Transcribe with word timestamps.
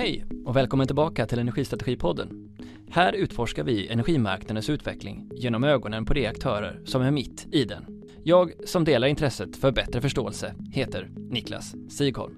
Hej 0.00 0.24
och 0.44 0.56
välkommen 0.56 0.86
tillbaka 0.86 1.26
till 1.26 1.38
Energistrategipodden. 1.38 2.48
Här 2.90 3.12
utforskar 3.12 3.64
vi 3.64 3.88
energimarknadens 3.88 4.70
utveckling 4.70 5.30
genom 5.34 5.64
ögonen 5.64 6.04
på 6.04 6.14
de 6.14 6.26
aktörer 6.26 6.80
som 6.84 7.02
är 7.02 7.10
mitt 7.10 7.46
i 7.52 7.64
den. 7.64 8.02
Jag 8.24 8.52
som 8.64 8.84
delar 8.84 9.08
intresset 9.08 9.56
för 9.56 9.72
bättre 9.72 10.00
förståelse 10.00 10.54
heter 10.72 11.10
Niklas 11.16 11.74
Sigholm. 11.90 12.34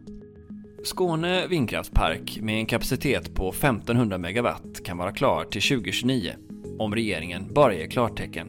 Skåne 0.84 1.46
vindkraftspark 1.46 2.38
med 2.40 2.54
en 2.54 2.66
kapacitet 2.66 3.34
på 3.34 3.48
1500 3.48 4.18
megawatt 4.18 4.84
kan 4.84 4.98
vara 4.98 5.12
klar 5.12 5.44
till 5.44 5.62
2029 5.62 6.32
om 6.78 6.94
regeringen 6.94 7.54
bara 7.54 7.74
ger 7.74 7.86
klartecken. 7.86 8.48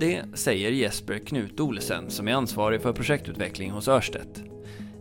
Det 0.00 0.22
säger 0.34 0.72
Jesper 0.72 1.18
Knut 1.18 1.60
Olesen 1.60 2.10
som 2.10 2.28
är 2.28 2.32
ansvarig 2.32 2.82
för 2.82 2.92
projektutveckling 2.92 3.70
hos 3.70 3.88
Örstedt. 3.88 4.49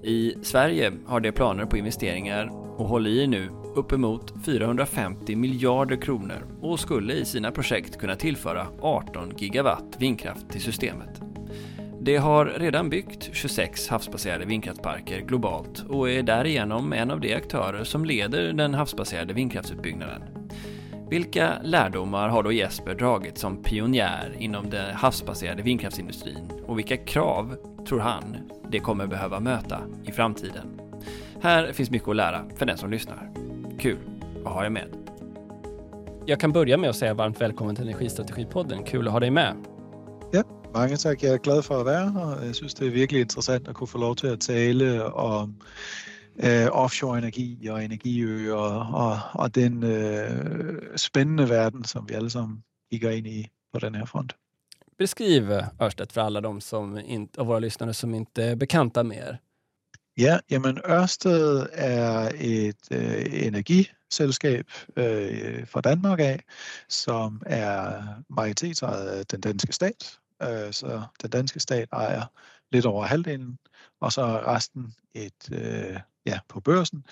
I 0.04 0.36
Sverige 0.41 0.91
har 1.05 1.20
de 1.20 1.31
planer 1.31 1.66
på 1.66 1.77
investeringar 1.77 2.52
och 2.77 2.88
håller 2.88 3.09
i 3.09 3.27
nu 3.27 3.49
uppemot 3.76 4.34
450 4.45 5.35
miljarder 5.35 5.95
kronor 5.95 6.45
och 6.62 6.80
skulle 6.80 7.13
i 7.13 7.26
sina 7.26 7.52
projekt 7.52 7.98
kunna 7.98 8.16
tillföra 8.16 8.67
18 8.81 9.34
gigawatt 9.38 9.95
vindkraft 9.99 10.49
till 10.49 10.62
systemet. 10.62 11.21
Det 12.02 12.17
har 12.17 12.45
redan 12.45 12.90
byggt 12.90 13.30
26 13.34 13.88
havsbaserade 13.88 14.45
vindkraftsparker 14.45 15.20
globalt 15.20 15.85
och 15.90 16.09
är 16.09 16.23
därigenom 16.23 16.93
en 16.93 17.12
av 17.12 17.20
de 17.20 17.34
aktörer 17.34 17.84
som 17.84 18.05
leder 18.05 18.54
den 18.54 18.73
havsbaserade 18.73 19.34
vindkraftsutbyggnaden. 19.34 20.38
Vilka 21.09 21.62
lärdomar 21.63 22.30
har 22.30 22.44
då 22.44 22.52
Jesper 22.52 22.95
dragit 22.95 23.38
som 23.38 23.63
pionjär 23.63 24.36
inom 24.40 24.70
den 24.70 24.95
havsbaserade 24.95 25.62
vindkraftsindustrin 25.62 26.52
och 26.68 26.77
vilka 26.77 26.98
krav 26.98 27.55
tror 27.88 27.99
han 27.99 28.38
det 28.72 28.80
kommer 28.80 29.08
behöva 29.08 29.40
möta 29.40 29.82
i 30.05 30.12
framtiden? 30.12 30.82
Här 31.41 31.73
finns 31.73 31.90
mycket 31.90 32.08
att 32.08 32.16
lära 32.16 32.45
för 32.55 32.66
den 32.66 32.77
som 32.77 32.91
lyssnar. 32.91 33.30
Kul 33.80 33.98
att 34.46 34.52
ha 34.52 34.65
er 34.65 34.70
med. 34.70 34.87
Jag 36.26 36.40
kan 36.40 36.52
börja 36.52 36.77
med 36.77 36.90
att 36.90 36.96
säga 36.96 37.13
varmt 37.13 37.41
välkommen 37.41 37.76
till 37.76 37.84
Energistrategipodden. 37.84 38.84
Kul 38.84 39.07
att 39.07 39.13
ha 39.13 39.20
dig 39.20 39.32
med. 39.32 39.55
Ja, 40.32 40.43
mange 40.74 40.98
tak. 40.98 41.24
Jeg 41.24 41.34
er 41.34 41.37
glad 41.37 41.65
for 41.65 41.80
at 41.80 41.85
være 41.85 42.12
her. 42.12 42.46
Jeg 42.46 42.55
synes, 42.55 42.74
det 42.74 42.87
er 42.87 42.91
virkelig 42.91 43.21
interessant 43.21 43.68
at 43.68 43.76
kunne 43.76 43.87
få 43.87 43.98
lov 43.98 44.15
til 44.15 44.27
at 44.27 44.40
tale 44.40 45.13
om 45.13 45.55
øh, 46.44 46.68
offshore 46.72 47.18
energi 47.18 47.68
og 47.68 47.85
energiøer 47.85 48.55
og, 48.94 49.20
og 49.34 49.55
den 49.55 49.84
øh, 49.84 50.98
spændende 50.98 51.49
verden, 51.49 51.84
som 51.84 52.10
vi 52.10 52.13
alle 52.13 52.30
sammen 52.30 52.63
kigger 52.91 53.10
ind 53.10 53.27
i 53.27 53.48
på 53.74 53.80
den 53.80 53.96
her 53.96 54.05
front. 54.05 54.36
Beskriv 54.98 55.49
Ørsted 55.82 56.12
för 56.12 56.21
alla 56.21 56.41
de 56.41 56.62
som 56.62 56.98
inte, 56.98 57.41
av 57.41 57.48
våra 57.48 57.60
lyssnare 57.60 57.94
som 57.94 58.16
inte 58.16 58.44
är 58.44 58.55
bekanta 58.55 59.04
med 59.04 59.18
er. 59.18 59.38
Ja, 60.18 60.40
jamen 60.49 60.80
Ørsted 60.90 61.68
er 61.71 62.32
et 62.36 62.91
øh, 62.91 63.46
energiselskab 63.48 64.66
øh, 64.96 65.68
fra 65.68 65.81
Danmark 65.81 66.19
af, 66.19 66.44
som 66.90 67.41
er 67.46 68.03
majoritetsejet 68.30 69.08
af 69.08 69.25
den 69.25 69.41
danske 69.41 69.74
stat. 69.74 70.19
Øh, 70.41 70.74
så 70.74 71.02
den 71.22 71.30
danske 71.30 71.59
stat 71.59 71.90
ejer 71.91 72.24
lidt 72.72 72.86
over 72.86 73.06
halvdelen, 73.06 73.58
og 74.02 74.12
så 74.12 74.22
er 74.22 74.56
resten 74.56 74.94
et 75.14 75.52
øh, 75.52 76.00
ja, 76.25 76.39
på 76.47 76.59
børsen. 76.59 77.06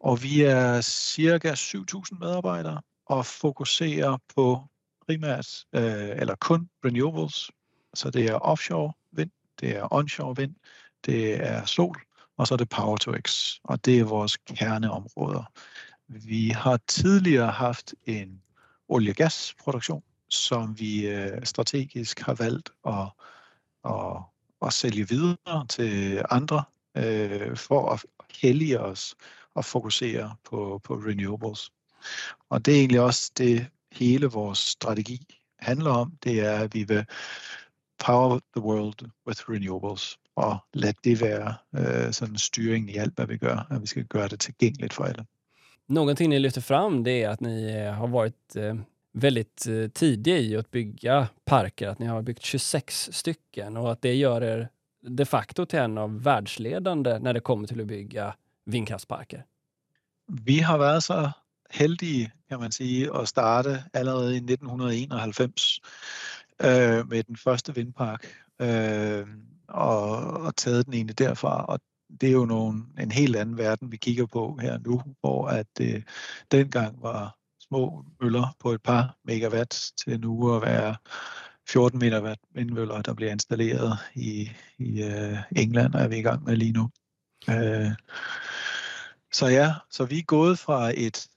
Og 0.00 0.22
vi 0.22 0.42
er 0.42 0.80
cirka 0.80 1.52
7.000 1.52 2.18
medarbejdere 2.20 2.80
og 3.06 3.26
fokuserer 3.26 4.18
på 4.36 4.62
primært, 5.06 5.64
øh, 5.72 6.20
eller 6.20 6.34
kun 6.34 6.68
renewables. 6.84 7.50
Så 7.94 8.10
det 8.10 8.24
er 8.24 8.34
offshore 8.34 8.92
vind, 9.12 9.30
det 9.60 9.76
er 9.76 9.92
onshore 9.92 10.36
vind, 10.36 10.54
det 11.04 11.46
er 11.46 11.64
sol, 11.64 12.00
og 12.36 12.46
så 12.46 12.54
er 12.54 12.56
det 12.56 12.68
Power 12.68 12.96
to 12.96 13.12
X, 13.28 13.54
og 13.64 13.84
det 13.84 13.98
er 13.98 14.04
vores 14.04 14.36
kerneområder. 14.36 15.52
Vi 16.08 16.48
har 16.48 16.80
tidligere 16.86 17.50
haft 17.50 17.94
en 18.04 18.42
olie- 18.88 19.12
og 19.12 19.16
gasproduktion, 19.16 20.02
som 20.28 20.80
vi 20.80 21.06
øh, 21.06 21.44
strategisk 21.44 22.20
har 22.20 22.34
valgt 22.34 22.70
at, 22.86 23.06
at, 23.84 24.16
at 24.66 24.72
sælge 24.72 25.08
videre 25.08 25.66
til 25.68 26.22
andre, 26.30 26.64
øh, 26.96 27.56
for 27.56 27.92
at 27.92 28.04
hellige 28.42 28.80
os 28.80 29.14
og 29.54 29.64
fokusere 29.64 30.36
på, 30.44 30.80
på 30.84 30.94
renewables. 30.94 31.70
Og 32.50 32.66
det 32.66 32.74
er 32.74 32.78
egentlig 32.78 33.00
også 33.00 33.32
det, 33.38 33.66
hele 33.92 34.26
vores 34.26 34.58
strategi 34.58 35.34
handler 35.58 35.90
om. 35.90 36.12
Det 36.24 36.40
er, 36.40 36.58
at 36.58 36.74
vi 36.74 36.84
vil 36.84 37.06
power 37.98 38.38
the 38.56 38.64
world 38.64 39.10
with 39.26 39.50
renewables 39.50 40.18
og 40.36 40.58
lad 40.74 40.94
det 41.04 41.20
være 41.20 41.54
øh, 41.74 42.12
sådan 42.12 42.38
styringen 42.38 42.88
i 42.88 42.96
alt, 42.96 43.14
hvad 43.14 43.26
vi 43.26 43.36
gør, 43.36 43.66
at 43.70 43.82
vi 43.82 43.86
skal 43.86 44.04
gøre 44.04 44.28
det 44.28 44.40
tilgængeligt 44.40 44.92
for 44.92 45.04
alle. 45.04 45.12
alla. 45.18 45.24
Någonting 45.86 46.30
ni 46.30 46.38
lyfter 46.38 46.60
fram 46.60 47.04
det 47.04 47.22
är 47.22 47.28
att 47.28 47.40
ni 47.40 47.70
eh, 47.70 47.92
har 47.92 48.06
varit 48.06 48.56
eh, 48.56 48.74
väldigt 49.12 49.66
eh, 49.66 49.88
tidiga 49.88 50.38
i 50.38 50.56
att 50.56 50.70
bygga 50.70 51.28
parker, 51.44 51.88
att 51.88 51.98
ni 51.98 52.06
har 52.06 52.22
byggt 52.22 52.42
26 52.42 53.08
stycken 53.12 53.76
och 53.76 53.92
att 53.92 54.02
det 54.02 54.14
gör 54.14 54.42
er 54.42 54.68
de 55.08 55.24
facto 55.24 55.66
till 55.66 55.78
en 55.78 55.98
av 55.98 56.22
världsledande 56.22 57.18
när 57.18 57.32
det 57.32 57.40
kommer 57.40 57.66
till 57.66 57.80
att 57.80 57.86
bygga 57.86 58.34
vindkraftsparker. 58.64 59.44
Vi 60.26 60.60
har 60.60 60.78
varit 60.78 61.04
så 61.04 61.30
heldige, 61.70 62.32
kan 62.48 62.60
man 62.60 62.72
sige, 62.72 63.10
at 63.14 63.28
starte 63.28 63.84
allerede 63.92 64.34
i 64.34 64.36
1991 64.36 65.80
øh, 66.62 67.08
med 67.08 67.24
den 67.24 67.36
første 67.36 67.74
vindpark. 67.74 68.26
Øh, 68.60 69.26
og, 69.68 70.16
og 70.18 70.56
taget 70.56 70.86
den 70.86 70.94
egentlig 70.94 71.18
derfra. 71.18 71.64
Og 71.64 71.80
det 72.20 72.28
er 72.28 72.32
jo 72.32 72.44
nogle, 72.44 72.82
en 72.98 73.10
helt 73.10 73.36
anden 73.36 73.58
verden, 73.58 73.92
vi 73.92 73.96
kigger 73.96 74.26
på 74.26 74.58
her 74.62 74.78
nu, 74.78 75.02
hvor 75.20 75.48
at 75.48 75.66
det 75.78 76.04
dengang 76.50 77.02
var 77.02 77.36
små 77.60 78.04
møller 78.20 78.56
på 78.60 78.70
et 78.70 78.82
par 78.82 79.16
megawatt 79.24 79.92
til 80.04 80.20
nu 80.20 80.56
at 80.56 80.62
være 80.62 80.96
14 81.68 81.98
megawatt 81.98 82.40
vindmøller, 82.54 83.02
der 83.02 83.14
bliver 83.14 83.32
installeret 83.32 83.98
i, 84.14 84.50
i 84.78 85.02
uh, 85.02 85.38
England, 85.56 85.94
er 85.94 86.08
vi 86.08 86.18
i 86.18 86.22
gang 86.22 86.44
med 86.44 86.56
lige 86.56 86.72
nu. 86.72 86.90
Uh, 87.48 87.92
så 89.32 89.46
ja, 89.46 89.74
så 89.90 90.04
vi 90.04 90.18
er 90.18 90.22
gået 90.22 90.58
fra 90.58 90.92
et 90.94 91.28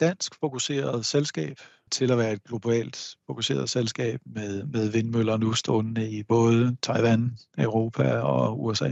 dansk 0.00 0.34
fokuseret 0.40 1.06
selskab 1.06 1.60
til 1.90 2.12
at 2.12 2.18
være 2.18 2.32
et 2.32 2.44
globalt 2.44 3.16
fokuseret 3.26 3.70
selskab 3.70 4.20
med, 4.26 4.64
med 4.64 4.88
vindmøller 4.88 5.36
nu 5.36 5.52
stående 5.52 6.10
i 6.10 6.22
både 6.22 6.76
Taiwan, 6.82 7.38
Europa 7.58 8.20
och 8.20 8.66
USA. 8.66 8.90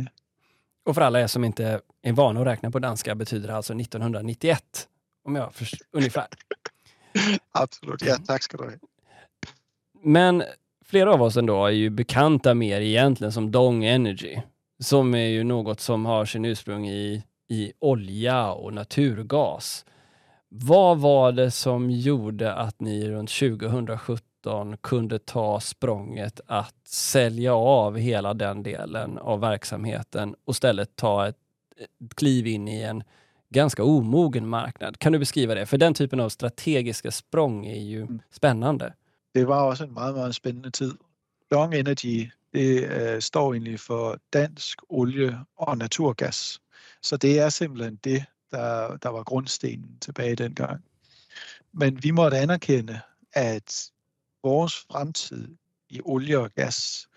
Och 0.87 0.95
för 0.95 1.03
alla 1.03 1.21
er 1.21 1.27
som 1.27 1.45
inte 1.45 1.81
är 2.03 2.13
vana 2.13 2.41
att 2.41 2.47
räkna 2.47 2.71
på 2.71 2.79
danska 2.79 3.15
betyder 3.15 3.49
det 3.49 3.57
alltså 3.57 3.75
1991, 3.75 4.89
om 5.25 5.37
jag 5.37 5.55
förstår, 5.55 5.87
ungefär. 5.93 6.27
Absolut, 7.53 8.03
ja 8.03 8.17
tack 8.17 8.43
ska 8.43 8.57
du 8.57 8.65
ha. 8.65 8.71
Men 10.05 10.43
flera 10.85 11.13
av 11.13 11.23
oss 11.23 11.37
ändå 11.37 11.67
är 11.67 11.71
ju 11.71 11.91
bekanta 11.91 12.55
med 12.55 12.69
er 12.69 12.81
egentligen 12.81 13.33
som 13.33 13.51
Dong 13.51 13.85
Energy, 13.85 14.37
som 14.79 15.15
är 15.15 15.27
ju 15.27 15.45
något 15.45 15.81
som 15.81 16.07
har 16.07 16.25
sin 16.25 16.45
ursprung 16.45 16.89
i, 16.89 17.25
i 17.49 17.73
olja 17.79 18.53
och 18.53 18.75
naturgas. 18.75 19.85
Vad 20.49 20.99
var 20.99 21.33
det 21.33 21.51
som 21.51 21.91
gjorde 21.91 22.55
att 22.55 22.81
ni 22.81 23.11
runt 23.11 23.31
2017 23.31 24.77
kunde 24.81 25.19
ta 25.19 25.61
språnget 25.61 26.41
att 26.47 26.89
sälja 26.89 27.55
av 27.55 27.97
hela 27.97 28.35
den 28.35 28.63
delen 28.63 29.19
av 29.19 29.41
verksamheten 29.41 30.35
och 30.45 30.53
istället 30.53 30.97
ta 30.97 31.29
ett, 31.29 31.37
ett 31.81 32.15
kliv 32.15 32.47
in 32.47 32.69
i 32.69 32.83
en 32.83 33.05
ganska 33.51 33.85
omogen 33.85 34.49
marknad? 34.49 34.99
Kan 34.99 35.13
du 35.13 35.19
beskriva 35.19 35.55
det? 35.55 35.67
För 35.67 35.79
den 35.79 35.95
typen 35.95 36.21
av 36.21 36.29
strategiska 36.29 37.11
språng 37.11 37.67
är 37.67 37.81
ju 37.81 38.03
mm. 38.03 38.21
spännande. 38.31 38.93
Det 39.35 39.49
var 39.49 39.63
også 39.63 39.85
en 39.85 39.95
meget, 39.95 40.15
meget 40.15 40.35
spændende 40.35 40.71
tid. 40.71 40.95
Long 41.51 41.75
Energy 41.75 42.31
det 42.55 42.91
øh, 42.91 43.23
står 43.23 43.53
egentlig 43.53 43.81
for 43.81 44.19
dansk 44.33 44.79
olie 44.89 45.39
og 45.57 45.79
naturgas. 45.79 46.61
Så 47.03 47.17
det 47.17 47.39
er 47.39 47.49
simpelthen 47.49 47.97
det, 48.05 48.25
der, 48.51 48.97
der 48.97 49.09
var 49.09 49.23
grundstenen 49.23 49.99
tilbage 50.01 50.37
dengang. 50.37 50.85
Men 51.73 52.03
vi 52.03 52.11
måtte 52.11 52.39
anerkende, 52.39 53.01
at 53.33 53.91
vores 54.43 54.77
fremtid 54.77 55.49
i 55.89 56.01
olie 56.05 56.39
og 56.39 56.51
gas 56.51 57.09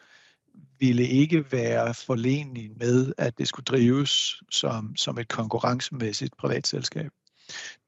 ville 0.80 1.08
ikke 1.08 1.52
være 1.52 1.94
forlenelig 1.94 2.72
med, 2.78 3.14
at 3.18 3.38
det 3.38 3.48
skulle 3.48 3.66
drives 3.66 4.42
som, 4.52 4.96
som 4.96 5.18
et 5.18 5.28
konkurrencemæssigt 5.28 6.38
privatselskab. 6.38 7.12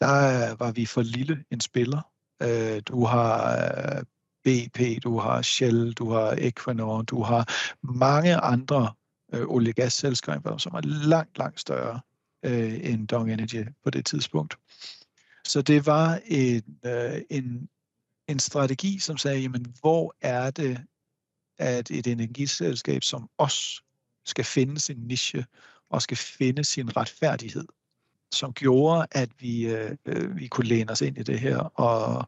Der 0.01 0.51
øh, 0.51 0.59
var 0.59 0.71
vi 0.71 0.85
for 0.85 1.01
lille 1.01 1.43
en 1.51 1.59
spiller. 1.59 2.01
Øh, 2.43 2.81
du 2.85 3.05
har 3.05 3.57
øh, 3.97 4.03
BP, 4.43 5.03
du 5.03 5.17
har 5.17 5.41
Shell, 5.41 5.93
du 5.93 6.09
har 6.09 6.35
Equinor, 6.37 7.01
du 7.01 7.23
har 7.23 7.49
mange 7.83 8.35
andre 8.35 8.93
øh, 9.33 9.47
olie- 9.47 9.71
og 9.71 9.75
gasselskaber, 9.75 10.57
som 10.57 10.73
er 10.73 10.81
langt, 10.81 11.37
langt 11.37 11.59
større 11.59 12.01
øh, 12.45 12.91
end 12.91 13.07
Dong 13.07 13.31
Energy 13.31 13.67
på 13.83 13.89
det 13.89 14.05
tidspunkt. 14.05 14.57
Så 15.45 15.61
det 15.61 15.85
var 15.85 16.19
en, 16.25 16.79
øh, 16.85 17.21
en, 17.29 17.69
en 18.27 18.39
strategi, 18.39 18.99
som 18.99 19.17
sagde, 19.17 19.39
jamen, 19.39 19.75
hvor 19.79 20.15
er 20.21 20.51
det, 20.51 20.85
at 21.57 21.91
et 21.91 22.07
energiselskab 22.07 23.03
som 23.03 23.29
os 23.37 23.83
skal 24.25 24.45
finde 24.45 24.79
sin 24.79 24.97
niche 24.97 25.45
og 25.89 26.01
skal 26.01 26.17
finde 26.17 26.63
sin 26.63 26.97
retfærdighed 26.97 27.65
som 28.31 28.53
gjorde, 28.53 29.07
at 29.11 29.29
vi, 29.39 29.67
øh, 29.67 29.95
øh, 30.05 30.37
vi 30.37 30.47
kunne 30.47 30.67
læne 30.67 30.91
os 30.91 31.01
ind 31.01 31.17
i 31.17 31.23
det 31.23 31.39
her. 31.39 31.57
Og, 31.57 32.27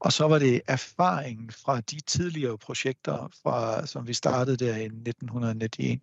og 0.00 0.12
så 0.12 0.28
var 0.28 0.38
det 0.38 0.62
erfaringen 0.66 1.50
fra 1.50 1.80
de 1.80 2.00
tidligere 2.00 2.58
projekter, 2.58 3.28
fra, 3.42 3.86
som 3.86 4.06
vi 4.06 4.14
startede 4.14 4.56
der 4.56 4.76
i 4.76 4.84
1991. 4.84 6.00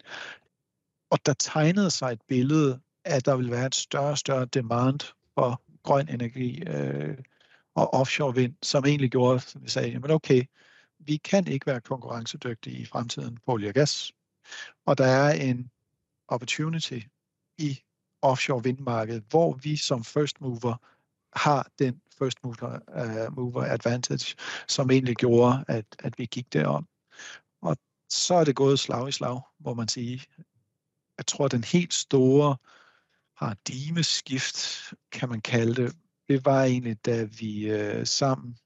Og 1.09 1.25
der 1.25 1.33
tegnede 1.33 1.91
sig 1.91 2.11
et 2.11 2.21
billede, 2.27 2.79
at 3.05 3.25
der 3.25 3.35
ville 3.35 3.51
være 3.51 3.65
et 3.65 3.75
større 3.75 4.11
og 4.11 4.17
større 4.17 4.45
demand 4.45 4.99
for 5.33 5.61
grøn 5.83 6.09
energi 6.09 6.63
øh, 6.67 7.17
og 7.75 7.93
offshore 7.93 8.35
vind, 8.35 8.55
som 8.63 8.85
egentlig 8.85 9.11
gjorde, 9.11 9.39
som 9.39 9.63
vi 9.63 9.69
sagde, 9.69 9.99
men 9.99 10.11
okay, 10.11 10.43
vi 10.99 11.17
kan 11.17 11.47
ikke 11.47 11.65
være 11.65 11.81
konkurrencedygtige 11.81 12.77
i 12.77 12.85
fremtiden 12.85 13.37
på 13.45 13.51
olie 13.51 13.69
og 13.69 13.73
gas. 13.73 14.11
Og 14.85 14.97
der 14.97 15.05
er 15.05 15.31
en 15.31 15.71
opportunity 16.27 16.99
i 17.57 17.79
offshore 18.21 18.63
vindmarkedet, 18.63 19.23
hvor 19.29 19.53
vi 19.53 19.75
som 19.75 20.03
first 20.03 20.41
mover 20.41 20.75
har 21.33 21.67
den 21.79 22.01
first 22.19 22.43
mover, 22.43 22.79
uh, 23.27 23.35
mover 23.35 23.63
advantage, 23.63 24.35
som 24.67 24.91
egentlig 24.91 25.15
gjorde, 25.15 25.65
at, 25.67 25.85
at 25.99 26.19
vi 26.19 26.25
gik 26.25 26.53
derom. 26.53 26.87
Og 27.61 27.77
så 28.09 28.35
er 28.35 28.43
det 28.43 28.55
gået 28.55 28.79
slag 28.79 29.09
i 29.09 29.11
slag, 29.11 29.41
må 29.59 29.73
man 29.73 29.87
sige. 29.87 30.23
Jeg 31.17 31.25
tror, 31.27 31.47
den 31.47 31.63
helt 31.63 31.93
store 31.93 32.57
paradigmeskift, 33.39 34.57
kan 35.11 35.29
man 35.29 35.41
kalde 35.41 35.83
det, 35.83 35.95
det 36.27 36.45
var 36.45 36.63
egentlig, 36.63 37.05
da 37.05 37.23
vi 37.23 37.73
uh, 37.73 38.05
sammen 38.05 38.57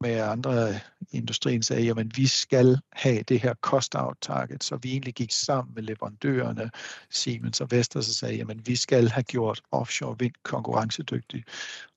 med 0.00 0.20
andre 0.20 0.74
i 1.12 1.16
industrien 1.16 1.62
sagde, 1.62 1.82
jamen 1.82 2.12
vi 2.16 2.26
skal 2.26 2.78
have 2.92 3.22
det 3.22 3.40
her 3.40 3.54
cost 3.54 3.94
out 3.94 4.16
target, 4.20 4.64
så 4.64 4.76
vi 4.76 4.90
egentlig 4.90 5.14
gik 5.14 5.32
sammen 5.32 5.74
med 5.74 5.82
leverandørerne, 5.82 6.70
Siemens 7.10 7.60
og 7.60 7.70
Vestas, 7.70 8.08
og 8.08 8.14
sagde, 8.14 8.36
jamen 8.36 8.66
vi 8.66 8.76
skal 8.76 9.08
have 9.08 9.24
gjort 9.24 9.62
offshore 9.70 10.18
vind 10.18 10.34
konkurrencedygtig. 10.42 11.44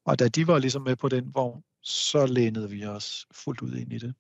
Og 0.06 0.20
da 0.20 0.28
de 0.28 0.48
var 0.48 0.60
ligesom 0.60 0.82
med 0.82 0.96
på 0.96 1.10
den 1.10 1.32
vogn, 1.34 1.64
så 1.82 2.26
lænede 2.26 2.70
vi 2.70 2.86
os 2.86 3.28
fuldt 3.32 3.62
ud 3.62 3.76
ind 3.76 3.94
i 3.94 3.98
det. 3.98 4.14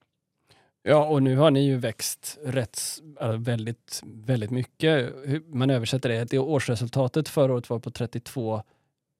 Ja, 0.85 0.95
och 0.95 1.23
nu 1.23 1.35
har 1.35 1.49
ni 1.49 1.67
ju 1.67 1.77
växt 1.77 2.37
rätt, 2.45 3.01
väldigt, 3.39 4.01
väldigt 4.03 4.51
mycket. 4.51 5.13
Man 5.47 5.69
översätter 5.69 6.09
det, 6.09 6.31
det 6.31 6.39
årsresultatet 6.39 7.29
förra 7.29 7.53
året 7.53 7.69
var 7.69 7.79
på 7.79 7.91
32 7.91 8.61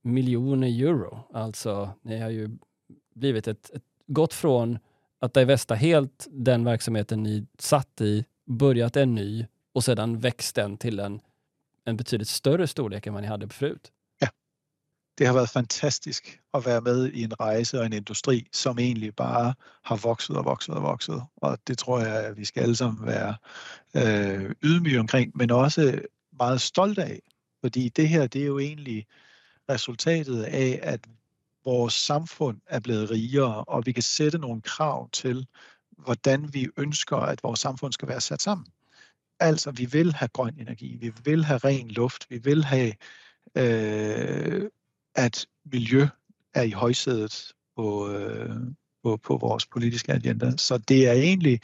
miljoner 0.04 0.68
euro. 0.68 1.20
Alltså, 1.34 1.90
ni 2.02 2.18
har 2.18 2.30
ju 2.30 2.50
blivit 3.16 3.48
ett, 3.48 3.70
ett 3.74 3.84
gått 4.14 4.34
från 4.34 4.80
att 5.20 5.34
divesta 5.34 5.76
helt 5.76 6.28
den 6.32 6.64
verksamheten 6.66 7.24
ni 7.24 7.48
satt 7.60 8.02
i, 8.02 8.26
börjat 8.46 8.96
en 8.96 9.16
ny 9.16 9.46
och 9.74 9.84
sedan 9.84 10.20
växt 10.20 10.56
den 10.56 10.78
till 10.78 11.00
en, 11.00 11.22
en 11.86 11.98
betydligt 11.98 12.28
större 12.28 12.68
storlek 12.68 13.08
än 13.08 13.14
vad 13.14 13.24
ni 13.24 13.30
hade 13.30 13.50
förut. 13.50 13.92
Ja, 14.20 14.28
det 15.18 15.26
har 15.26 15.34
varit 15.34 15.52
fantastiskt 15.52 16.26
att 16.52 16.66
vara 16.66 16.82
med 16.82 17.14
i 17.14 17.24
en 17.24 17.32
rejse 17.32 17.78
och 17.78 17.86
en 17.86 17.94
industri 17.94 18.48
som 18.52 18.80
egentligen 18.80 19.14
bara 19.18 19.56
har 19.82 19.98
vuxit 19.98 20.36
och 20.36 20.46
vuxit 20.46 20.76
och 20.76 20.84
vuxit. 20.84 21.16
Och 21.36 21.58
det 21.64 21.78
tror 21.78 22.02
jag 22.02 22.26
att 22.26 22.38
vi 22.38 22.46
ska 22.46 22.64
allesammans 22.64 23.02
vara 23.02 23.38
øh, 23.96 24.56
ydmyge 24.64 25.00
omkring, 25.00 25.32
men 25.36 25.52
också 25.52 26.00
meget 26.40 26.62
stolte 26.62 27.04
af. 27.04 27.20
Fordi 27.64 27.90
det 27.90 28.10
her, 28.10 28.28
det 28.28 28.42
er 28.42 28.46
jo 28.46 28.60
egentlig 28.60 29.06
resultatet 29.70 30.44
af, 30.44 30.80
at 30.84 31.00
vores 31.66 31.94
samfund 31.94 32.62
er 32.66 32.80
blevet 32.80 33.12
rigere, 33.12 33.64
og 33.64 33.86
vi 33.86 33.92
kan 33.92 34.04
sætte 34.04 34.38
nogle 34.38 34.62
krav 34.62 35.10
til, 35.10 35.48
hvordan 35.98 36.54
vi 36.54 36.68
ønsker, 36.78 37.18
at 37.18 37.44
vores 37.44 37.60
samfund 37.60 37.94
skal 37.94 38.08
være 38.08 38.22
sat 38.22 38.42
sammen. 38.42 38.68
Altså, 39.40 39.72
vi 39.72 39.86
vil 39.86 40.14
have 40.14 40.28
grøn 40.28 40.60
energi, 40.60 40.98
vi 41.00 41.12
vil 41.24 41.46
have 41.46 41.58
ren 41.58 41.88
luft, 41.88 42.26
vi 42.30 42.38
vil 42.38 42.64
have, 42.64 42.94
øh, 43.56 44.70
at 45.16 45.48
miljø 45.66 46.08
er 46.54 46.62
i 46.62 46.72
højsædet 46.72 47.54
på, 47.76 48.10
øh, 48.10 48.56
på, 49.04 49.18
på 49.18 49.38
vores 49.38 49.66
politiske 49.66 50.14
agenda. 50.14 50.58
Så 50.58 50.78
det 50.78 51.08
er 51.08 51.14
egentlig 51.14 51.60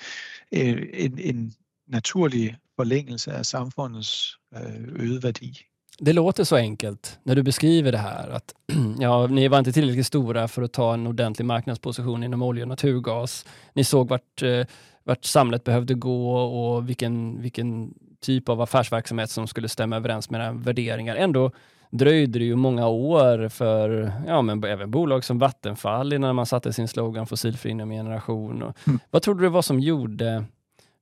øh, 0.52 0.90
en, 0.94 1.20
en 1.20 1.54
naturlig 1.88 2.58
forlængelse 2.76 3.32
af 3.32 3.46
samfundets 3.46 4.40
øh, 4.54 4.88
øget 4.88 5.24
værdi. 5.24 5.66
Det 6.00 6.14
låter 6.14 6.44
så 6.44 6.56
enkelt 6.56 7.20
när 7.24 7.36
du 7.36 7.44
beskriver 7.44 7.92
det 7.92 7.98
här 7.98 8.30
att 8.30 8.54
ja, 9.00 9.28
ni 9.28 9.48
var 9.48 9.60
inte 9.60 9.72
tillräckligt 9.72 10.08
stora 10.08 10.48
för 10.48 10.62
att 10.62 10.74
ta 10.74 10.94
en 10.94 11.08
ordentlig 11.08 11.46
marknadsposition 11.46 12.24
inom 12.24 12.42
olja 12.42 12.64
och 12.64 12.68
naturgas. 12.68 13.46
Ni 13.74 13.84
såg 13.84 14.08
vart, 14.10 14.42
eh, 14.42 14.66
vart 15.04 15.26
samhället 15.26 15.64
behövde 15.64 15.94
gå 15.94 16.38
och 16.38 16.90
vilken, 16.90 17.42
vilken 17.42 17.94
typ 18.22 18.50
av 18.50 18.62
affärsverksamhet 18.62 19.30
som 19.30 19.48
skulle 19.48 19.70
stämma 19.70 19.96
överens 19.96 20.30
med 20.30 20.42
era 20.42 20.52
värderingar. 20.52 21.16
Ändå 21.16 21.52
dröjde 21.90 22.40
det 22.40 22.46
ju 22.46 22.56
många 22.56 22.88
år 22.88 23.50
för 23.50 24.12
ja, 24.28 24.42
men 24.42 24.64
även 24.64 24.92
bolag 24.92 25.24
som 25.24 25.40
Vattenfall 25.40 26.14
innan 26.14 26.36
man 26.36 26.46
satte 26.46 26.74
sin 26.74 26.88
slogan 26.88 27.28
fossilfri 27.28 27.72
inom 27.72 27.90
generation. 27.90 28.64
Och, 28.64 28.78
mm. 28.88 29.00
Vad 29.12 29.22
tror 29.22 29.36
du 29.36 29.44
det 29.44 29.50
var 29.50 29.62
som 29.62 29.80
gjorde 29.80 30.44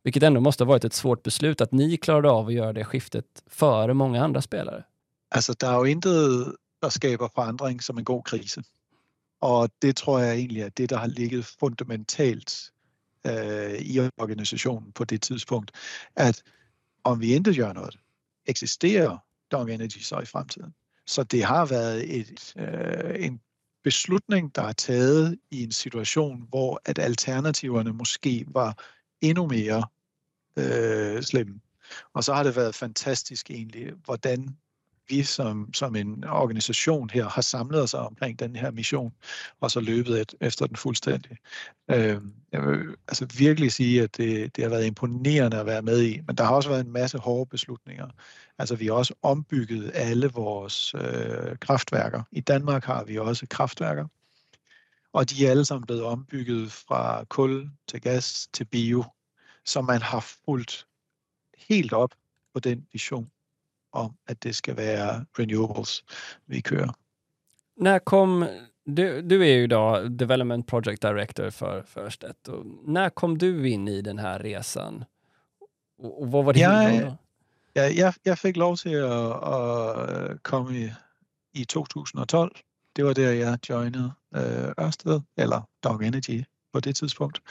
vilket 0.05 0.23
ändå 0.23 0.41
måste 0.41 0.63
ha 0.63 0.69
varit 0.69 0.83
ett 0.83 0.93
svårt 0.93 1.23
beslut 1.23 1.61
att 1.61 1.71
ni 1.71 1.97
klarade 1.97 2.29
av 2.29 2.47
att 2.47 2.53
göra 2.53 2.73
det 2.73 2.85
skiftet 2.85 3.25
före 3.47 3.93
många 3.93 4.23
andra 4.23 4.41
spelare. 4.41 4.83
Alltså, 5.35 5.53
det 5.53 5.65
är 5.65 5.85
ju 5.85 5.91
inte 5.91 6.09
att 6.81 6.93
skapa 6.93 7.29
förändring 7.29 7.81
som 7.81 7.97
en 7.97 8.03
god 8.03 8.27
kris. 8.27 8.57
Och 9.39 9.69
det 9.79 9.95
tror 9.95 10.21
jag 10.21 10.37
egentligen 10.37 10.67
är 10.67 10.71
det, 10.75 10.87
der 10.87 10.97
har 10.97 11.07
ligget 11.07 11.45
fundamentalt 11.45 12.71
äh, 13.25 13.75
i 13.75 14.09
organisationen 14.17 14.91
på 14.91 15.05
det 15.05 15.21
tidspunkt. 15.21 15.71
Att 16.13 16.43
om 17.01 17.19
vi 17.19 17.35
inte 17.35 17.51
gör 17.51 17.73
något, 17.73 17.95
existerar 18.47 19.19
Dong 19.51 19.69
Energy 19.69 19.99
så 19.99 20.21
i 20.21 20.25
fremtiden. 20.25 20.73
Så 21.05 21.23
det 21.23 21.41
har 21.41 21.65
varit 21.65 22.09
et, 22.09 22.53
øh, 22.55 23.25
en 23.25 23.39
beslutning, 23.83 24.55
der 24.55 24.61
er 24.61 24.73
taget 24.73 25.39
i 25.51 25.63
en 25.63 25.71
situation, 25.71 26.47
hvor 26.49 26.81
at 26.85 26.99
alternativerne 26.99 27.93
måske 27.93 28.45
var 28.47 28.77
endnu 29.21 29.47
mere 29.47 29.83
øh, 30.57 31.23
slemme. 31.23 31.59
Og 32.13 32.23
så 32.23 32.33
har 32.33 32.43
det 32.43 32.55
været 32.55 32.75
fantastisk 32.75 33.51
egentlig, 33.51 33.93
hvordan 34.05 34.55
vi 35.09 35.23
som, 35.23 35.73
som 35.73 35.95
en 35.95 36.23
organisation 36.23 37.09
her 37.09 37.29
har 37.29 37.41
samlet 37.41 37.81
os 37.81 37.93
omkring 37.93 38.39
den 38.39 38.55
her 38.55 38.71
mission, 38.71 39.13
og 39.59 39.71
så 39.71 39.79
løbet 39.79 40.21
et, 40.21 40.35
efter 40.41 40.67
den 40.67 40.75
fuldstændig. 40.75 41.37
Øh, 41.91 42.21
jeg 42.51 42.67
vil 42.67 42.95
altså 43.07 43.25
virkelig 43.37 43.71
sige, 43.71 44.03
at 44.03 44.17
det, 44.17 44.55
det 44.55 44.63
har 44.63 44.69
været 44.69 44.85
imponerende 44.85 45.59
at 45.59 45.65
være 45.65 45.81
med 45.81 46.03
i, 46.03 46.21
men 46.27 46.35
der 46.35 46.43
har 46.43 46.55
også 46.55 46.69
været 46.69 46.85
en 46.85 46.91
masse 46.91 47.17
hårde 47.17 47.49
beslutninger. 47.49 48.07
Altså 48.57 48.75
vi 48.75 48.85
har 48.85 48.93
også 48.93 49.13
ombygget 49.21 49.91
alle 49.93 50.27
vores 50.27 50.95
øh, 50.95 51.57
kraftværker. 51.61 52.23
I 52.31 52.41
Danmark 52.41 52.83
har 52.83 53.03
vi 53.03 53.17
også 53.17 53.47
kraftværker, 53.49 54.07
og 55.13 55.29
de 55.29 55.45
er 55.45 55.51
alle 55.51 55.65
sammen 55.65 55.85
blevet 55.85 56.03
ombygget 56.03 56.71
fra 56.71 57.23
kul 57.23 57.69
til 57.87 58.01
gas 58.01 58.47
til 58.53 58.65
bio 58.65 59.03
så 59.65 59.81
man 59.81 60.01
har 60.01 60.21
fulgt 60.21 60.85
helt 61.67 61.93
op 61.93 62.13
på 62.53 62.59
den 62.59 62.85
vision 62.91 63.29
om, 63.91 64.17
at 64.27 64.43
det 64.43 64.53
ska 64.53 64.73
vara 64.73 65.25
renewables 65.39 66.03
vi 66.45 66.61
kører. 66.61 66.93
När 67.75 67.99
kom, 67.99 68.45
du, 68.85 69.21
du 69.21 69.41
är 69.41 69.53
ju 69.53 69.63
idag 69.63 70.11
Development 70.11 70.67
Project 70.67 71.01
Director 71.01 71.49
för 71.49 71.83
Förstedt. 71.87 72.47
Och 72.47 72.65
när 72.83 73.09
kom 73.09 73.37
du 73.37 73.69
in 73.69 73.87
i 73.87 74.01
den 74.01 74.19
här 74.19 74.39
resan? 74.39 75.05
Och, 75.97 76.21
och 76.21 76.31
vad 76.31 76.45
var 76.45 76.53
det 76.53 76.59
jag, 76.59 77.01
då? 77.01 77.17
Ja, 77.73 77.83
jag, 77.83 78.13
jag 78.23 78.39
fick 78.39 78.55
lov 78.55 78.75
till 78.75 79.03
att, 79.03 79.43
att 79.43 80.43
komma 80.43 80.71
i, 80.71 80.93
i 81.53 81.65
2012. 81.65 82.49
Det 82.95 83.03
var 83.03 83.13
der 83.13 83.31
jag 83.31 83.59
joinede 83.69 84.13
øh, 84.35 84.85
Ørsted, 84.85 85.21
eller 85.37 85.61
Dog 85.83 86.03
Energy 86.03 86.43
på 86.75 86.79
det 86.79 86.95
tidspunkt. 86.95 87.41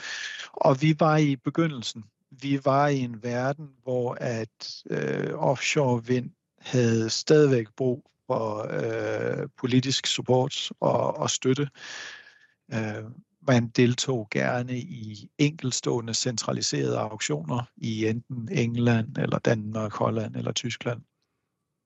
Og 0.53 0.81
vi 0.81 0.95
var 0.99 1.17
i 1.17 1.35
begyndelsen. 1.35 2.03
Vi 2.31 2.59
var 2.65 2.87
i 2.87 2.99
en 2.99 3.23
verden, 3.23 3.69
hvor 3.83 4.17
at 4.21 4.83
øh, 4.89 5.33
offshore 5.33 6.05
vind 6.05 6.31
havde 6.59 7.09
stadigvæk 7.09 7.67
brug 7.77 8.11
for 8.27 8.67
øh, 8.69 9.47
politisk 9.57 10.07
support 10.07 10.71
og, 10.79 11.17
og 11.17 11.29
støtte. 11.29 11.69
Øh, 12.73 13.03
man 13.47 13.67
deltog 13.67 14.27
gerne 14.31 14.77
i 14.79 15.29
enkelstående 15.37 16.13
centraliserede 16.13 16.97
auktioner 16.97 17.63
i 17.77 18.07
enten 18.07 18.49
England 18.51 19.17
eller 19.17 19.39
Danmark, 19.39 19.93
Holland 19.93 20.35
eller 20.35 20.51
Tyskland. 20.51 21.01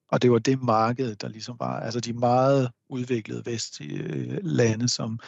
Og 0.08 0.22
det 0.22 0.32
var 0.32 0.38
det 0.38 0.62
marked, 0.62 1.16
der 1.16 1.28
ligesom 1.28 1.56
var, 1.58 1.80
altså 1.80 2.00
de 2.00 2.12
meget 2.12 2.70
udviklede 2.88 3.46
vestlige 3.46 4.02
øh, 4.02 4.38
lande, 4.42 4.88
som, 4.88 5.20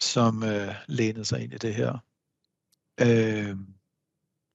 som 0.00 0.42
øh, 0.42 0.74
lænede 0.86 1.24
sig 1.24 1.42
ind 1.42 1.52
i 1.52 1.58
det 1.58 1.74
her. 1.74 1.98
Øh, 3.00 3.56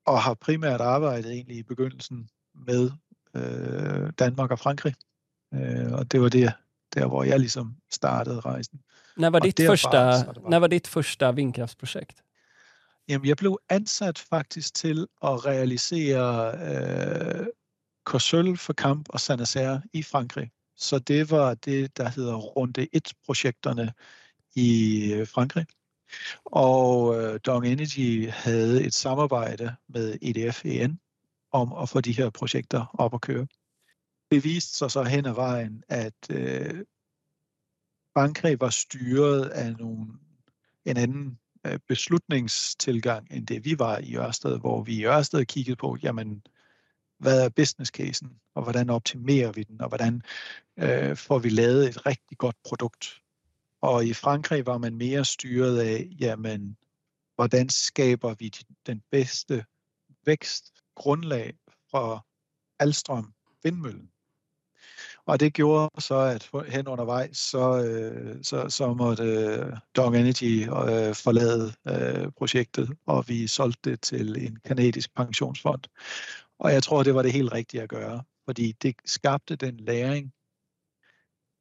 og 0.06 0.22
har 0.22 0.34
primært 0.34 0.82
arbejdet 0.82 1.32
egentlig 1.32 1.58
i 1.58 1.64
begyndelsen 1.64 2.30
med 2.56 2.92
øh, 3.36 4.12
Danmark 4.20 4.52
og 4.52 4.60
Frankrig. 4.60 4.96
Øh, 5.54 5.92
og 5.92 6.12
det 6.12 6.22
var 6.22 6.30
det, 6.30 6.54
der, 6.94 7.08
hvor 7.08 7.24
jeg 7.24 7.40
ligesom 7.40 7.76
startede 7.92 8.40
rejsen. 8.40 8.82
När 9.18 9.30
var, 9.30 9.40
ditt 9.40 9.60
första, 9.60 10.26
var 10.26 10.50
när 10.50 10.60
var 10.60 10.68
ditt 10.68 10.88
första 10.88 11.32
vindkraftsprojekt? 11.32 12.24
Jamen, 13.08 13.28
jeg 13.28 13.38
blev 13.38 13.58
ansat 13.70 14.20
faktisk 14.20 14.74
til 14.74 15.08
at 15.24 15.46
realisere 15.46 16.52
øh, 16.58 17.48
Corsøl 18.04 18.58
for 18.58 18.74
Kamp 18.74 19.10
og 19.10 19.20
Sannacer 19.20 19.82
i 19.94 20.04
Frankrig 20.04 20.52
Så 20.76 21.00
det 21.00 21.32
var 21.32 21.54
det, 21.54 21.98
der 21.98 22.10
hedder 22.10 22.36
runde 22.36 22.88
1-projekterne 22.96 23.92
i 24.56 25.14
øh, 25.14 25.28
Frankrig. 25.28 25.66
Og 26.46 27.16
øh, 27.16 27.40
Dong 27.46 27.68
Energy 27.68 28.30
havde 28.30 28.84
et 28.84 28.94
samarbejde 28.94 29.76
med 29.88 30.18
EDF-EN 30.22 31.00
om 31.52 31.74
at 31.74 31.90
få 31.90 32.02
de 32.02 32.12
her 32.12 32.30
projekter 32.30 32.86
op 32.94 33.14
at 33.14 33.22
køre. 33.22 33.48
Det 34.32 34.44
viste 34.44 34.78
sig 34.78 34.92
så 34.92 35.04
hen 35.04 35.26
ad 35.26 35.34
vejen, 35.34 35.84
at 35.90 36.30
øh, 36.30 36.86
Frankrig 38.14 38.60
var 38.60 38.70
styret 38.70 39.46
af 39.46 39.76
nogle, 39.76 40.08
en 40.86 40.98
anden 40.98 41.40
øh, 41.66 41.80
beslutningstilgang, 41.88 43.28
end 43.32 43.48
det 43.48 43.66
vi 43.66 43.80
var 43.80 43.98
i 43.98 44.18
Ørsted, 44.18 44.60
hvor 44.60 44.84
vi 44.84 44.96
i 44.96 45.06
Ørsted 45.06 45.46
kiggede 45.46 45.76
på, 45.76 45.98
jamen, 46.04 46.44
hvad 47.18 47.46
er 47.46 47.50
business 47.50 47.92
casen, 47.92 48.40
og 48.56 48.64
hvordan 48.64 48.90
optimerer 48.90 49.52
vi 49.52 49.64
den, 49.64 49.82
og 49.82 49.88
hvordan 49.88 50.22
øh, 50.80 51.16
får 51.16 51.40
vi 51.40 51.50
lavet 51.50 51.90
et 51.90 52.06
rigtig 52.06 52.38
godt 52.38 52.56
produkt. 52.64 53.22
Og 53.86 54.06
i 54.06 54.14
Frankrig 54.14 54.66
var 54.66 54.78
man 54.78 54.96
mere 54.96 55.26
styret 55.26 55.80
af, 55.80 56.08
jamen, 56.20 56.78
hvordan 57.36 57.70
skaber 57.70 58.34
vi 58.34 58.52
den 58.88 59.02
bedste 59.12 59.66
vækstgrundlag 60.26 61.54
for 61.92 62.28
Alstrøm 62.80 63.34
vindmøllen. 63.64 64.12
Og 65.26 65.40
det 65.40 65.54
gjorde 65.54 66.02
så, 66.02 66.16
at 66.16 66.50
hen 66.68 66.88
undervejs, 66.88 67.38
så, 67.38 67.84
øh, 67.86 68.44
så, 68.44 68.70
så 68.70 68.94
måtte 68.94 69.24
øh, 69.24 69.78
Dong 69.96 70.18
Energy 70.18 70.62
øh, 70.62 71.16
forlade 71.16 71.74
øh, 71.88 72.32
projektet, 72.32 72.98
og 73.06 73.28
vi 73.28 73.48
solgte 73.48 73.92
det 73.92 74.02
til 74.02 74.46
en 74.48 74.60
kanadisk 74.66 75.16
pensionsfond. 75.16 75.84
Og 76.60 76.74
jeg 76.74 76.84
tror, 76.84 77.04
det 77.04 77.16
var 77.16 77.22
det 77.22 77.34
helt 77.34 77.52
rigtige 77.52 77.82
at 77.82 77.90
gøre, 77.90 78.24
fordi 78.46 78.72
det 78.72 78.96
skabte 79.06 79.56
den 79.56 79.78
læring, 79.78 80.34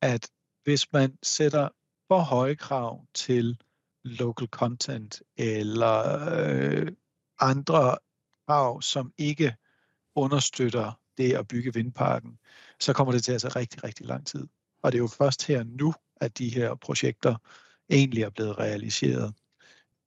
at 0.02 0.30
hvis 0.64 0.92
man 0.92 1.18
sætter 1.22 1.68
for 2.08 2.18
høje 2.18 2.54
krav 2.54 3.06
til 3.14 3.60
local 4.04 4.48
content 4.48 5.22
eller 5.36 6.28
øh, 6.32 6.92
andre 7.40 7.98
krav, 8.46 8.82
som 8.82 9.12
ikke 9.18 9.56
understøtter 10.16 10.92
det 11.18 11.32
at 11.32 11.48
bygge 11.48 11.74
vindparken, 11.74 12.38
så 12.80 12.92
kommer 12.92 13.12
det 13.12 13.24
til 13.24 13.32
at 13.32 13.40
tage 13.40 13.56
rigtig, 13.56 13.84
rigtig 13.84 14.06
lang 14.06 14.26
tid. 14.26 14.46
Og 14.82 14.92
det 14.92 14.98
er 14.98 15.02
jo 15.02 15.06
først 15.06 15.46
her 15.46 15.64
nu, 15.64 15.94
at 16.16 16.38
de 16.38 16.48
her 16.48 16.74
projekter 16.74 17.36
egentlig 17.90 18.22
er 18.22 18.30
blevet 18.30 18.58
realiseret. 18.58 19.34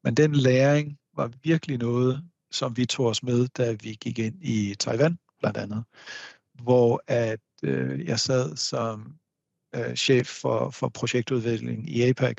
Men 0.03 0.13
den 0.13 0.35
læring 0.35 0.99
var 1.13 1.31
virkelig 1.43 1.77
noget, 1.77 2.29
som 2.51 2.77
vi 2.77 2.85
tog 2.85 3.05
os 3.05 3.23
med, 3.23 3.47
da 3.47 3.71
vi 3.71 3.97
gik 4.01 4.19
ind 4.19 4.43
i 4.43 4.75
Taiwan, 4.75 5.19
blandt 5.39 5.57
andet, 5.57 5.83
hvor 6.53 7.03
at 7.07 7.39
øh, 7.63 8.05
jeg 8.05 8.19
sad 8.19 8.55
som 8.55 9.19
øh, 9.77 9.95
chef 9.95 10.27
for, 10.27 10.69
for 10.69 10.89
projektudvikling 10.89 11.89
i 11.89 12.01
APAC. 12.01 12.37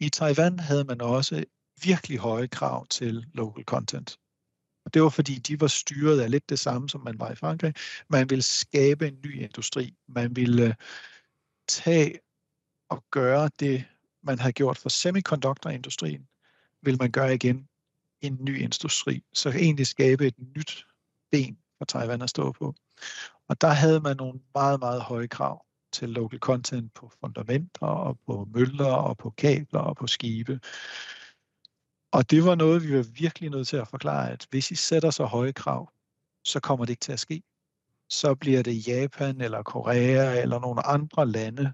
I 0.00 0.08
Taiwan 0.08 0.58
havde 0.58 0.84
man 0.84 1.00
også 1.00 1.44
virkelig 1.82 2.18
høje 2.18 2.48
krav 2.48 2.86
til 2.86 3.26
local 3.34 3.64
content. 3.64 4.18
Og 4.84 4.94
det 4.94 5.02
var 5.02 5.08
fordi, 5.08 5.34
de 5.34 5.60
var 5.60 5.66
styret 5.66 6.20
af 6.20 6.30
lidt 6.30 6.48
det 6.48 6.58
samme, 6.58 6.88
som 6.88 7.00
man 7.00 7.18
var 7.18 7.32
i 7.32 7.34
Frankrig. 7.34 7.74
Man 8.08 8.30
ville 8.30 8.42
skabe 8.42 9.08
en 9.08 9.18
ny 9.24 9.42
industri. 9.42 9.94
Man 10.08 10.36
ville 10.36 10.64
øh, 10.64 10.74
tage 11.68 12.18
og 12.88 13.04
gøre 13.10 13.50
det, 13.60 13.84
man 14.22 14.38
har 14.38 14.50
gjort 14.50 14.78
for 14.78 14.88
semiconductorindustrien, 14.88 16.28
vil 16.82 16.96
man 17.00 17.10
gøre 17.10 17.34
igen 17.34 17.68
i 18.22 18.26
en 18.26 18.38
ny 18.40 18.60
industri. 18.60 19.24
Så 19.32 19.50
egentlig 19.50 19.86
skabe 19.86 20.26
et 20.26 20.38
nyt 20.56 20.86
ben 21.30 21.58
for 21.78 21.84
Taiwan 21.84 22.22
at 22.22 22.30
stå 22.30 22.52
på. 22.52 22.74
Og 23.48 23.60
der 23.60 23.68
havde 23.68 24.00
man 24.00 24.16
nogle 24.16 24.40
meget, 24.54 24.80
meget 24.80 25.02
høje 25.02 25.28
krav 25.28 25.67
til 25.92 26.08
local 26.08 26.38
content 26.38 26.94
på 26.94 27.12
fundamenter 27.20 27.86
og 27.86 28.18
på 28.26 28.48
møller 28.54 28.92
og 28.92 29.18
på 29.18 29.30
kabler 29.30 29.80
og 29.80 29.96
på 29.96 30.06
skibe. 30.06 30.60
Og 32.12 32.30
det 32.30 32.44
var 32.44 32.54
noget, 32.54 32.82
vi 32.82 32.96
var 32.96 33.02
virkelig 33.02 33.50
nødt 33.50 33.68
til 33.68 33.76
at 33.76 33.88
forklare, 33.88 34.30
at 34.30 34.46
hvis 34.50 34.70
I 34.70 34.74
sætter 34.74 35.10
så 35.10 35.24
høje 35.24 35.52
krav, 35.52 35.92
så 36.44 36.60
kommer 36.60 36.84
det 36.84 36.90
ikke 36.90 37.00
til 37.00 37.12
at 37.12 37.20
ske. 37.20 37.42
Så 38.08 38.34
bliver 38.34 38.62
det 38.62 38.88
Japan 38.88 39.40
eller 39.40 39.62
Korea 39.62 40.40
eller 40.42 40.60
nogle 40.60 40.86
andre 40.86 41.26
lande, 41.26 41.72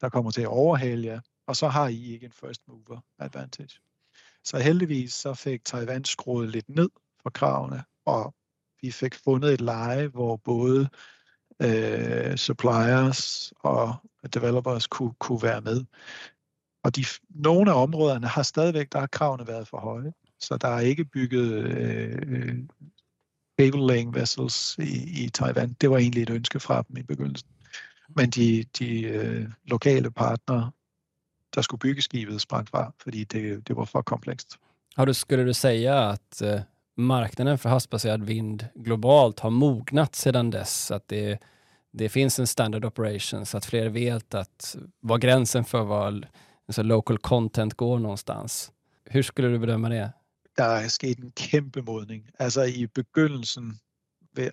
der 0.00 0.08
kommer 0.08 0.30
til 0.30 0.42
at 0.42 0.48
overhale 0.48 1.06
jer, 1.06 1.20
og 1.46 1.56
så 1.56 1.68
har 1.68 1.88
I 1.88 2.12
ikke 2.12 2.26
en 2.26 2.32
first 2.32 2.62
mover 2.68 3.00
advantage. 3.18 3.78
Så 4.44 4.58
heldigvis 4.58 5.12
så 5.12 5.34
fik 5.34 5.64
Taiwan 5.64 6.04
skruet 6.04 6.50
lidt 6.50 6.68
ned 6.68 6.90
for 7.22 7.30
kravene, 7.30 7.84
og 8.04 8.34
vi 8.82 8.90
fik 8.90 9.14
fundet 9.14 9.54
et 9.54 9.60
leje, 9.60 10.06
hvor 10.06 10.36
både 10.36 10.88
øh, 11.62 12.36
suppliers 12.36 13.52
og 13.60 13.94
developers 14.34 14.86
kunne, 14.86 15.14
kunne 15.18 15.42
være 15.42 15.60
med. 15.60 15.84
Og 16.84 16.96
de, 16.96 17.04
nogle 17.30 17.70
af 17.70 17.82
områderne 17.82 18.26
har 18.26 18.42
stadigvæk, 18.42 18.92
der 18.92 18.98
har 18.98 19.06
kravene 19.06 19.46
været 19.46 19.68
for 19.68 19.78
høje. 19.78 20.12
Så 20.40 20.56
der 20.56 20.68
er 20.68 20.80
ikke 20.80 21.04
bygget 21.04 21.52
øh, 21.52 22.18
øh 22.26 22.58
cable 23.60 23.86
laying 23.86 24.14
vessels 24.14 24.78
i, 24.78 25.24
i 25.24 25.28
Taiwan. 25.28 25.76
Det 25.80 25.90
var 25.90 25.98
egentlig 25.98 26.22
et 26.22 26.30
ønske 26.30 26.60
fra 26.60 26.82
dem 26.88 26.96
i 26.96 27.02
begyndelsen. 27.02 27.48
Men 28.16 28.30
de, 28.30 28.64
de 28.78 29.02
øh, 29.02 29.48
lokale 29.64 30.10
partnere, 30.10 30.70
der 31.54 31.62
skulle 31.62 31.78
bygge 31.78 32.02
skibet, 32.02 32.40
sprang 32.40 32.68
fra, 32.68 32.92
fordi 33.00 33.24
det, 33.24 33.68
det 33.68 33.76
var 33.76 33.84
for 33.84 34.02
komplekst. 34.02 34.58
Har 34.96 35.04
du, 35.04 35.12
skulle 35.12 35.46
du 35.46 35.52
säga 35.54 36.10
att 36.10 36.42
øh, 36.42 36.60
marknaden 36.96 37.58
för 37.58 37.68
havsbaserad 37.68 38.22
vind 38.22 38.66
globalt 38.74 39.40
har 39.40 39.50
mognat 39.50 40.14
sedan 40.14 40.50
dess? 40.50 40.90
Att 40.90 41.08
det, 41.08 41.38
det 41.92 42.08
finns 42.08 42.38
en 42.38 42.46
standard 42.46 42.84
operation 42.84 43.46
så 43.46 43.56
att 43.56 43.64
fler 43.64 43.88
vet 43.88 44.34
att 44.34 44.76
var 45.00 45.18
gränsen 45.18 45.64
för 45.64 45.84
vad 45.84 46.26
alltså 46.66 46.82
local 46.82 47.18
content 47.18 47.74
går 47.74 47.98
någonstans. 47.98 48.72
Hur 49.04 49.22
skulle 49.22 49.48
du 49.48 49.58
bedöma 49.58 49.88
det? 49.88 50.12
Der 50.56 50.84
er 50.84 50.88
sket 50.88 51.18
en 51.18 51.32
kæmpe 51.32 51.82
modning. 51.82 52.30
Altså 52.38 52.62
i 52.64 52.86
begyndelsen, 52.86 53.80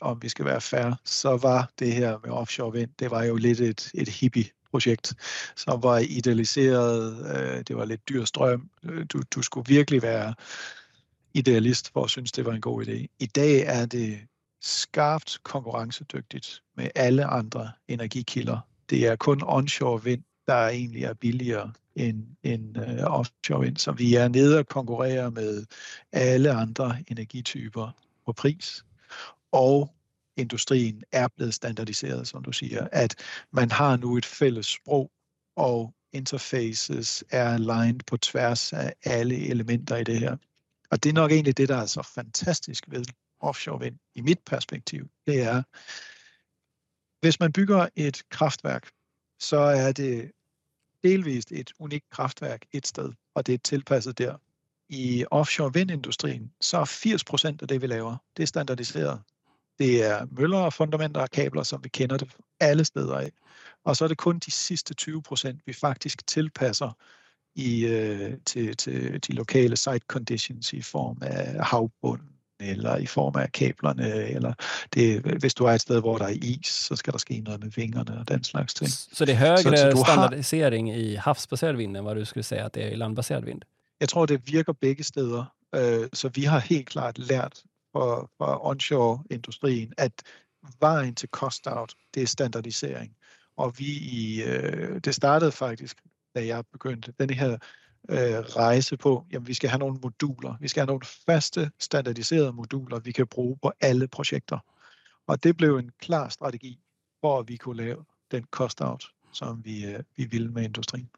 om 0.01 0.19
vi 0.21 0.29
skal 0.29 0.45
være 0.45 0.61
fair, 0.61 0.95
så 1.05 1.37
var 1.37 1.69
det 1.79 1.93
her 1.93 2.17
med 2.23 2.31
offshore 2.31 2.71
vind, 2.71 2.89
det 2.99 3.11
var 3.11 3.23
jo 3.23 3.35
lidt 3.35 3.59
et, 3.59 3.91
et 3.93 4.09
hippie-projekt, 4.09 5.13
som 5.55 5.83
var 5.83 5.97
idealiseret. 5.97 7.25
Øh, 7.35 7.63
det 7.67 7.77
var 7.77 7.85
lidt 7.85 8.09
dyr 8.09 8.25
strøm. 8.25 8.69
Øh, 8.83 9.05
du, 9.13 9.21
du 9.35 9.41
skulle 9.41 9.67
virkelig 9.67 10.01
være 10.01 10.33
idealist 11.33 11.93
for 11.93 12.03
at 12.03 12.09
synes, 12.09 12.31
det 12.31 12.45
var 12.45 12.53
en 12.53 12.61
god 12.61 12.85
idé. 12.85 13.07
I 13.19 13.25
dag 13.25 13.59
er 13.59 13.85
det 13.85 14.19
skarpt 14.61 15.39
konkurrencedygtigt 15.43 16.63
med 16.77 16.89
alle 16.95 17.25
andre 17.25 17.71
energikilder. 17.87 18.59
Det 18.89 19.07
er 19.07 19.15
kun 19.15 19.41
onshore 19.43 20.03
vind, 20.03 20.23
der 20.47 20.67
egentlig 20.67 21.03
er 21.03 21.13
billigere 21.13 21.73
end, 21.95 22.25
end 22.43 22.77
uh, 22.77 23.03
offshore 23.03 23.61
vind. 23.61 23.77
Så 23.77 23.91
vi 23.91 24.15
er 24.15 24.27
nede 24.27 24.59
og 24.59 24.67
konkurrerer 24.67 25.29
med 25.29 25.65
alle 26.11 26.51
andre 26.51 27.03
energityper 27.07 27.91
på 28.25 28.33
pris. 28.33 28.85
Og 29.51 29.95
industrien 30.37 31.03
er 31.11 31.27
blevet 31.27 31.53
standardiseret, 31.53 32.27
som 32.27 32.43
du 32.43 32.51
siger, 32.51 32.87
at 32.91 33.15
man 33.51 33.71
har 33.71 33.97
nu 33.97 34.17
et 34.17 34.25
fælles 34.25 34.65
sprog, 34.65 35.11
og 35.55 35.93
interfaces 36.13 37.23
er 37.29 37.53
aligned 37.53 37.99
på 38.07 38.17
tværs 38.17 38.73
af 38.73 38.93
alle 39.05 39.47
elementer 39.47 39.97
i 39.97 40.03
det 40.03 40.19
her. 40.19 40.37
Og 40.91 41.03
det 41.03 41.09
er 41.09 41.13
nok 41.13 41.31
egentlig 41.31 41.57
det, 41.57 41.69
der 41.69 41.77
er 41.77 41.85
så 41.85 42.01
fantastisk 42.01 42.83
ved 42.87 43.05
offshore 43.39 43.79
vind, 43.79 43.99
i 44.15 44.21
mit 44.21 44.39
perspektiv. 44.45 45.09
Det 45.27 45.41
er, 45.41 45.63
hvis 47.25 47.39
man 47.39 47.51
bygger 47.51 47.89
et 47.95 48.23
kraftværk, 48.29 48.89
så 49.39 49.57
er 49.57 49.91
det 49.91 50.31
delvist 51.03 51.51
et 51.51 51.73
unikt 51.79 52.09
kraftværk 52.09 52.65
et 52.71 52.87
sted, 52.87 53.13
og 53.35 53.45
det 53.47 53.53
er 53.53 53.57
tilpasset 53.57 54.17
der. 54.17 54.37
I 54.89 55.25
offshore 55.31 55.73
vindindustrien, 55.73 56.53
så 56.61 56.77
er 56.77 56.85
80 56.85 57.23
procent 57.23 57.61
af 57.61 57.67
det, 57.67 57.81
vi 57.81 57.87
laver, 57.87 58.17
det 58.37 58.43
er 58.43 58.47
standardiseret. 58.47 59.21
Det 59.79 60.03
er 60.03 60.25
møller, 60.31 60.69
fundamenter 60.69 61.21
og 61.21 61.29
kabler, 61.29 61.63
som 61.63 61.83
vi 61.83 61.89
kender 61.89 62.17
det 62.17 62.35
alle 62.59 62.85
steder 62.85 63.17
af. 63.17 63.31
Og 63.83 63.95
så 63.95 64.03
er 64.03 64.07
det 64.07 64.17
kun 64.17 64.39
de 64.39 64.51
sidste 64.51 64.93
20 64.93 65.21
procent, 65.21 65.61
vi 65.65 65.73
faktisk 65.73 66.27
tilpasser 66.27 66.91
i, 67.55 67.85
øh, 67.85 68.33
til, 68.45 68.77
til 68.77 69.19
de 69.27 69.33
lokale 69.33 69.77
site 69.77 70.05
conditions 70.07 70.73
i 70.73 70.81
form 70.81 71.17
af 71.21 71.65
havbund, 71.65 72.21
eller 72.59 72.97
i 72.97 73.05
form 73.05 73.35
af 73.35 73.51
kablerne, 73.51 74.13
eller 74.13 74.53
det, 74.93 75.21
hvis 75.39 75.53
du 75.53 75.65
er 75.65 75.71
et 75.71 75.81
sted, 75.81 75.99
hvor 75.99 76.17
der 76.17 76.25
er 76.25 76.37
is, 76.41 76.67
så 76.67 76.95
skal 76.95 77.13
der 77.13 77.19
ske 77.19 77.39
noget 77.39 77.63
med 77.63 77.71
vingerne 77.75 78.19
og 78.19 78.27
den 78.27 78.43
slags 78.43 78.73
ting. 78.73 78.89
Så 78.89 79.25
det 79.25 79.33
er 79.33 79.37
højere 79.37 79.57
så, 79.57 79.69
så 79.69 80.03
standardisering 80.07 80.91
har... 80.91 80.99
i 80.99 81.15
havsbaserad 81.15 81.73
vind, 81.73 81.97
end 81.97 82.05
hvad 82.05 82.15
du 82.15 82.25
skulle 82.25 82.43
sige, 82.43 82.61
at 82.61 82.75
det 82.75 82.83
er 82.83 82.89
i 82.89 82.95
landbaseret 82.95 83.45
vind? 83.45 83.61
Jeg 83.99 84.09
tror, 84.09 84.25
det 84.25 84.51
virker 84.51 84.73
begge 84.73 85.03
steder. 85.03 85.45
Øh, 85.75 86.09
så 86.13 86.29
vi 86.29 86.43
har 86.43 86.59
helt 86.59 86.89
klart 86.89 87.19
lært 87.19 87.63
fra, 87.91 88.27
fra 88.37 88.67
onshore-industrien, 88.67 89.93
at 89.97 90.11
vejen 90.79 91.15
til 91.15 91.29
cost-out, 91.29 91.93
det 92.13 92.23
er 92.23 92.27
standardisering. 92.27 93.15
Og 93.57 93.73
vi 93.77 93.85
i, 93.85 94.43
øh, 94.43 94.99
det 95.03 95.15
startede 95.15 95.51
faktisk, 95.51 95.97
da 96.35 96.45
jeg 96.45 96.63
begyndte, 96.71 97.13
den 97.19 97.29
her 97.29 97.57
øh, 98.09 98.39
rejse 98.55 98.97
på, 98.97 99.25
jamen 99.31 99.47
vi 99.47 99.53
skal 99.53 99.69
have 99.69 99.79
nogle 99.79 99.99
moduler. 100.01 100.55
Vi 100.59 100.67
skal 100.67 100.81
have 100.81 100.87
nogle 100.87 101.05
faste, 101.25 101.71
standardiserede 101.79 102.53
moduler, 102.53 102.99
vi 102.99 103.11
kan 103.11 103.27
bruge 103.27 103.57
på 103.61 103.71
alle 103.81 104.07
projekter. 104.07 104.59
Og 105.27 105.43
det 105.43 105.57
blev 105.57 105.77
en 105.77 105.91
klar 105.99 106.29
strategi 106.29 106.79
for, 107.21 107.39
at 107.39 107.47
vi 107.47 107.57
kunne 107.57 107.83
lave, 107.83 108.05
den 108.31 108.43
cost-out, 108.51 109.03
som 109.33 109.65
vi, 109.65 109.85
øh, 109.85 109.99
vi 110.15 110.25
vill 110.25 110.51
med 110.51 110.63
industrien. 110.63 111.09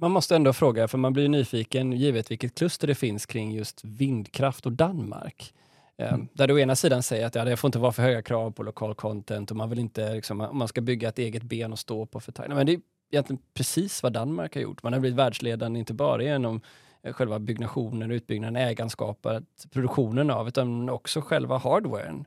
Man 0.00 0.10
måste 0.10 0.36
ändå 0.36 0.52
fråga, 0.52 0.88
för 0.88 0.98
man 0.98 1.12
blir 1.12 1.28
nyfiken 1.28 1.92
givet 1.92 2.30
vilket 2.30 2.54
kluster 2.54 2.86
det 2.86 2.94
finns 2.94 3.26
kring 3.26 3.52
just 3.52 3.84
vindkraft 3.84 4.66
och 4.66 4.72
Danmark. 4.72 5.54
Ehm, 5.98 6.14
mm. 6.14 6.28
Där 6.32 6.46
du 6.46 6.54
å 6.54 6.58
ena 6.58 6.76
sidan 6.76 7.02
säger 7.02 7.26
att 7.26 7.34
ja, 7.34 7.44
det 7.44 7.56
får 7.56 7.68
inte 7.68 7.78
vara 7.78 7.92
för 7.92 8.02
höga 8.02 8.22
krav 8.22 8.50
på 8.50 8.62
lokal 8.62 8.94
content 8.94 9.50
och 9.50 9.56
man 9.56 9.70
vill 9.70 9.78
inte, 9.78 10.14
liksom, 10.14 10.36
man 10.52 10.68
ska 10.68 10.80
bygga 10.80 11.08
ett 11.08 11.18
eget 11.18 11.42
ben 11.42 11.72
och 11.72 11.78
stå 11.78 12.06
på 12.06 12.20
för. 12.20 12.48
Men 12.48 12.66
det 12.66 12.80
egentligen 13.10 13.42
precis 13.54 14.02
vad 14.02 14.12
Danmark 14.12 14.54
har 14.54 14.62
gjort. 14.62 14.82
Man 14.82 14.92
har 14.92 15.00
blivit 15.00 15.18
världsledande 15.18 15.78
inte 15.78 15.94
bara 15.94 16.22
genom 16.22 16.60
eh, 17.02 17.12
själva 17.12 17.38
byggnationen, 17.38 18.10
utbyggnaden, 18.10 18.56
ägandeskapet, 18.56 19.44
produktionen 19.70 20.30
av, 20.30 20.48
utan 20.48 20.88
också 20.88 21.20
själva 21.20 21.58
hardwaren. 21.58 22.24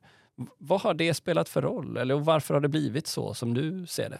Vad 0.57 0.81
har 0.81 0.93
det 0.93 1.13
spelat 1.13 1.49
för 1.49 1.61
roll? 1.61 1.97
Eller 1.97 2.15
varför 2.15 2.53
har 2.53 2.61
det 2.61 2.69
blivit 2.69 3.07
så 3.07 3.33
som 3.33 3.53
du 3.53 3.85
ser 3.87 4.09
det? 4.09 4.19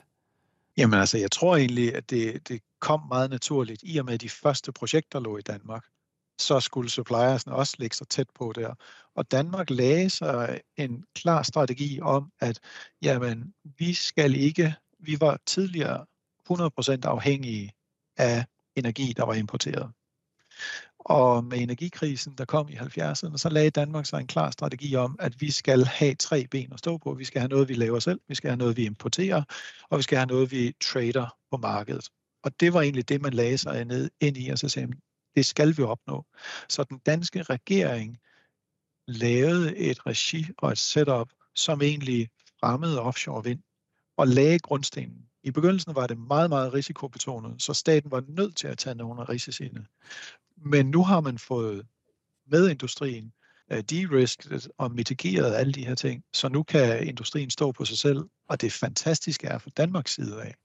Jamen 0.78 1.00
altså, 1.00 1.18
jeg 1.18 1.32
tror 1.32 1.58
egentlig, 1.58 1.96
at 1.96 2.10
det, 2.10 2.48
det 2.48 2.62
kom 2.80 3.02
meget 3.08 3.30
naturligt, 3.30 3.82
i 3.84 4.00
og 4.00 4.06
med 4.06 4.18
de 4.20 4.30
første 4.30 4.72
projekter 4.72 5.20
lå 5.20 5.38
i 5.38 5.42
Danmark. 5.42 5.86
Så 6.40 6.60
skulle 6.60 6.90
suppliersen 6.90 7.52
også 7.52 7.76
lägga 7.80 7.94
sig 7.94 8.08
tæt 8.08 8.28
på 8.36 8.54
der. 8.56 8.76
Og 9.16 9.32
Danmark 9.32 9.70
lagde 9.70 10.10
sig 10.10 10.60
en 10.78 11.04
klar 11.16 11.44
strategi 11.44 12.00
om, 12.02 12.32
at 12.40 12.60
jamen, 13.02 13.54
vi 13.64 13.94
skal 13.94 14.36
ikke, 14.36 14.76
vi 15.00 15.22
var 15.22 15.38
tidligere 15.46 16.06
100% 16.50 17.00
afhængige 17.04 17.72
af 18.18 18.46
energi, 18.76 19.14
der 19.18 19.26
var 19.26 19.34
importeret. 19.34 19.92
Og 21.00 21.44
med 21.44 21.58
energikrisen, 21.58 22.34
der 22.38 22.46
kom 22.46 22.70
i 22.70 22.74
70'erne, 22.74 23.38
så 23.38 23.50
lagde 23.52 23.70
Danmark 23.70 24.06
sig 24.06 24.20
en 24.20 24.28
klar 24.28 24.52
strategi 24.52 24.96
om, 24.96 25.16
at 25.20 25.42
vi 25.42 25.52
skal 25.52 25.86
have 25.86 26.16
tre 26.16 26.48
ben 26.48 26.74
at 26.74 26.80
stå 26.80 26.98
på. 26.98 27.14
Vi 27.14 27.26
skal 27.26 27.42
have 27.42 27.50
noget, 27.50 27.70
vi 27.70 27.74
laver 27.74 28.00
selv, 28.00 28.22
vi 28.28 28.36
skal 28.36 28.50
have 28.50 28.58
noget, 28.58 28.78
vi 28.78 28.86
importerer, 28.86 29.44
og 29.90 29.98
vi 29.98 30.04
skal 30.04 30.18
have 30.18 30.28
noget, 30.28 30.52
vi 30.52 30.76
trader 30.82 31.38
på 31.52 31.58
markedet. 31.58 32.10
Og 32.44 32.60
det 32.60 32.74
var 32.74 32.82
egentlig 32.82 33.10
det, 33.10 33.22
man 33.22 33.34
lagde 33.34 33.58
sig 33.58 33.86
ned 33.86 34.12
ind 34.20 34.38
i, 34.38 34.50
og 34.50 34.58
så 34.58 34.70
sagde 34.70 34.94
det 35.36 35.46
skal 35.46 35.78
vi 35.78 35.84
opnå. 35.84 36.26
Så 36.70 36.84
den 36.84 36.98
danske 36.98 37.44
regering 37.44 38.18
lavede 39.08 39.78
et 39.78 40.06
regi 40.06 40.46
og 40.58 40.72
et 40.72 40.78
setup, 40.78 41.30
som 41.56 41.82
egentlig 41.82 42.30
fremmede 42.60 43.02
offshore 43.02 43.44
vind 43.44 43.64
og 44.18 44.28
lagde 44.28 44.60
grundstenen. 44.60 45.31
I 45.44 45.52
begyndelsen 45.52 45.96
var 45.96 46.08
det 46.08 46.18
meget, 46.18 46.50
meget 46.50 46.74
risikobetonet, 46.74 47.62
så 47.62 47.74
staten 47.74 48.12
var 48.12 48.24
nødt 48.28 48.56
til 48.58 48.68
at 48.68 48.78
tage 48.78 48.96
nogle 48.96 49.22
af 49.22 49.30
risiciene. 49.30 49.86
Men 50.58 50.86
nu 50.86 51.04
har 51.04 51.22
man 51.22 51.38
fået 51.38 51.88
med 52.48 52.70
industrien 52.70 53.34
øh, 53.72 53.84
de-risket 53.84 54.68
og 54.78 54.92
mitigeret 54.92 55.56
alle 55.56 55.74
de 55.74 55.86
her 55.86 55.96
ting, 55.96 56.24
så 56.34 56.50
nu 56.50 56.64
kan 56.64 57.08
industrien 57.08 57.50
stå 57.50 57.72
på 57.72 57.86
sig 57.86 57.98
selv, 57.98 58.20
og 58.50 58.62
det 58.62 58.74
fantastiske 58.74 59.48
er 59.48 59.58
fra 59.58 59.72
Danmarks 59.78 60.14
side 60.14 60.42
af, 60.44 60.56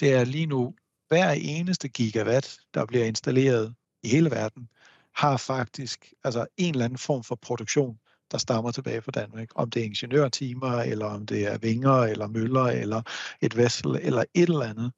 det 0.00 0.12
er 0.12 0.24
lige 0.24 0.46
nu, 0.46 0.74
hver 1.08 1.30
eneste 1.30 1.88
gigawatt, 1.88 2.58
der 2.74 2.86
bliver 2.86 3.04
installeret 3.04 3.74
i 4.02 4.08
hele 4.08 4.30
verden, 4.30 4.68
har 5.14 5.36
faktisk 5.36 6.12
altså 6.24 6.46
en 6.56 6.74
eller 6.74 6.84
anden 6.84 6.98
form 6.98 7.24
for 7.24 7.34
produktion, 7.34 7.98
der 8.32 8.38
stammer 8.38 8.70
tilbage 8.70 9.02
fra 9.02 9.10
Danmark. 9.10 9.48
Om 9.54 9.70
det 9.70 9.80
er 9.80 9.84
ingeniørtimer, 9.84 10.80
eller 10.80 11.06
om 11.06 11.26
det 11.26 11.46
er 11.46 11.58
vinger, 11.58 11.98
eller 11.98 12.26
møller, 12.26 12.64
eller 12.64 13.02
et 13.40 13.56
vessel, 13.56 13.98
eller 14.02 14.24
et 14.34 14.48
eller 14.48 14.62
andet. 14.62 14.92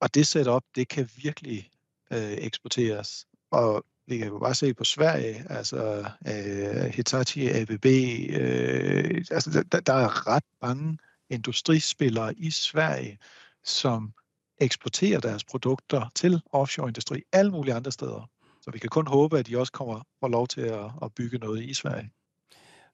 Og 0.00 0.14
det 0.14 0.26
setup, 0.26 0.62
det 0.74 0.88
kan 0.88 1.08
virkelig 1.22 1.70
øh, 2.12 2.32
eksporteres. 2.32 3.26
Og 3.50 3.84
vi 4.06 4.18
kan 4.18 4.26
jo 4.26 4.38
bare 4.38 4.54
se 4.54 4.74
på 4.74 4.84
Sverige, 4.84 5.44
altså 5.50 6.10
øh, 6.26 6.84
Hitachi, 6.94 7.48
ABB, 7.48 7.86
øh, 8.30 9.24
altså 9.30 9.64
der, 9.72 9.80
der 9.80 9.92
er 9.92 10.26
ret 10.26 10.44
mange 10.62 10.98
industrispillere 11.30 12.34
i 12.34 12.50
Sverige, 12.50 13.18
som 13.64 14.12
eksporterer 14.60 15.20
deres 15.20 15.44
produkter 15.44 16.10
til 16.14 16.40
offshoreindustri 16.52 17.22
alle 17.32 17.50
mulige 17.50 17.74
andre 17.74 17.92
steder. 17.92 18.30
Så 18.60 18.70
vi 18.70 18.78
kan 18.78 18.90
kun 18.90 19.06
håbe, 19.06 19.38
at 19.38 19.46
de 19.46 19.58
også 19.58 19.72
kommer 19.72 20.02
og 20.20 20.30
lov 20.30 20.48
til 20.48 20.60
at, 20.60 20.90
at 21.02 21.14
bygge 21.14 21.38
noget 21.38 21.62
i 21.62 21.74
Sverige. 21.74 22.10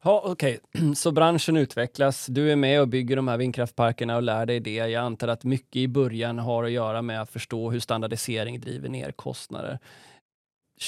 Ja, 0.06 0.22
Okej, 0.24 0.58
okay. 0.62 0.94
så 0.94 1.12
branschen 1.12 1.56
utvecklas. 1.56 2.26
Du 2.26 2.52
är 2.52 2.56
med 2.56 2.80
och 2.80 2.88
bygger 2.88 3.16
de 3.16 3.28
här 3.28 3.36
vindkraftparkerna 3.36 4.16
och 4.16 4.22
lär 4.22 4.46
dig 4.46 4.60
det. 4.60 4.74
Jag 4.74 4.94
antar 4.94 5.28
att 5.28 5.44
mycket 5.44 5.76
i 5.76 5.88
början 5.88 6.38
har 6.38 6.64
att 6.64 6.70
göra 6.70 7.02
med 7.02 7.22
att 7.22 7.30
förstå 7.30 7.70
hur 7.70 7.80
standardisering 7.80 8.60
driver 8.60 8.88
ner 8.88 9.12
kostnader. 9.12 9.78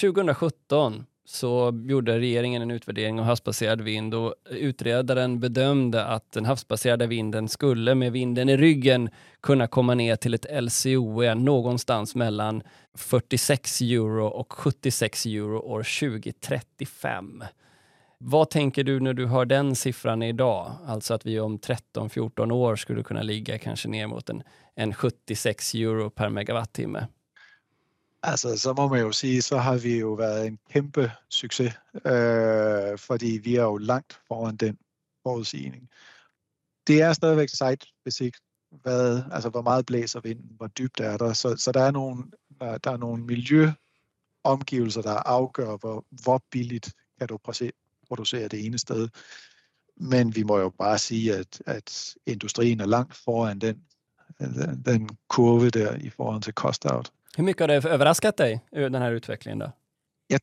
2017 0.00 1.06
så 1.24 1.84
gjorde 1.88 2.18
regeringen 2.18 2.62
en 2.62 2.70
utvärdering 2.70 3.20
av 3.20 3.26
havsbaserad 3.26 3.80
vind 3.80 4.14
och 4.14 4.34
utredaren 4.50 5.40
bedömde 5.40 6.04
att 6.04 6.32
den 6.32 6.44
havsbaserade 6.44 7.06
vinden 7.06 7.48
skulle 7.48 7.94
med 7.94 8.12
vinden 8.12 8.48
i 8.48 8.56
ryggen 8.56 9.10
kunna 9.40 9.66
komma 9.66 9.94
ner 9.94 10.16
till 10.16 10.34
ett 10.34 10.62
LCOE 10.62 11.34
någonstans 11.34 12.14
mellan 12.14 12.62
46 12.94 13.80
euro 13.80 14.26
och 14.26 14.52
76 14.52 15.26
euro 15.26 15.58
år 15.58 15.82
2035. 16.00 17.44
Vad 18.18 18.50
tänker 18.50 18.84
du 18.84 19.00
när 19.00 19.14
du 19.14 19.26
hör 19.26 19.44
den 19.44 19.76
siffran 19.76 20.22
idag? 20.22 20.78
Alltså 20.86 21.14
att 21.14 21.26
vi 21.26 21.40
om 21.40 21.58
13-14 21.58 22.52
år 22.52 22.76
skulle 22.76 23.02
kunna 23.02 23.22
ligga 23.22 23.58
kanske 23.58 23.88
ner 23.88 24.06
mot 24.06 24.30
en, 24.30 24.42
en 24.76 24.94
76 24.94 25.74
euro 25.74 26.10
per 26.10 26.28
megawattimme. 26.28 27.06
Altså, 28.22 28.58
så 28.58 28.74
må 28.74 28.88
man 28.88 29.00
jo 29.00 29.12
sige, 29.12 29.42
så 29.42 29.56
har 29.56 29.76
vi 29.78 29.98
jo 29.98 30.12
været 30.12 30.46
en 30.46 30.58
kæmpe 30.70 31.12
succes, 31.28 31.72
øh, 31.94 32.98
fordi 32.98 33.40
vi 33.44 33.56
er 33.56 33.62
jo 33.62 33.76
langt 33.76 34.20
foran 34.28 34.56
den 34.56 34.78
forudsigning. 35.22 35.88
Det 36.86 37.02
er 37.02 37.12
stadigvæk 37.12 37.48
site-specific, 37.48 38.34
hvad, 38.70 39.22
altså 39.32 39.48
hvor 39.48 39.62
meget 39.62 39.86
blæser 39.86 40.20
vinden, 40.20 40.50
hvor 40.56 40.66
dybt 40.66 41.00
er 41.00 41.16
der, 41.16 41.32
så, 41.32 41.56
så 41.56 41.72
der, 41.72 41.80
er 41.80 41.90
nogle, 41.90 42.24
der, 42.60 42.78
der 42.78 42.90
er 42.90 42.96
nogle 42.96 43.24
miljøomgivelser, 43.24 45.02
der 45.02 45.14
afgør, 45.14 45.76
hvor, 45.76 46.04
hvor 46.10 46.42
billigt 46.50 46.92
kan 47.18 47.28
du 47.28 47.38
producere 48.08 48.48
det 48.48 48.66
ene 48.66 48.78
sted. 48.78 49.08
Men 49.96 50.36
vi 50.36 50.42
må 50.42 50.58
jo 50.58 50.68
bare 50.68 50.98
sige, 50.98 51.34
at, 51.34 51.62
at 51.66 52.14
industrien 52.26 52.80
er 52.80 52.86
langt 52.86 53.14
foran 53.14 53.58
den, 53.58 53.82
den, 54.38 54.82
den 54.86 55.08
kurve 55.28 55.70
der 55.70 55.96
i 55.96 56.10
forhold 56.10 56.42
til 56.42 56.52
cost-out. 56.52 57.12
Hur 57.36 57.44
mycket 57.44 57.60
har 57.60 57.66
det 57.66 57.84
överraskat 57.84 58.38
dig, 58.38 58.60
den 58.72 58.94
här 58.94 59.12
utvecklingen? 59.12 59.58
Då? 59.58 59.70
Ja, 60.30 60.38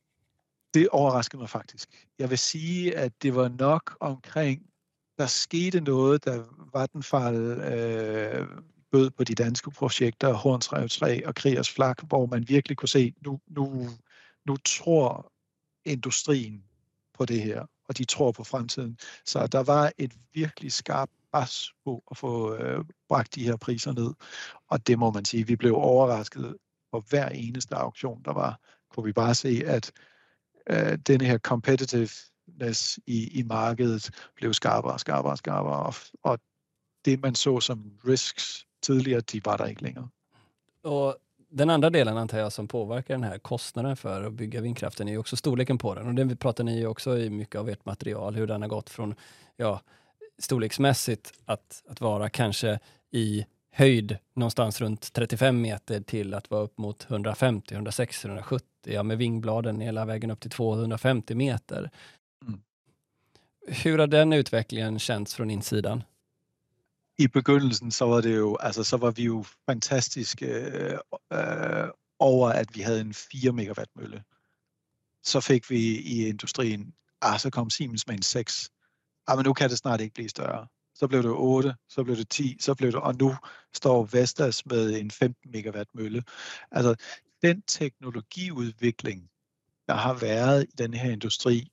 det 0.74 0.88
overraskede 0.88 1.40
mig 1.40 1.48
faktisk. 1.48 1.88
Jeg 2.18 2.30
vil 2.30 2.38
sige, 2.38 2.96
at 2.96 3.12
det 3.22 3.34
var 3.34 3.48
nok 3.48 3.96
omkring, 4.00 4.62
der 5.18 5.26
skete 5.26 5.80
noget, 5.80 6.24
da 6.24 6.40
Vattenfall 6.72 7.36
øh, 7.36 8.46
bød 8.92 9.10
på 9.10 9.24
de 9.24 9.34
danske 9.34 9.70
projekter, 9.70 10.32
Hornsrev 10.32 10.88
3 10.88 11.26
og 11.26 11.34
Kriers 11.34 11.70
Flak, 11.70 12.02
hvor 12.02 12.26
man 12.26 12.48
virkelig 12.48 12.76
kunne 12.76 12.88
se, 12.88 13.14
nu, 13.24 13.40
nu, 13.46 13.88
nu 14.46 14.56
tror 14.56 15.32
industrien 15.84 16.64
på 17.14 17.24
det 17.24 17.42
her, 17.42 17.66
og 17.88 17.98
de 17.98 18.04
tror 18.04 18.32
på 18.32 18.44
fremtiden. 18.44 18.98
Så 19.24 19.46
der 19.46 19.62
var 19.62 19.92
et 19.98 20.12
virkelig 20.34 20.72
skarpt 20.72 21.12
pres 21.32 21.72
på 21.84 22.02
at 22.10 22.16
få 22.16 22.54
øh, 22.54 22.84
bragt 23.08 23.34
de 23.34 23.44
her 23.44 23.56
priser 23.56 23.92
ned. 23.92 24.14
Og 24.68 24.86
det 24.86 24.98
må 24.98 25.10
man 25.10 25.24
sige, 25.24 25.46
vi 25.46 25.56
blev 25.56 25.74
overrasket 25.76 26.56
på 26.92 27.04
hver 27.08 27.28
eneste 27.28 27.74
auktion, 27.74 28.22
der 28.24 28.32
var, 28.32 28.60
kunne 28.90 29.04
vi 29.04 29.12
bare 29.12 29.34
se, 29.34 29.62
at 29.66 29.92
øh, 30.70 30.98
denne 30.98 31.24
her 31.24 31.38
competitiveness 31.38 32.98
i, 33.06 33.38
i 33.38 33.42
markedet 33.42 34.10
blev 34.36 34.54
skarpere 34.54 34.92
og 34.92 35.00
skarpere 35.00 35.32
og 35.32 35.38
skarpere, 35.38 35.82
og, 35.86 35.94
og 36.22 36.38
det 37.04 37.22
man 37.22 37.34
så 37.34 37.60
som 37.60 37.92
risks 38.08 38.66
tidligere, 38.82 39.20
de 39.20 39.44
var 39.44 39.56
der 39.56 39.66
ikke 39.66 39.82
længere. 39.82 40.08
Og 40.82 41.18
den 41.54 41.70
andra 41.70 41.90
delen 41.90 42.16
antar 42.16 42.38
jag 42.38 42.52
som 42.52 42.68
påverkar 42.68 43.14
den 43.14 43.24
här 43.24 43.38
kostnaden 43.38 43.96
för 43.96 44.22
att 44.22 44.32
bygga 44.32 44.60
vindkraften 44.60 45.08
är 45.08 45.12
ju 45.12 45.18
också 45.18 45.36
storleken 45.36 45.78
på 45.78 45.94
den. 45.94 46.06
Och 46.06 46.14
det 46.14 46.36
pratar 46.36 46.64
ni 46.64 46.78
ju 46.78 46.86
också 46.86 47.18
i 47.18 47.30
mycket 47.30 47.60
av 47.60 47.68
ert 47.68 47.84
material, 47.84 48.34
hur 48.34 48.46
den 48.46 48.62
har 48.62 48.68
gått 48.68 48.90
från 48.90 49.14
ja, 49.56 49.80
storleksmässigt 50.38 51.32
att, 51.44 51.82
att 51.88 52.00
vara 52.00 52.28
kanske 52.28 52.78
i 53.10 53.46
höjd 53.70 54.18
någonstans 54.34 54.80
runt 54.80 55.12
35 55.12 55.60
meter 55.60 56.00
till 56.00 56.34
att 56.34 56.50
vara 56.50 56.62
upp 56.62 56.78
mot 56.78 57.06
150, 57.10 57.74
160, 57.74 58.26
170, 58.28 58.66
ja 58.84 59.02
med 59.02 59.18
vingbladen 59.18 59.80
hela 59.80 60.04
vägen 60.04 60.30
upp 60.30 60.40
till 60.40 60.50
250 60.50 61.34
meter. 61.34 61.90
Mm. 62.46 62.60
Hur 63.66 63.98
har 63.98 64.06
den 64.06 64.32
utvecklingen 64.32 64.98
känts 64.98 65.34
från 65.34 65.50
insidan? 65.50 66.02
I 67.18 67.28
begyndelsen 67.28 67.90
så 67.90 68.04
var 68.04 68.20
det 68.20 68.36
jo, 68.36 68.56
altså 68.56 68.84
så 68.84 68.96
var 68.96 69.10
vi 69.10 69.24
jo 69.24 69.44
fantastiske 69.66 70.46
øh, 70.46 70.98
øh, 71.32 71.88
over, 72.18 72.48
at 72.48 72.74
vi 72.74 72.80
havde 72.80 73.00
en 73.00 73.14
4 73.14 73.52
megawatt 73.52 73.90
mølle. 73.96 74.24
Så 75.22 75.40
fik 75.40 75.70
vi 75.70 75.98
i 75.98 76.28
industrien, 76.28 76.94
ah, 77.20 77.38
så 77.40 77.50
kom 77.50 77.70
Siemens 77.70 78.06
med 78.06 78.16
en 78.16 78.22
6. 78.22 78.70
Ah, 79.26 79.36
men 79.36 79.44
nu 79.44 79.52
kan 79.52 79.70
det 79.70 79.78
snart 79.78 80.00
ikke 80.00 80.14
blive 80.14 80.28
større 80.28 80.66
så 80.94 81.08
blev 81.08 81.22
det 81.22 81.30
8, 81.30 81.74
så 81.88 82.04
blev 82.04 82.16
det 82.16 82.28
10, 82.28 82.56
så 82.60 82.74
blev 82.74 82.92
det, 82.92 83.00
og 83.00 83.14
nu 83.14 83.34
står 83.74 84.04
Vestas 84.12 84.66
med 84.66 85.00
en 85.00 85.10
15 85.10 85.50
megawatt 85.50 85.94
mølle. 85.94 86.22
Altså, 86.70 86.94
den 87.42 87.62
teknologiudvikling, 87.62 89.30
der 89.88 89.94
har 89.94 90.14
været 90.14 90.64
i 90.64 90.72
den 90.78 90.94
her 90.94 91.10
industri, 91.10 91.68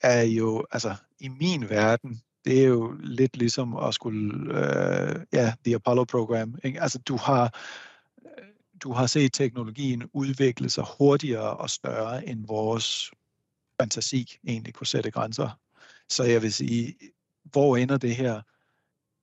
er 0.00 0.22
jo, 0.22 0.66
altså 0.70 0.96
i 1.18 1.28
min 1.28 1.68
verden, 1.68 2.22
det 2.44 2.62
er 2.62 2.66
jo 2.66 2.96
lidt 3.00 3.36
ligesom 3.36 3.76
at 3.76 3.94
skulle 3.94 4.54
øh, 4.58 5.20
ja, 5.32 5.54
the 5.64 5.74
Apollo 5.74 6.04
program. 6.04 6.58
Ikke? 6.64 6.82
Altså 6.82 6.98
du 6.98 7.16
har, 7.16 7.54
du 8.82 8.92
har 8.92 9.06
set 9.06 9.32
teknologien 9.32 10.10
udvikle 10.12 10.70
sig 10.70 10.84
hurtigere 10.98 11.56
og 11.56 11.70
større 11.70 12.26
end 12.26 12.46
vores 12.46 13.10
fantasi 13.80 14.38
egentlig 14.46 14.74
kunne 14.74 14.86
sætte 14.86 15.10
grænser. 15.10 15.58
Så 16.08 16.24
jeg 16.24 16.42
vil 16.42 16.52
sige, 16.52 16.94
hvor 17.44 17.76
ender 17.76 17.96
det 17.96 18.16
her? 18.16 18.42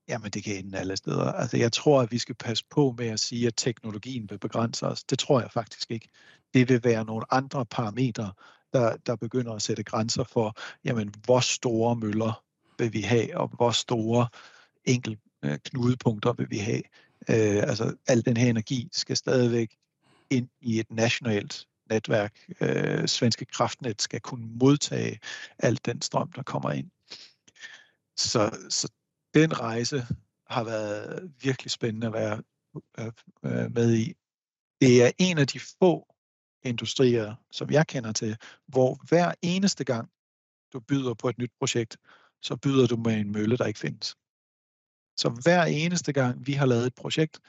Jamen, 0.08 0.32
det 0.32 0.44
kan 0.44 0.56
ende 0.56 0.78
alle 0.78 0.98
steder. 0.98 1.32
Altså, 1.32 1.58
jeg 1.58 1.72
tror, 1.72 2.02
at 2.02 2.12
vi 2.12 2.18
skal 2.18 2.36
passe 2.36 2.66
på 2.70 2.96
med 2.98 3.08
at 3.08 3.20
sige, 3.20 3.48
at 3.48 3.54
teknologien 3.58 4.30
vil 4.30 4.40
begrænse 4.40 4.88
os. 4.88 5.04
Det 5.04 5.20
tror 5.20 5.42
jeg 5.42 5.52
faktisk 5.52 5.92
ikke. 5.92 6.10
Det 6.54 6.70
vil 6.70 6.84
være 6.84 7.06
nogle 7.06 7.34
andre 7.34 7.66
parametre, 7.66 8.34
der, 8.74 8.98
der 8.98 9.16
begynder 9.16 9.54
at 9.54 9.62
sætte 9.62 9.84
grænser 9.84 10.24
for, 10.24 10.56
jamen, 10.86 11.14
hvor 11.26 11.40
store 11.40 11.96
møller 11.96 12.44
vil 12.80 12.94
vi 12.94 13.02
have, 13.02 13.38
og 13.38 13.48
hvor 13.48 13.72
store 13.72 14.28
enkel 14.86 15.18
øh, 15.44 15.58
knudepunkter 15.64 16.34
vil 16.34 16.50
vi 16.50 16.58
have. 16.58 16.84
Øh, 17.30 17.64
altså, 17.70 17.96
al 18.08 18.26
den 18.26 18.38
her 18.38 18.50
energi 18.50 18.90
skal 18.92 19.18
stadigvæk 19.18 19.78
ind 20.30 20.50
i 20.62 20.80
et 20.80 20.92
nationalt 20.92 21.68
netværk. 21.90 22.46
Øh, 22.62 23.08
svenske 23.08 23.46
kraftnet 23.46 24.02
skal 24.02 24.22
kunne 24.22 24.48
modtage 24.60 25.20
al 25.60 25.80
den 25.86 26.02
strøm, 26.02 26.32
der 26.32 26.44
kommer 26.44 26.72
ind. 26.72 26.92
Så, 28.18 28.58
så 28.70 28.90
den 29.34 29.60
rejse 29.60 30.06
har 30.50 30.64
været 30.64 31.32
virkelig 31.42 31.72
spændende 31.72 32.08
at 32.08 32.14
være 32.14 32.42
øh, 33.00 33.12
øh 33.46 33.72
med 33.72 33.94
i. 33.94 34.14
Det 34.82 35.04
er 35.04 35.12
en 35.18 35.38
af 35.38 35.48
de 35.48 35.60
få 35.80 36.16
industrier, 36.64 37.36
som 37.52 37.70
jeg 37.70 37.88
kender 37.88 38.12
til, 38.12 38.38
hvor 38.68 38.98
hver 39.10 39.34
eneste 39.42 39.84
gang 39.84 40.10
du 40.74 40.80
byder 40.80 41.14
på 41.14 41.30
et 41.30 41.38
nyt 41.38 41.52
projekt, 41.60 41.98
så 42.42 42.56
byder 42.56 42.88
du 42.88 42.96
med 42.96 43.20
en 43.20 43.32
mølle, 43.32 43.58
der 43.58 43.66
ikke 43.66 43.80
findes. 43.80 44.16
Så 45.18 45.30
hver 45.30 45.64
eneste 45.64 46.14
gang 46.14 46.48
vi 46.48 46.54
har 46.54 46.66
lavet 46.66 46.88
et 46.88 46.96
projekt, 46.96 47.40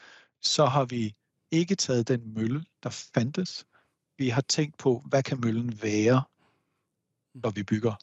så 0.43 0.67
har 0.67 0.85
vi 0.85 1.15
ikke 1.51 1.75
taget 1.75 2.09
den 2.09 2.35
mølle, 2.35 2.65
der 2.83 2.91
fandtes. 3.15 3.67
Vi 4.19 4.29
har 4.29 4.41
tænkt 4.41 4.79
på, 4.79 5.03
hvad 5.07 5.23
kan 5.23 5.41
møllen 5.41 5.83
være, 5.83 6.23
når 7.35 7.51
vi 7.51 7.63
bygger. 7.63 7.95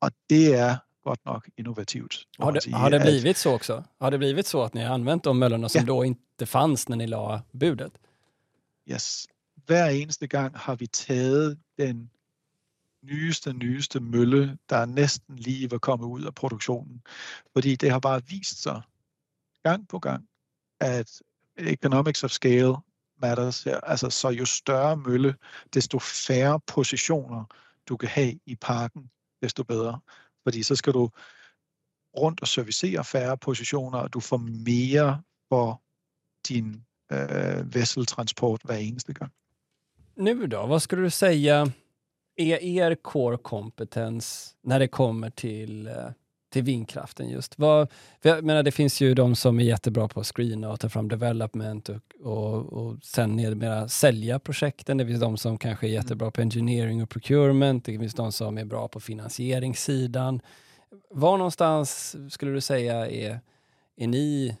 Og 0.00 0.10
det 0.30 0.54
er 0.54 0.76
godt 1.04 1.24
nok 1.24 1.48
innovativt. 1.56 2.26
Har 2.38 2.50
det, 2.50 2.74
har 2.74 2.88
det 2.88 3.00
blivit 3.00 3.38
så 3.38 3.54
också? 3.54 3.82
Har 4.00 4.10
det 4.10 4.18
blivit 4.18 4.46
så 4.46 4.62
att 4.62 4.74
ni 4.74 4.80
har 4.80 4.94
använt 4.94 5.24
de 5.24 5.38
möllorna 5.38 5.68
som 5.68 5.80
ja. 5.80 5.86
då 5.86 6.04
inte 6.04 6.46
fanns 6.46 6.88
när 6.88 6.96
ni 6.96 7.06
la 7.06 7.42
budet? 7.52 7.92
Yes. 8.90 9.26
Hver 9.66 9.90
eneste 9.90 10.26
gang 10.26 10.56
har 10.56 10.76
vi 10.76 10.86
taget 10.86 11.58
den 11.78 12.10
nyeste, 13.02 13.52
nyeste 13.52 14.00
mølle, 14.00 14.58
der 14.70 14.84
næsten 14.86 15.36
lige 15.36 15.70
var 15.70 15.78
kommet 15.78 16.06
ud 16.06 16.24
af 16.24 16.34
produktionen. 16.34 17.02
Fordi 17.52 17.76
det 17.76 17.90
har 17.90 17.98
bare 17.98 18.22
vist 18.28 18.62
sig 18.62 18.82
gang 19.62 19.88
på 19.88 19.98
gang, 19.98 20.28
at 20.80 21.22
economics 21.56 22.24
of 22.24 22.30
scale 22.30 22.74
matters 23.22 23.62
her. 23.62 23.80
Altså, 23.80 24.10
så 24.10 24.28
jo 24.28 24.44
større 24.44 24.96
mølle, 24.96 25.34
desto 25.74 25.98
færre 25.98 26.60
positioner 26.66 27.44
du 27.88 27.96
kan 27.96 28.08
have 28.08 28.38
i 28.46 28.56
parken, 28.56 29.10
desto 29.42 29.64
bedre. 29.64 30.00
Fordi 30.42 30.62
så 30.62 30.76
skal 30.76 30.92
du 30.92 31.10
rundt 32.16 32.40
og 32.40 32.48
servicere 32.48 33.04
færre 33.04 33.38
positioner, 33.38 33.98
og 33.98 34.12
du 34.12 34.20
får 34.20 34.36
mere 34.36 35.22
for 35.48 35.82
din 36.48 36.84
øh, 37.12 37.74
vesseltransport 37.74 38.60
hver 38.64 38.76
eneste 38.76 39.12
gang. 39.12 39.32
Nu 40.16 40.46
då, 40.46 40.66
vad 40.66 40.80
skulle 40.80 41.04
du 41.04 41.10
säga 41.10 41.72
är 42.42 42.64
er 42.64 42.94
core 42.94 43.36
kompetens 43.36 44.54
när 44.62 44.78
det 44.78 44.88
kommer 44.88 45.30
till, 45.30 45.86
eh, 45.86 45.94
till 46.52 46.62
vindkraften 46.62 47.28
just? 47.28 47.58
Vad, 47.58 47.88
jag 48.22 48.44
menar, 48.44 48.62
det 48.62 48.72
finns 48.72 49.00
ju 49.00 49.14
de 49.14 49.36
som 49.36 49.60
är 49.60 49.64
jättebra 49.64 50.08
på 50.08 50.20
att 50.20 50.26
screena 50.26 50.70
och 50.70 50.80
ta 50.80 50.88
fram 50.88 51.08
development 51.08 51.88
och, 51.88 52.00
och, 52.20 52.72
och 52.72 52.96
sen 53.02 53.58
mera 53.58 53.88
sälja 53.88 54.38
projekten. 54.38 54.96
Det 54.96 55.06
finns 55.06 55.20
de 55.20 55.36
som 55.36 55.58
kanske 55.58 55.86
är 55.86 55.90
jättebra 55.90 56.30
på 56.30 56.40
engineering 56.40 57.02
och 57.02 57.10
procurement. 57.10 57.84
Det 57.84 57.98
finns 57.98 58.14
de 58.14 58.32
som 58.32 58.58
är 58.58 58.64
bra 58.64 58.88
på 58.88 59.00
finansieringssidan. 59.00 60.40
Var 61.10 61.38
någonstans 61.38 62.16
skulle 62.30 62.52
du 62.52 62.60
säga 62.60 63.10
är, 63.10 63.40
är 63.96 64.06
ni, 64.06 64.56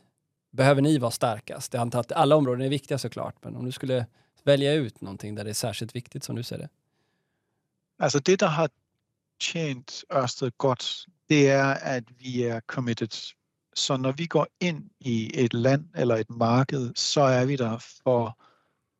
behöver 0.50 0.82
ni 0.82 0.98
vara 0.98 1.10
starkast? 1.10 1.74
Jag 1.74 1.80
antar 1.80 2.00
att 2.00 2.12
alla 2.12 2.36
områden 2.36 2.66
är 2.66 2.68
viktiga 2.68 2.98
såklart, 2.98 3.34
men 3.40 3.56
om 3.56 3.64
du 3.64 3.72
skulle 3.72 4.06
välja 4.44 4.74
ut 4.74 5.00
någonting 5.00 5.34
där 5.34 5.44
det 5.44 5.50
är 5.50 5.54
särskilt 5.54 5.96
viktigt 5.96 6.24
som 6.24 6.36
du 6.36 6.42
ser 6.42 6.58
det? 6.58 6.68
Altså 8.02 8.18
det, 8.18 8.40
der 8.40 8.46
har 8.46 8.70
tjent 9.40 10.04
Ørsted 10.12 10.50
godt, 10.58 11.06
det 11.28 11.50
er, 11.50 11.74
at 11.74 12.04
vi 12.18 12.42
er 12.42 12.60
committed. 12.60 13.34
Så 13.74 13.96
når 13.96 14.12
vi 14.12 14.26
går 14.26 14.46
ind 14.60 14.90
i 15.00 15.30
et 15.34 15.54
land 15.54 15.88
eller 15.94 16.16
et 16.16 16.30
marked, 16.30 16.92
så 16.94 17.20
er 17.20 17.44
vi 17.44 17.56
der 17.56 17.78
for 18.04 18.38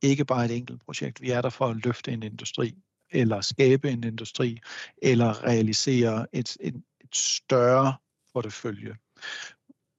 ikke 0.01 0.25
bare 0.25 0.45
et 0.45 0.51
enkelt 0.51 0.81
projekt. 0.85 1.21
Vi 1.21 1.31
er 1.31 1.41
der 1.41 1.49
for 1.49 1.67
at 1.67 1.85
løfte 1.85 2.11
en 2.11 2.23
industri, 2.23 2.75
eller 3.11 3.41
skabe 3.41 3.91
en 3.91 4.03
industri, 4.03 4.59
eller 4.97 5.43
realisere 5.43 6.27
et, 6.33 6.57
et, 6.59 6.75
et 7.01 7.15
større 7.15 7.95
portefølje. 8.33 8.95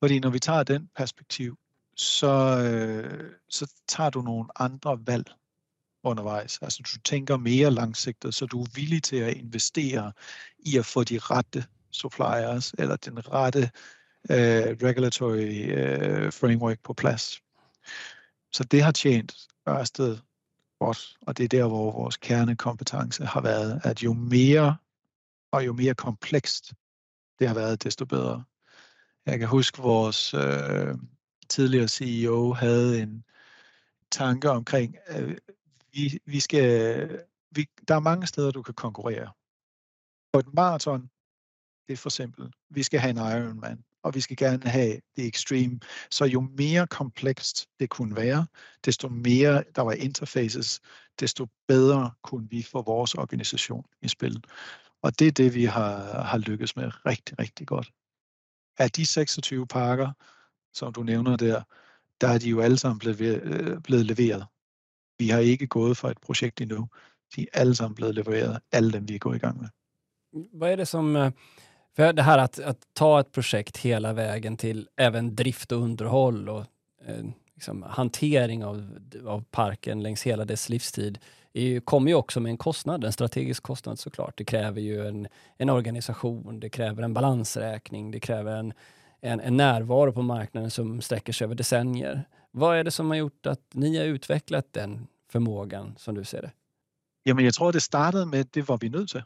Fordi 0.03 0.19
når 0.19 0.31
vi 0.31 0.38
tager 0.38 0.62
den 0.62 0.88
perspektiv, 0.97 1.59
så, 1.97 2.59
øh, 2.64 3.35
så 3.49 3.73
tager 3.88 4.11
du 4.11 4.21
nogle 4.21 4.49
andre 4.57 4.99
valg 5.07 5.31
undervejs. 6.05 6.59
Altså 6.62 6.83
du 6.95 7.01
tænker 7.01 7.37
mere 7.37 7.71
langsigtet, 7.71 8.35
så 8.35 8.47
du 8.47 8.62
er 8.62 8.67
villig 8.75 9.03
til 9.03 9.17
at 9.17 9.37
investere 9.37 10.12
i 10.59 10.79
at 10.79 10.87
få 10.87 11.05
de 11.05 11.19
rette 11.19 11.64
suppliers 11.90 12.75
eller 12.79 12.97
den 12.97 13.33
rette 13.33 13.71
uh, 14.31 14.87
regulatory 14.88 15.73
uh, 15.73 16.33
framework 16.33 16.79
på 16.85 16.93
plads. 16.93 17.40
Så 18.53 18.64
det 18.64 18.83
har 18.83 18.93
tjent 18.93 19.35
Ørsted 19.69 20.19
godt, 20.79 21.17
og 21.21 21.37
det 21.37 21.45
er 21.45 21.49
der, 21.49 21.69
hvor 21.69 21.93
vores 21.93 22.17
kernekompetence 22.17 23.25
har 23.25 23.40
været, 23.40 23.81
at 23.85 24.03
jo 24.03 24.12
mere 24.12 24.77
og 25.53 25.67
jo 25.67 25.73
mere 25.73 25.95
komplekst 25.95 26.73
det 27.38 27.49
har 27.49 27.55
været, 27.55 27.85
desto 27.85 28.05
bedre. 28.05 28.45
Jeg 29.27 29.38
kan 29.38 29.49
huske, 29.49 29.83
vores 29.83 30.35
øh, 30.35 30.95
tidligere 31.49 31.88
CEO 31.88 32.53
havde 32.53 33.03
en 33.03 33.25
tanke 34.11 34.51
omkring, 34.51 34.97
øh, 35.09 35.37
vi, 35.94 36.18
vi 36.26 36.40
skal, 36.40 37.24
vi, 37.50 37.66
der 37.88 37.94
er 37.94 38.00
mange 38.00 38.26
steder, 38.26 38.50
du 38.50 38.62
kan 38.62 38.74
konkurrere. 38.74 39.33
På 40.33 40.38
et 40.38 40.54
maraton, 40.54 41.11
det 41.87 41.92
er 41.92 41.96
for 41.96 42.11
simpelt. 42.11 42.54
Vi 42.70 42.83
skal 42.83 43.00
have 43.00 43.11
en 43.11 43.16
Ironman, 43.16 43.85
og 44.02 44.14
vi 44.14 44.20
skal 44.20 44.37
gerne 44.37 44.70
have 44.70 45.00
det 45.16 45.26
extreme. 45.26 45.80
Så 46.11 46.24
jo 46.24 46.40
mere 46.40 46.87
komplekst 46.87 47.68
det 47.80 47.90
kunne 47.90 48.16
være, 48.16 48.46
desto 48.85 49.09
mere 49.09 49.64
der 49.76 49.83
var 49.83 49.92
interfaces, 49.92 50.80
desto 51.20 51.46
bedre 51.68 52.11
kunne 52.22 52.50
vi 52.50 52.62
få 52.62 52.83
vores 52.83 53.14
organisation 53.14 53.85
i 54.02 54.09
spil. 54.09 54.44
Og 55.02 55.18
det 55.18 55.26
er 55.26 55.33
det, 55.33 55.54
vi 55.54 55.64
har, 55.64 56.22
har 56.22 56.38
lykkes 56.38 56.76
med 56.76 57.07
rigtig, 57.07 57.38
rigtig 57.38 57.66
godt. 57.66 57.92
Af 58.78 58.90
de 58.90 59.07
26 59.07 59.66
pakker, 59.66 60.12
som 60.72 60.92
du 60.92 61.02
nævner 61.02 61.37
der, 61.37 61.62
der 62.20 62.28
er 62.28 62.38
de 62.38 62.48
jo 62.48 62.61
alle 62.61 62.78
sammen 62.78 62.98
blevet, 62.98 63.20
øh, 63.20 63.80
blevet 63.80 64.07
leveret. 64.07 64.46
Vi 65.18 65.31
har 65.31 65.40
ikke 65.40 65.66
gået 65.66 65.96
for 65.96 66.09
et 66.09 66.20
projekt 66.20 66.61
endnu. 66.61 66.88
De 67.37 67.42
er 67.42 67.61
alle 67.61 67.74
sammen 67.74 67.94
blevet 67.94 68.14
leveret, 68.14 68.61
alle 68.72 68.92
dem 68.92 69.09
vi 69.09 69.14
er 69.14 69.18
gået 69.18 69.37
i 69.37 69.38
gang 69.38 69.61
med. 69.61 69.68
Vad 70.53 70.70
är 70.70 70.77
det 70.77 70.87
som... 70.87 71.16
Eh, 71.16 71.33
för 71.96 72.12
det 72.12 72.22
här 72.22 72.38
att, 72.38 72.59
att 72.59 72.79
ta 72.92 73.20
ett 73.20 73.33
projekt 73.33 73.77
hela 73.77 74.12
vägen 74.12 74.57
till 74.57 74.88
även 74.96 75.37
drift 75.37 75.72
och 75.72 75.79
underhåll 75.79 76.48
och 76.48 76.64
eh, 77.07 77.24
liksom 77.55 77.83
hantering 77.83 78.64
av, 78.64 78.98
av 79.27 79.44
parken 79.50 80.03
längs 80.03 80.22
hela 80.22 80.44
dess 80.44 80.68
livstid 80.68 81.18
är, 81.53 81.81
kommer 81.81 82.09
ju 82.09 82.14
också 82.14 82.40
med 82.40 82.50
en 82.50 82.57
kostnad, 82.57 83.05
en 83.05 83.12
strategisk 83.12 83.62
kostnad 83.62 83.98
såklart. 83.98 84.38
Det 84.38 84.44
kräver 84.44 84.81
ju 84.81 85.09
en, 85.09 85.29
en 85.59 85.70
organisation, 85.70 86.61
det 86.61 86.68
kräver 86.68 87.03
en 87.03 87.14
balansräkning, 87.14 88.11
det 88.11 88.20
kräver 88.20 88.57
en, 88.57 88.72
en, 89.20 89.40
en 89.40 89.57
närvaro 89.57 90.12
på 90.12 90.22
marknaden 90.22 90.70
som 90.70 91.00
sträcker 91.00 91.33
sig 91.33 91.44
över 91.44 91.55
decennier. 91.55 92.24
Vad 92.57 92.79
är 92.79 92.85
det 92.85 92.90
som 92.90 93.11
har 93.11 93.17
gjort 93.17 93.47
att 93.47 93.75
ni 93.75 93.97
har 93.97 94.05
utvecklat 94.05 94.73
den 94.73 95.07
förmågan 95.33 95.95
som 95.99 96.14
du 96.14 96.25
ser 96.25 96.43
det? 96.43 96.53
Jamen, 97.27 97.45
jeg 97.45 97.55
tror, 97.55 97.73
det 97.73 97.83
startede 97.83 98.27
med, 98.27 98.45
det 98.45 98.69
var 98.69 98.77
vi 98.77 98.88
nødt 98.88 99.11
til. 99.11 99.23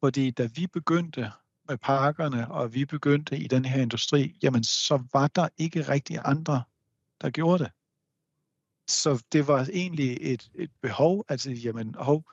Fordi 0.00 0.30
da 0.30 0.48
vi 0.54 0.66
begyndte 0.66 1.32
med 1.68 1.78
parkerne, 1.78 2.50
og 2.50 2.74
vi 2.74 2.84
begyndte 2.84 3.38
i 3.38 3.46
den 3.46 3.64
her 3.64 3.82
industri, 3.82 4.36
jamen 4.42 4.64
så 4.64 5.04
var 5.12 5.28
der 5.28 5.48
ikke 5.58 5.82
rigtig 5.82 6.18
andre, 6.24 6.62
der 7.20 7.30
gjorde 7.30 7.64
det. 7.64 7.72
Så 8.88 9.24
det 9.32 9.46
var 9.46 9.68
egentlig 9.72 10.18
et, 10.20 10.50
et 10.54 10.70
behov, 10.80 11.24
altså 11.28 11.50
jamen, 11.50 11.94
hov, 11.94 12.24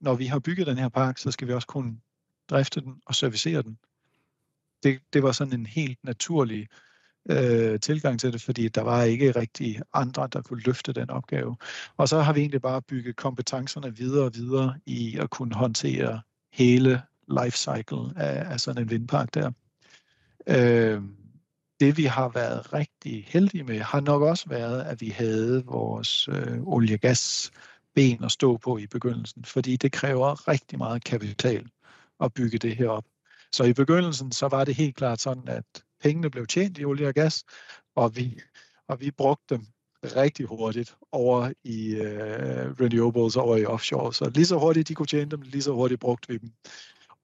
når 0.00 0.14
vi 0.14 0.26
har 0.26 0.38
bygget 0.38 0.66
den 0.66 0.78
her 0.78 0.88
park, 0.88 1.18
så 1.18 1.30
skal 1.30 1.48
vi 1.48 1.52
også 1.52 1.68
kunne 1.68 2.00
drifte 2.50 2.80
den 2.80 3.02
og 3.06 3.14
servicere 3.14 3.62
den. 3.62 3.78
Det, 4.82 5.00
det 5.12 5.22
var 5.22 5.32
sådan 5.32 5.52
en 5.52 5.66
helt 5.66 6.04
naturlig 6.04 6.60
øh, 6.60 6.89
Øh, 7.30 7.80
tilgang 7.80 8.20
til 8.20 8.32
det, 8.32 8.42
fordi 8.42 8.68
der 8.68 8.82
var 8.82 9.02
ikke 9.02 9.30
rigtig 9.30 9.80
andre, 9.92 10.28
der 10.32 10.42
kunne 10.42 10.62
løfte 10.62 10.92
den 10.92 11.10
opgave. 11.10 11.56
Og 11.96 12.08
så 12.08 12.20
har 12.20 12.32
vi 12.32 12.40
egentlig 12.40 12.62
bare 12.62 12.82
bygget 12.82 13.16
kompetencerne 13.16 13.96
videre 13.96 14.24
og 14.24 14.34
videre 14.34 14.74
i 14.86 15.18
at 15.18 15.30
kunne 15.30 15.54
håndtere 15.54 16.20
hele 16.52 17.02
life 17.28 17.58
cycle 17.58 18.12
af, 18.16 18.52
af 18.52 18.60
sådan 18.60 18.82
en 18.82 18.90
vindpark 18.90 19.34
der. 19.34 19.50
Øh, 20.46 21.02
det 21.80 21.96
vi 21.96 22.04
har 22.04 22.28
været 22.28 22.72
rigtig 22.72 23.24
heldige 23.28 23.64
med, 23.64 23.80
har 23.80 24.00
nok 24.00 24.22
også 24.22 24.48
været, 24.48 24.82
at 24.82 25.00
vi 25.00 25.08
havde 25.08 25.64
vores 25.64 26.28
øh, 26.28 26.58
olie 26.62 26.98
gas 26.98 27.50
ben 27.94 28.24
at 28.24 28.32
stå 28.32 28.56
på 28.56 28.78
i 28.78 28.86
begyndelsen, 28.86 29.44
fordi 29.44 29.76
det 29.76 29.92
kræver 29.92 30.48
rigtig 30.48 30.78
meget 30.78 31.04
kapital 31.04 31.66
at 32.20 32.32
bygge 32.34 32.58
det 32.58 32.76
her 32.76 32.88
op. 32.88 33.04
Så 33.52 33.64
i 33.64 33.72
begyndelsen 33.72 34.32
så 34.32 34.48
var 34.48 34.64
det 34.64 34.74
helt 34.74 34.96
klart 34.96 35.20
sådan, 35.20 35.48
at 35.48 35.64
pengene 36.00 36.30
blev 36.30 36.46
tjent 36.46 36.78
i 36.78 36.84
olie 36.84 37.08
og 37.08 37.14
gas, 37.14 37.44
og 37.96 38.16
vi, 38.16 38.40
og 38.88 39.00
vi 39.00 39.10
brugte 39.10 39.54
dem 39.54 39.66
rigtig 40.04 40.46
hurtigt 40.46 40.96
over 41.12 41.52
i 41.64 41.94
øh, 41.94 42.70
renewables, 42.80 43.36
over 43.36 43.56
i 43.56 43.64
offshore. 43.64 44.14
Så 44.14 44.30
lige 44.34 44.46
så 44.46 44.58
hurtigt 44.58 44.88
de 44.88 44.94
kunne 44.94 45.06
tjene 45.06 45.30
dem, 45.30 45.40
lige 45.40 45.62
så 45.62 45.72
hurtigt 45.72 46.00
brugte 46.00 46.28
vi 46.28 46.38
dem. 46.38 46.52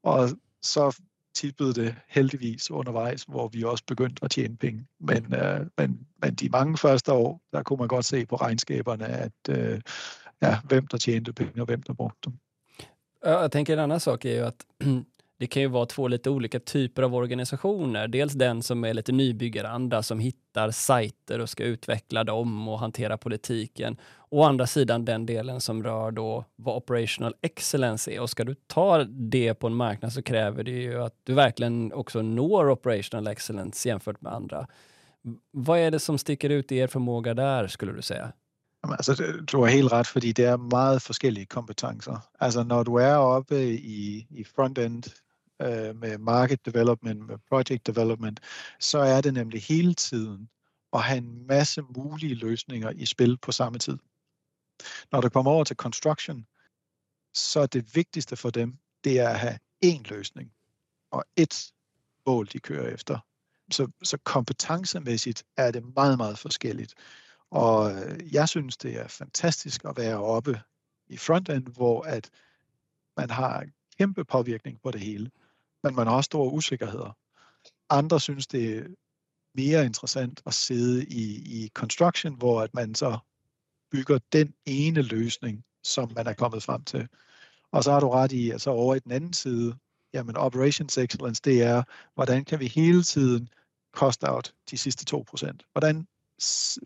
Og 0.03 0.29
så 0.63 1.01
tippede 1.35 1.75
det 1.75 1.95
heldigvis 2.09 2.71
undervejs, 2.71 3.23
hvor 3.23 3.49
vi 3.49 3.63
også 3.63 3.85
begyndte 3.87 4.25
at 4.25 4.31
tjene 4.31 4.57
penge. 4.57 4.87
Men, 5.01 5.35
øh, 5.35 5.67
men, 5.79 6.07
men 6.23 6.35
de 6.35 6.49
mange 6.49 6.79
første 6.79 7.13
år, 7.13 7.41
der 7.53 7.63
kunne 7.63 7.79
man 7.79 7.89
godt 7.89 8.05
se 8.05 8.27
på 8.27 8.37
regnskaberne, 8.37 9.07
at 9.07 9.33
øh, 9.51 9.81
ja, 10.43 10.59
hvem 10.65 10.87
der 10.87 10.99
tjente 10.99 11.33
penge 11.33 11.63
og 11.63 11.67
hvem 11.67 11.83
der 11.83 11.93
brugte 11.93 12.31
dem. 12.31 12.39
Jag 13.23 13.53
tänker 13.53 13.73
en 13.73 13.79
annan 13.79 14.01
sak 14.01 14.25
är 14.25 14.35
ju 14.35 14.47
att 14.47 14.67
det 15.39 15.47
kan 15.47 15.63
ju 15.63 15.69
vara 15.69 15.87
två 15.87 16.09
lite 16.09 16.31
olika 16.31 16.61
typer 16.61 17.03
av 17.03 17.15
organisationer. 17.15 18.09
Dels 18.09 18.33
den 18.33 18.63
som 18.63 18.85
är 18.85 18.95
lite 18.95 19.13
nybyggaranda 19.13 20.03
som 20.03 20.19
hittar 20.19 20.71
sajter 20.71 21.39
och 21.39 21.51
ska 21.51 21.65
utveckla 21.65 22.25
dem 22.25 22.69
och 22.69 22.79
hantera 22.79 23.19
politiken. 23.19 23.97
Å 24.31 24.43
andra 24.43 24.67
sidan 24.67 25.05
den 25.05 25.27
delen 25.27 25.61
som 25.61 25.83
rör 25.83 26.11
då 26.11 26.45
vad 26.57 26.77
operational 26.77 27.35
excellence 27.43 28.11
är. 28.11 28.21
Och 28.21 28.31
ska 28.31 28.45
du 28.45 28.55
ta 28.67 29.05
det 29.05 29.55
på 29.55 29.67
en 29.67 29.75
marknad 29.75 30.13
så 30.13 30.23
kräver 30.23 30.65
det 30.65 30.71
ju 30.71 31.03
att 31.03 31.15
du 31.25 31.35
verkligen 31.35 31.93
också 31.93 32.23
når 32.23 32.71
operational 32.71 33.27
excellence 33.27 33.89
jämfört 33.89 34.21
med 34.21 34.33
andra. 34.33 34.67
Vad 35.51 35.79
är 35.79 35.91
det 35.91 35.99
som 35.99 36.19
sticker 36.19 36.51
ut 36.51 36.73
i 36.73 36.77
er 36.77 36.87
förmåga 36.87 37.35
där 37.35 37.67
skulle 37.67 37.93
du 37.93 38.03
säga? 38.03 38.33
Jamen, 38.83 38.97
altså, 38.99 39.15
du 39.53 39.57
har 39.57 39.67
helt 39.67 39.93
ret, 39.93 40.07
fordi 40.07 40.33
det 40.33 40.45
er 40.45 40.57
meget 40.57 41.03
forskellige 41.03 41.47
kompetencer. 41.47 42.21
Altså, 42.41 42.63
når 42.63 42.83
du 42.83 42.95
er 42.97 43.17
oppe 43.17 43.57
i, 43.75 44.27
i 44.31 44.45
front-end 44.45 45.03
øh, 45.63 45.97
med 45.97 46.19
market 46.19 46.67
development, 46.67 47.27
med 47.27 47.39
project 47.49 47.87
development, 47.87 48.41
så 48.81 48.99
er 48.99 49.21
det 49.21 49.35
nemlig 49.35 49.63
hele 49.63 49.95
tiden 49.95 50.49
at 50.93 51.03
have 51.03 51.19
en 51.19 51.47
masse 51.47 51.83
mulige 51.83 52.35
løsninger 52.35 52.91
i 52.91 53.07
spil 53.07 53.39
på 53.39 53.53
samme 53.53 53.79
tid. 53.79 53.99
Når 55.13 55.21
du 55.21 55.29
kommer 55.29 55.51
over 55.51 55.65
til 55.65 55.77
construction, 55.77 56.47
så 57.35 57.61
er 57.61 57.67
det 57.67 57.97
vigtigste 57.97 58.37
for 58.37 58.51
dem, 58.51 58.79
det 59.05 59.19
er 59.19 59.29
at 59.29 59.39
have 59.39 59.59
én 59.85 60.03
løsning 60.11 60.53
og 61.11 61.25
et 61.37 61.73
mål, 62.27 62.49
de 62.53 62.59
kører 62.59 62.95
efter. 62.95 63.19
Så, 63.71 63.91
så 64.03 64.19
kompetencemæssigt 64.25 65.45
er 65.57 65.71
det 65.71 65.95
meget, 65.95 66.19
meget 66.19 66.39
forskelligt. 66.39 66.95
Og 67.51 67.93
øh, 67.93 68.35
jeg 68.35 68.49
synes, 68.49 68.77
det 68.77 69.01
er 69.01 69.09
fantastisk 69.09 69.85
at 69.85 69.97
være 69.97 70.17
oppe 70.17 70.61
i 71.09 71.17
frontend, 71.17 71.67
hvor 71.67 72.03
at 72.03 72.31
man 73.17 73.31
har 73.31 73.67
kæmpe 73.99 74.25
påvirkning 74.25 74.81
på 74.83 74.91
det 74.91 75.01
hele 75.01 75.31
men 75.87 75.97
man 75.97 76.07
har 76.07 76.17
også 76.17 76.29
store 76.29 76.53
usikkerheder. 76.53 77.17
Andre 77.91 78.21
synes, 78.21 78.47
det 78.47 78.79
er 78.79 78.85
mere 79.55 79.85
interessant 79.85 80.43
at 80.47 80.55
sidde 80.55 81.07
i, 81.07 81.25
i 81.65 81.69
construction, 81.75 82.35
hvor 82.35 82.63
at 82.63 82.75
man 82.75 82.95
så 82.95 83.19
bygger 83.91 84.19
den 84.33 84.55
ene 84.67 85.03
løsning, 85.03 85.65
som 85.85 86.13
man 86.17 86.27
er 86.27 86.33
kommet 86.33 86.63
frem 86.63 86.85
til. 86.85 87.09
Og 87.73 87.85
så 87.85 87.93
har 87.93 88.01
du 88.01 88.09
ret 88.09 88.33
i, 88.33 88.51
at 88.51 88.61
så 88.61 88.71
over 88.71 88.95
i 88.95 88.99
den 88.99 89.13
anden 89.13 89.33
side, 89.33 89.77
jamen 90.13 90.37
operations 90.37 90.99
excellence, 90.99 91.43
det 91.45 91.63
er, 91.63 91.83
hvordan 92.15 92.45
kan 92.45 92.61
vi 92.61 92.67
hele 92.67 93.03
tiden 93.03 93.49
cost 93.93 94.25
out 94.25 94.55
de 94.71 94.79
sidste 94.79 95.17
2%? 95.17 95.73
Hvordan, 95.73 96.07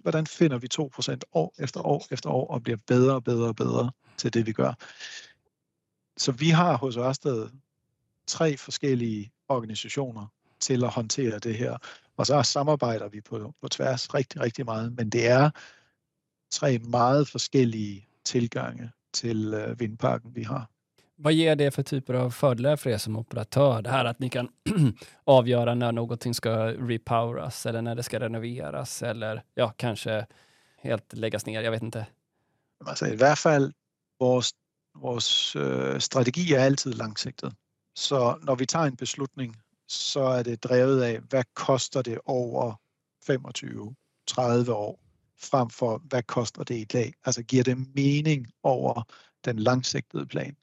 hvordan 0.03 0.27
finder 0.27 0.59
vi 0.59 0.69
2% 0.75 1.21
år 1.33 1.55
efter 1.59 1.87
år 1.87 2.07
efter 2.11 2.31
år 2.31 2.47
og 2.47 2.63
bliver 2.63 2.79
bedre 2.87 3.15
og 3.15 3.25
bedre 3.25 3.49
og 3.49 3.57
bedre 3.57 3.93
til 4.17 4.35
det, 4.35 4.47
vi 4.47 4.53
gør? 4.53 4.73
Så 6.17 6.33
vi 6.33 6.51
har 6.51 6.77
hos 6.77 6.97
Ørsted 6.97 7.49
tre 8.31 8.57
forskellige 8.57 9.33
organisationer 9.49 10.27
til 10.61 10.85
at 10.85 10.90
håndtere 10.90 11.38
det 11.38 11.55
her. 11.55 11.79
Og 12.16 12.27
så 12.27 12.43
samarbejder 12.43 13.09
vi 13.09 13.21
på, 13.21 13.55
på 13.62 13.69
tværs 13.69 14.14
rigtig, 14.14 14.40
rigtig 14.40 14.64
meget, 14.64 14.93
men 14.97 15.11
det 15.11 15.29
er 15.29 15.51
tre 16.51 16.79
meget 16.79 17.29
forskellige 17.29 18.07
tilgange 18.25 18.90
til 19.12 19.55
øh, 19.55 19.81
vindparken, 19.81 20.35
vi 20.35 20.43
har. 20.43 20.71
Vad 21.23 21.33
ger 21.33 21.55
det 21.55 21.75
för 21.75 21.83
typer 21.83 22.14
av 22.14 22.31
fördelar 22.31 22.77
för 22.77 22.90
er 22.90 22.99
som 22.99 23.16
operatör? 23.16 23.83
Det 23.83 23.90
här 23.90 24.05
att 24.05 24.19
ni 24.19 24.29
kan 24.29 24.49
avgöra 25.25 25.75
när 25.75 25.93
någonting 25.93 26.35
ska 26.35 26.51
repoweras 26.66 27.66
eller 27.66 27.83
när 27.83 27.95
det 27.95 28.03
ska 28.03 28.21
renoveras 28.21 29.03
eller 29.03 29.43
ja, 29.55 29.73
kanske 29.77 30.27
helt 30.79 31.12
läggas 31.12 31.47
ner. 31.47 31.62
Jag 31.62 31.71
vet 31.71 31.83
inte. 31.83 32.07
Altså 32.87 33.07
i 33.07 33.16
hvert 33.16 33.38
fald, 33.38 33.73
vores, 34.21 34.55
vores 34.95 35.57
øh, 35.57 36.01
strategi 36.01 36.53
er 36.53 36.61
altid 36.61 36.93
langsigtet. 36.93 37.53
Så 37.96 38.38
når 38.42 38.55
vi 38.55 38.66
tager 38.66 38.85
en 38.85 38.96
beslutning, 38.96 39.57
så 39.88 40.20
er 40.20 40.42
det 40.42 40.64
drevet 40.64 41.03
af, 41.03 41.20
hvad 41.20 41.44
koster 41.55 42.03
det 42.03 42.18
over 42.24 42.74
25-30 43.31 44.72
år, 44.72 45.00
frem 45.38 45.70
for 45.70 45.98
hvad 45.98 46.22
koster 46.22 46.64
det 46.64 46.74
i 46.74 46.85
dag. 46.85 47.14
Altså 47.24 47.42
giver 47.42 47.64
det 47.64 47.94
mening 47.94 48.46
over 48.62 49.03
den 49.44 49.59
langsigtede 49.59 50.26
plan. 50.26 50.57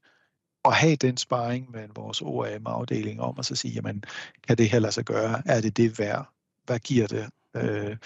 Og 0.63 0.75
have 0.75 0.95
den 0.95 1.17
sparring 1.17 1.71
med 1.71 1.87
vores 1.95 2.21
OAM-afdeling 2.21 3.21
om 3.21 3.39
at 3.39 3.45
så 3.45 3.55
sige, 3.55 3.73
jamen, 3.73 4.03
kan 4.47 4.57
det 4.57 4.69
her 4.69 4.79
lade 4.79 4.91
sig 4.91 5.05
gøre? 5.05 5.41
Er 5.45 5.61
det 5.61 5.77
det 5.77 5.99
værd? 5.99 6.29
Hvad 6.65 6.79
giver 6.79 7.07
det? 7.07 7.29
Øh, 7.55 7.97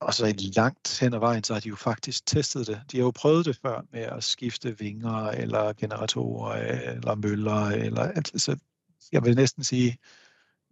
og 0.00 0.14
så 0.14 0.26
et 0.26 0.56
langt 0.56 0.98
hen 1.00 1.14
ad 1.14 1.18
vejen, 1.18 1.44
så 1.44 1.52
har 1.52 1.60
de 1.60 1.68
jo 1.68 1.76
faktisk 1.76 2.26
testet 2.26 2.66
det. 2.66 2.82
De 2.92 2.96
har 2.96 3.04
jo 3.04 3.10
prøvet 3.10 3.46
det 3.46 3.58
før 3.62 3.80
med 3.92 4.00
at 4.00 4.24
skifte 4.24 4.78
vinger, 4.78 5.28
eller 5.28 5.72
generatorer, 5.72 6.52
øh, 6.52 6.96
eller 6.96 7.14
møller, 7.14 7.66
eller 7.66 8.02
altså, 8.02 8.56
jeg 9.12 9.24
vil 9.24 9.36
næsten 9.36 9.64
sige, 9.64 9.98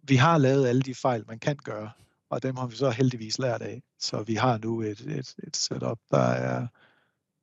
vi 0.03 0.17
har 0.17 0.39
lavet 0.39 0.69
alle 0.69 0.83
de 0.83 0.95
fejl, 0.95 1.25
man 1.29 1.39
kan 1.39 1.57
gøre, 1.57 1.91
og 2.31 2.43
dem 2.43 2.57
har 2.57 2.67
vi 2.67 2.77
så 2.77 2.91
heldigvis 2.91 3.39
lært 3.39 3.63
af. 3.63 3.83
Så 3.99 4.23
vi 4.23 4.35
har 4.35 4.59
nu 4.59 4.83
et, 4.83 5.01
et, 5.01 5.35
et 5.47 5.57
setup, 5.57 5.99
der 6.11 6.19
er 6.19 6.67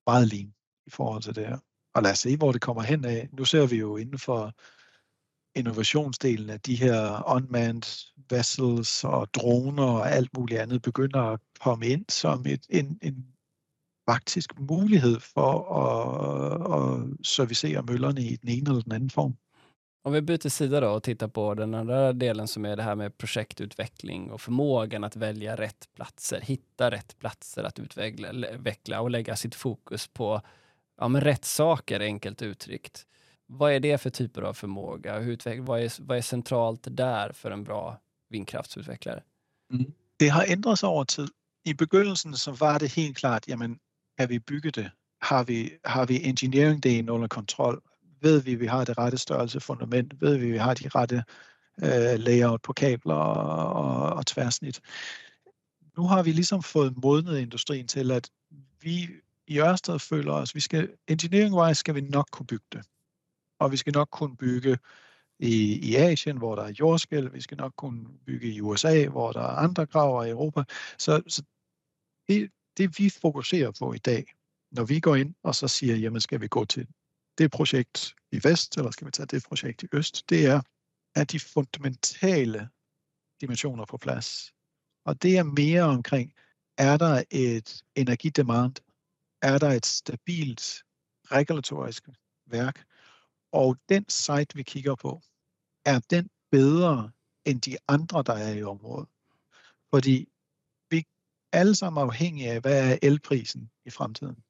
meget 0.07 0.27
lean 0.27 0.53
i 0.85 0.89
forhold 0.89 1.23
til 1.23 1.35
det 1.35 1.47
her. 1.47 1.57
Og 1.93 2.03
lad 2.03 2.11
os 2.11 2.19
se, 2.19 2.37
hvor 2.37 2.51
det 2.51 2.61
kommer 2.61 2.81
hen 2.81 3.05
af. 3.05 3.29
Nu 3.31 3.45
ser 3.45 3.65
vi 3.67 3.75
jo 3.75 3.97
inden 3.97 4.19
for 4.19 4.53
innovationsdelen 5.55 6.49
af 6.49 6.59
de 6.61 6.75
her 6.75 7.23
unmanned 7.35 7.83
vessels 8.29 9.03
og 9.03 9.33
droner 9.33 9.83
og 9.83 10.11
alt 10.11 10.37
muligt 10.37 10.59
andet 10.59 10.81
begynder 10.81 11.21
at 11.21 11.39
komme 11.59 11.87
ind 11.87 12.05
som 12.09 12.45
et, 12.45 12.65
en, 12.69 12.99
en 13.01 13.25
faktisk 14.09 14.59
mulighed 14.59 15.19
for 15.19 15.53
at, 15.83 16.53
at 16.77 17.27
servicere 17.27 17.83
møllerne 17.83 18.21
i 18.21 18.35
den 18.35 18.49
ene 18.49 18.69
eller 18.69 18.81
den 18.81 18.91
anden 18.91 19.09
form. 19.09 19.35
Om 20.03 20.13
vi 20.13 20.21
byter 20.21 20.49
sida 20.49 20.79
då 20.79 20.89
och 20.89 21.03
tittar 21.03 21.27
på 21.27 21.53
den 21.53 21.73
andra 21.73 22.13
delen 22.13 22.47
som 22.47 22.65
är 22.65 22.75
det 22.75 22.83
här 22.83 22.95
med 22.95 23.17
projektutveckling 23.17 24.31
och 24.31 24.41
förmågan 24.41 25.03
att 25.03 25.15
välja 25.15 25.55
rätt 25.55 25.89
platser, 25.95 26.41
hitta 26.41 26.91
rätt 26.91 27.19
platser 27.19 27.63
att 27.63 27.79
utveckla 27.79 29.01
och 29.01 29.11
lägga 29.11 29.35
sitt 29.35 29.55
fokus 29.55 30.07
på 30.07 30.41
ja, 30.97 31.07
men 31.07 31.21
rätt 31.21 31.45
saker, 31.45 31.99
enkelt 31.99 32.41
uttryckt. 32.41 33.05
Vad 33.53 33.73
är 33.73 33.79
det 33.79 33.97
för 33.97 34.09
typer 34.09 34.41
av 34.41 34.53
förmåga? 34.53 35.19
Hur 35.19 35.61
vad, 35.61 35.81
är, 35.81 35.93
vad 36.01 36.17
är 36.17 36.21
centralt 36.21 36.87
där 36.91 37.31
för 37.33 37.51
en 37.51 37.63
bra 37.63 37.97
vindkraftsutvecklare? 38.29 39.23
Mm. 39.73 39.91
Det 40.19 40.29
har 40.29 40.45
ændret 40.47 40.79
sig 40.79 40.89
over 40.89 41.03
tid. 41.03 41.29
I 41.65 41.73
begyndelsen 41.73 42.33
så 42.33 42.51
var 42.51 42.79
det 42.79 42.87
helt 42.87 43.17
klart, 43.17 43.47
jamen, 43.47 43.79
kan 44.17 44.29
vi 44.29 44.39
bygge 44.39 44.71
det? 44.71 44.91
Har 45.21 45.43
vi, 45.43 45.77
har 45.83 46.05
vi 46.05 46.23
engineering-delen 46.23 47.09
under 47.09 47.27
kontrol? 47.27 47.81
Ved 48.21 48.41
vi, 48.41 48.55
vi 48.55 48.65
har 48.65 48.85
det 48.85 48.97
rette 48.97 49.17
størrelse 49.17 49.59
fundament? 49.59 50.21
Ved 50.21 50.37
vi, 50.37 50.51
vi 50.51 50.57
har 50.57 50.73
de 50.73 50.89
rette 50.89 51.23
øh, 51.83 52.19
layout 52.19 52.61
på 52.61 52.73
kabler 52.73 53.15
og, 53.15 53.73
og, 53.73 54.13
og 54.13 54.25
tværsnit? 54.25 54.81
Nu 55.97 56.03
har 56.03 56.23
vi 56.23 56.31
ligesom 56.31 56.63
fået 56.63 56.97
modnet 56.97 57.39
industrien 57.39 57.87
til, 57.87 58.11
at 58.11 58.29
vi 58.81 59.09
i 59.47 59.59
Ørsted 59.59 59.99
føler 59.99 60.33
os, 60.33 60.55
vi 60.55 60.59
skal, 60.59 60.89
engineering-wise 61.07 61.73
skal 61.73 61.95
vi 61.95 62.01
nok 62.01 62.27
kunne 62.31 62.47
bygge 62.47 62.65
det 62.71 62.85
og 63.61 63.71
vi 63.71 63.77
skal 63.77 63.93
nok 63.93 64.09
kunne 64.11 64.37
bygge 64.37 64.77
i, 65.39 65.79
i 65.89 65.95
Asien, 65.95 66.37
hvor 66.37 66.55
der 66.55 66.63
er 66.63 66.73
jordskæl, 66.79 67.33
vi 67.33 67.41
skal 67.41 67.57
nok 67.57 67.73
kunne 67.77 68.19
bygge 68.25 68.47
i 68.53 68.61
USA, 68.61 69.07
hvor 69.07 69.31
der 69.31 69.41
er 69.41 69.55
andre 69.65 69.85
graver 69.85 70.23
i 70.23 70.29
Europa. 70.29 70.63
Så, 70.97 71.21
så 71.27 71.43
det, 72.27 72.51
det 72.77 72.99
vi 72.99 73.09
fokuserer 73.09 73.71
på 73.79 73.93
i 73.93 73.97
dag, 73.97 74.25
når 74.71 74.83
vi 74.83 74.99
går 74.99 75.15
ind 75.15 75.35
og 75.43 75.55
så 75.55 75.67
siger, 75.67 75.95
jamen 75.95 76.21
skal 76.21 76.41
vi 76.41 76.47
gå 76.47 76.65
til 76.65 76.87
det 77.37 77.51
projekt 77.51 78.15
i 78.31 78.39
vest, 78.43 78.77
eller 78.77 78.91
skal 78.91 79.07
vi 79.07 79.11
tage 79.11 79.27
det 79.27 79.43
projekt 79.47 79.83
i 79.83 79.87
øst, 79.93 80.29
det 80.29 80.45
er, 80.45 80.61
at 81.15 81.31
de 81.31 81.39
fundamentale 81.39 82.69
dimensioner 83.41 83.85
på 83.85 83.97
plads. 83.97 84.53
Og 85.05 85.21
det 85.23 85.37
er 85.37 85.43
mere 85.43 85.81
omkring, 85.83 86.33
er 86.77 86.97
der 86.97 87.23
et 87.31 87.83
energidemand? 87.95 88.75
Er 89.41 89.57
der 89.57 89.69
et 89.69 89.85
stabilt 89.85 90.83
regulatorisk 91.31 92.09
værk? 92.45 92.90
Og 93.51 93.77
den 93.89 94.09
site, 94.09 94.55
vi 94.55 94.63
kigger 94.63 94.95
på, 94.95 95.21
er 95.85 95.99
den 96.09 96.29
bedre 96.51 97.11
end 97.45 97.61
de 97.61 97.77
andre, 97.87 98.23
der 98.23 98.33
er 98.33 98.53
i 98.53 98.63
området? 98.63 99.09
Fordi 99.89 100.27
vi 100.89 100.97
er 100.97 101.03
alle 101.51 101.75
sammen 101.75 102.03
afhængige 102.03 102.51
af, 102.51 102.61
hvad 102.61 102.91
er 102.91 102.97
elprisen 103.01 103.71
i 103.85 103.89
fremtiden. 103.89 104.43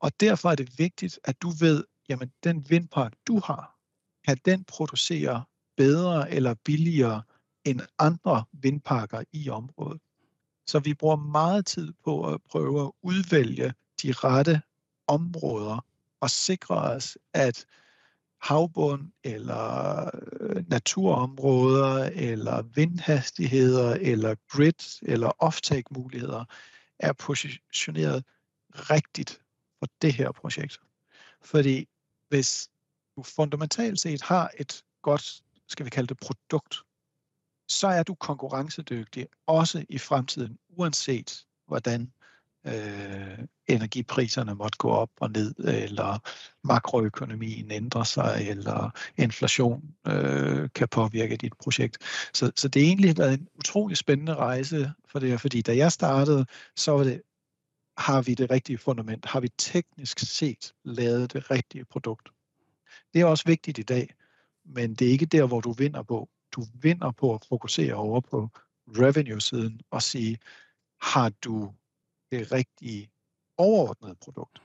Og 0.00 0.20
derfor 0.20 0.50
er 0.50 0.54
det 0.54 0.78
vigtigt, 0.78 1.20
at 1.24 1.42
du 1.42 1.50
ved, 1.50 1.84
jamen 2.08 2.32
den 2.44 2.70
vindpark, 2.70 3.14
du 3.26 3.38
har, 3.38 3.78
kan 4.26 4.38
den 4.44 4.64
producere 4.64 5.44
bedre 5.76 6.30
eller 6.30 6.54
billigere 6.64 7.22
end 7.64 7.80
andre 7.98 8.44
vindparker 8.52 9.24
i 9.32 9.48
området. 9.48 10.00
Så 10.66 10.80
vi 10.80 10.94
bruger 10.94 11.16
meget 11.16 11.66
tid 11.66 11.92
på 12.04 12.32
at 12.32 12.42
prøve 12.42 12.82
at 12.86 12.92
udvælge 13.02 13.74
de 14.02 14.12
rette 14.12 14.62
områder 15.06 15.86
og 16.20 16.30
sikre 16.30 16.74
os, 16.74 17.18
at 17.34 17.66
havbund 18.42 19.12
eller 19.24 20.10
øh, 20.40 20.68
naturområder 20.68 22.10
eller 22.14 22.62
vindhastigheder 22.62 23.96
eller 24.00 24.34
grid 24.48 25.00
eller 25.02 25.32
offtake 25.38 25.94
muligheder 25.94 26.44
er 26.98 27.12
positioneret 27.12 28.24
rigtigt 28.74 29.40
for 29.78 29.88
det 30.02 30.12
her 30.12 30.32
projekt. 30.32 30.80
Fordi 31.42 31.88
hvis 32.28 32.68
du 33.16 33.22
fundamentalt 33.22 34.00
set 34.00 34.22
har 34.22 34.50
et 34.58 34.82
godt, 35.02 35.42
skal 35.68 35.84
vi 35.84 35.90
kalde 35.90 36.08
det 36.08 36.18
produkt, 36.18 36.76
så 37.68 37.86
er 37.86 38.02
du 38.02 38.14
konkurrencedygtig 38.14 39.26
også 39.46 39.84
i 39.88 39.98
fremtiden, 39.98 40.58
uanset 40.68 41.46
hvordan 41.66 42.12
øh, 42.66 43.38
energipriserne 43.66 44.54
måtte 44.54 44.78
gå 44.78 44.90
op 44.90 45.10
og 45.20 45.30
ned, 45.30 45.54
eller 45.58 46.18
makroøkonomien 46.64 47.70
ændrer 47.70 48.04
sig, 48.04 48.46
eller 48.48 48.90
inflation 49.16 49.94
øh, 50.06 50.68
kan 50.74 50.88
påvirke 50.88 51.36
dit 51.36 51.52
projekt. 51.52 51.98
Så, 52.34 52.52
så 52.56 52.68
det 52.68 52.82
har 52.82 52.86
egentlig 52.86 53.18
været 53.18 53.34
en 53.34 53.48
utrolig 53.58 53.96
spændende 53.96 54.34
rejse 54.34 54.92
for 55.08 55.18
det 55.18 55.28
her, 55.28 55.36
fordi 55.36 55.62
da 55.62 55.76
jeg 55.76 55.92
startede, 55.92 56.46
så 56.76 56.92
var 56.92 57.04
det, 57.04 57.22
har 57.96 58.22
vi 58.22 58.34
det 58.34 58.50
rigtige 58.50 58.78
fundament? 58.78 59.26
Har 59.26 59.40
vi 59.40 59.48
teknisk 59.58 60.18
set 60.18 60.72
lavet 60.84 61.32
det 61.32 61.50
rigtige 61.50 61.84
produkt? 61.84 62.28
Det 63.14 63.20
er 63.20 63.24
også 63.24 63.44
vigtigt 63.46 63.78
i 63.78 63.82
dag, 63.82 64.14
men 64.64 64.94
det 64.94 65.06
er 65.06 65.12
ikke 65.12 65.26
der, 65.26 65.46
hvor 65.46 65.60
du 65.60 65.72
vinder 65.72 66.02
på. 66.02 66.28
Du 66.52 66.64
vinder 66.74 67.10
på 67.10 67.34
at 67.34 67.44
fokusere 67.48 67.94
over 67.94 68.20
på 68.20 68.48
revenue-siden 68.88 69.80
og 69.90 70.02
sige, 70.02 70.38
har 71.00 71.28
du 71.28 71.72
det 72.36 72.52
rigtige 72.52 73.08
overordnede 73.56 74.16
produkt? 74.24 74.58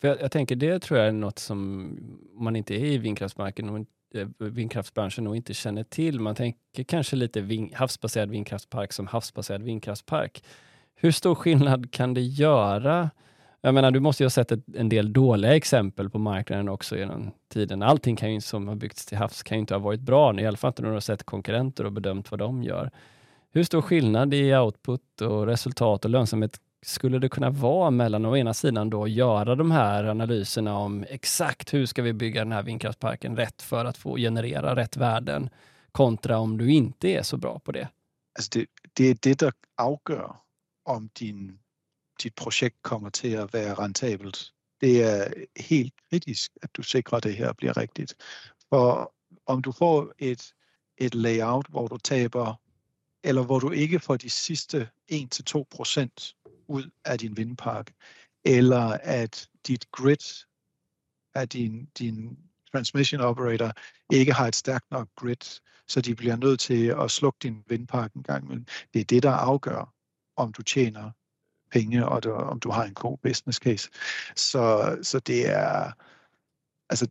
För 0.00 0.08
jag, 0.08 0.20
jag, 0.20 0.32
tänker 0.32 0.56
det 0.56 0.78
tror 0.78 0.98
jag 0.98 1.08
är 1.08 1.12
något 1.12 1.38
som 1.38 1.90
man 2.34 2.56
inte 2.56 2.74
är 2.74 2.84
i 2.84 2.98
vindkraftsmarken 2.98 3.68
och 3.68 3.86
eh, 4.14 4.28
vindkraftsbranschen 4.38 5.24
nog 5.24 5.36
inte 5.36 5.54
känner 5.54 5.84
till. 5.84 6.20
Man 6.20 6.34
tänker 6.34 6.84
kanske 6.84 7.16
lite 7.16 7.40
ving, 7.40 7.74
havsbaserad 7.74 8.30
vindkraftspark 8.30 8.92
som 8.92 9.06
havsbaserad 9.06 9.62
vindkraftspark. 9.62 10.44
Hur 10.94 11.10
stor 11.10 11.34
skillnad 11.34 11.92
kan 11.92 12.14
det 12.14 12.22
göra 12.22 13.10
jag 13.60 13.74
menar, 13.74 13.90
du 13.90 14.00
måste 14.00 14.22
ju 14.22 14.24
ha 14.24 14.30
sett 14.30 14.52
ett, 14.52 14.64
en 14.74 14.88
del 14.88 15.12
dåliga 15.12 15.56
exempel 15.56 16.10
på 16.10 16.18
marknaden 16.18 16.68
också 16.68 16.96
genom 16.96 17.30
tiden. 17.48 17.82
Allting 17.82 18.16
kan 18.16 18.34
ju, 18.34 18.40
som 18.40 18.68
har 18.68 18.74
byggts 18.74 19.06
till 19.06 19.18
havs 19.18 19.42
kan 19.42 19.56
ju 19.56 19.60
inte 19.60 19.74
ha 19.74 19.78
varit 19.78 20.00
bra, 20.00 20.40
i 20.40 20.46
alla 20.46 20.56
fall 20.56 20.68
inte 20.68 20.82
när 20.82 20.88
du 20.88 20.94
har 20.94 21.00
sett 21.00 21.22
konkurrenter 21.22 21.84
och 21.84 21.92
bedömt 21.92 22.30
vad 22.30 22.40
de 22.40 22.62
gör. 22.62 22.90
Hur 23.50 23.64
stor 23.64 23.82
skillnad 23.82 24.34
i 24.34 24.56
output 24.56 25.20
och 25.20 25.46
resultat 25.46 26.04
och 26.04 26.10
lönsamhet 26.10 26.60
skulle 26.82 27.18
det 27.18 27.28
kunna 27.28 27.50
vara 27.50 27.90
mellan 27.90 28.26
å 28.26 28.36
ena 28.36 28.54
sidan 28.54 28.90
då 28.90 29.08
göra 29.08 29.54
de 29.54 29.70
här 29.70 30.04
analyserna 30.04 30.78
om 30.78 31.04
exakt 31.08 31.74
hur 31.74 31.86
ska 31.86 32.02
vi 32.02 32.12
bygga 32.12 32.40
den 32.40 32.52
här 32.52 32.62
vindkraftsparken 32.62 33.36
rätt 33.36 33.62
för 33.62 33.84
att 33.84 33.96
få 33.96 34.16
generera 34.16 34.76
rätt 34.76 34.96
värden 34.96 35.50
kontra 35.92 36.38
om 36.38 36.58
du 36.58 36.72
inte 36.72 37.08
är 37.08 37.22
så 37.22 37.36
bra 37.36 37.58
på 37.58 37.72
det? 37.72 37.88
Alltså 38.38 38.58
det, 38.58 38.66
det 38.92 39.04
är 39.04 39.16
det, 39.20 39.38
som 39.40 39.52
avgör 39.76 40.36
om 40.84 41.10
din 41.12 41.58
ditt 42.22 42.34
projekt 42.34 42.76
kommer 42.82 43.10
till 43.10 43.38
att 43.38 43.52
vara 43.52 43.74
rentabelt. 43.74 44.38
Det 44.80 45.02
är 45.02 45.46
helt 45.54 45.94
kritiskt 46.10 46.58
att 46.62 46.70
du 46.74 46.82
säkrar 46.82 47.18
att 47.18 47.22
det 47.22 47.32
här 47.32 47.54
blir 47.54 47.72
riktigt. 47.72 48.14
För 48.70 49.08
om 49.44 49.62
du 49.62 49.72
får 49.72 50.14
ett, 50.18 50.42
ett 50.96 51.14
layout, 51.14 51.66
där 51.72 51.88
du 51.88 51.98
taber, 51.98 52.56
eller 53.22 53.42
hvor 53.42 53.60
du 53.60 53.76
ikke 53.76 54.00
får 54.00 54.18
de 54.18 54.30
sidste 54.30 54.88
1-2% 55.10 56.34
ud 56.68 56.90
af 57.04 57.18
din 57.18 57.36
vindpark, 57.36 57.92
eller 58.44 58.98
at 59.02 59.48
dit 59.66 59.90
grid 59.92 60.44
af 61.34 61.48
din, 61.48 61.86
din 61.98 62.38
transmission 62.72 63.20
operator 63.20 63.72
ikke 64.12 64.32
har 64.32 64.46
et 64.46 64.56
stærkt 64.56 64.90
nok 64.90 65.08
grid, 65.16 65.60
så 65.88 66.00
de 66.00 66.14
bliver 66.14 66.36
nødt 66.36 66.60
til 66.60 66.86
at 66.86 67.10
slukke 67.10 67.38
din 67.42 67.64
vindpark 67.66 68.12
en 68.12 68.22
gang 68.22 68.44
imellem. 68.44 68.66
Det 68.94 69.00
er 69.00 69.04
det, 69.04 69.22
der 69.22 69.30
afgør, 69.30 69.94
om 70.36 70.52
du 70.52 70.62
tjener 70.62 71.10
penge, 71.70 72.08
og 72.08 72.22
du, 72.22 72.32
om 72.32 72.60
du 72.60 72.70
har 72.70 72.84
en 72.84 72.94
god 72.94 73.18
business 73.18 73.58
case. 73.58 73.90
Så, 74.36 74.98
så 75.02 75.18
det 75.18 75.48
er, 75.48 75.92
altså, 76.90 77.08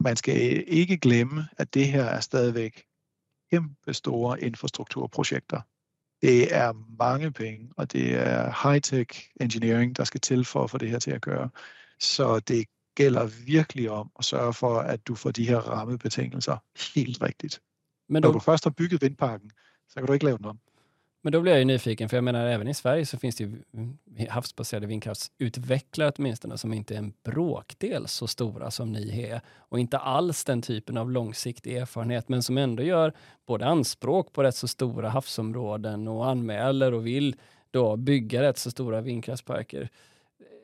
man 0.00 0.16
skal 0.16 0.64
ikke 0.68 0.98
glemme, 0.98 1.48
at 1.58 1.74
det 1.74 1.86
her 1.86 2.04
er 2.04 2.20
stadigvæk 2.20 2.84
kæmpe 3.50 3.94
store 3.94 4.40
infrastrukturprojekter. 4.40 5.60
Det 6.22 6.54
er 6.54 6.72
mange 6.98 7.32
penge, 7.32 7.70
og 7.76 7.92
det 7.92 8.14
er 8.14 8.50
high-tech 8.62 9.32
engineering, 9.40 9.96
der 9.96 10.04
skal 10.04 10.20
til 10.20 10.44
for 10.44 10.64
at 10.64 10.70
få 10.70 10.78
det 10.78 10.90
her 10.90 10.98
til 10.98 11.10
at 11.10 11.20
gøre. 11.22 11.50
Så 12.00 12.40
det 12.40 12.66
gælder 12.94 13.26
virkelig 13.46 13.90
om 13.90 14.10
at 14.18 14.24
sørge 14.24 14.52
for, 14.52 14.78
at 14.78 15.06
du 15.06 15.14
får 15.14 15.30
de 15.30 15.48
her 15.48 15.58
rammebetingelser 15.58 16.56
helt 16.94 17.22
rigtigt. 17.22 17.60
Men 18.08 18.22
du... 18.22 18.28
Når 18.28 18.32
du 18.32 18.38
først 18.38 18.64
har 18.64 18.70
bygget 18.70 19.02
vindparken, 19.02 19.50
så 19.88 19.94
kan 19.94 20.06
du 20.06 20.12
ikke 20.12 20.24
lave 20.24 20.38
den 20.38 20.46
om. 20.46 20.58
Men 21.24 21.32
då 21.32 21.40
blir 21.40 21.52
jag 21.52 21.58
ju 21.58 21.64
nyfiken, 21.64 22.08
för 22.08 22.16
jag 22.16 22.24
menar 22.24 22.46
även 22.46 22.68
i 22.68 22.74
Sverige 22.74 23.06
så 23.06 23.18
finns 23.18 23.36
det 23.36 23.44
ju 23.44 23.62
havsbaserade 24.28 24.86
vindkraftsutvecklare 24.86 26.12
åtminstone 26.16 26.58
som 26.58 26.72
inte 26.72 26.94
är 26.94 26.98
en 26.98 27.12
bråkdel 27.24 28.08
så 28.08 28.26
stora 28.26 28.70
som 28.70 28.92
ni 28.92 29.22
är 29.22 29.40
och 29.56 29.78
inte 29.78 29.98
alls 29.98 30.44
den 30.44 30.62
typen 30.62 30.96
av 30.96 31.10
långsiktig 31.10 31.76
erfarenhet, 31.76 32.28
men 32.28 32.42
som 32.42 32.58
ändå 32.58 32.82
gör 32.82 33.12
både 33.46 33.66
anspråk 33.66 34.32
på 34.32 34.42
rätt 34.42 34.56
så 34.56 34.68
stora 34.68 35.08
havsområden 35.08 36.08
och 36.08 36.28
anmäler 36.28 36.94
och 36.94 37.06
vill 37.06 37.36
då 37.70 37.96
bygga 37.96 38.42
rätt 38.42 38.58
så 38.58 38.70
stora 38.70 39.00
vindkraftsparker 39.00 39.88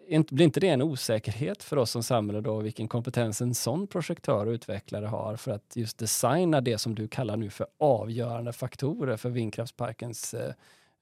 blir 0.09 0.45
inte 0.45 0.61
det 0.61 0.69
en 0.69 0.83
osäkerhet 0.83 1.63
för 1.63 1.77
oss 1.77 1.91
som 1.91 2.03
samhälle 2.03 2.41
då, 2.41 2.61
vilken 2.61 2.89
kompetens 2.89 3.41
en 3.41 3.55
sån 3.55 3.87
projektör 3.87 4.47
och 4.47 4.53
utvecklare 4.53 5.07
har 5.07 5.37
för 5.37 5.51
att 5.51 5.77
just 5.77 5.99
designa 5.99 6.61
det 6.61 6.79
som 6.79 6.95
du 6.95 7.09
kallar 7.09 7.37
nu 7.37 7.51
för 7.51 7.67
avgörande 7.79 8.53
faktorer 8.53 9.17
för 9.17 9.31
vindkraftsparkens 9.31 10.35
eh, 10.35 10.53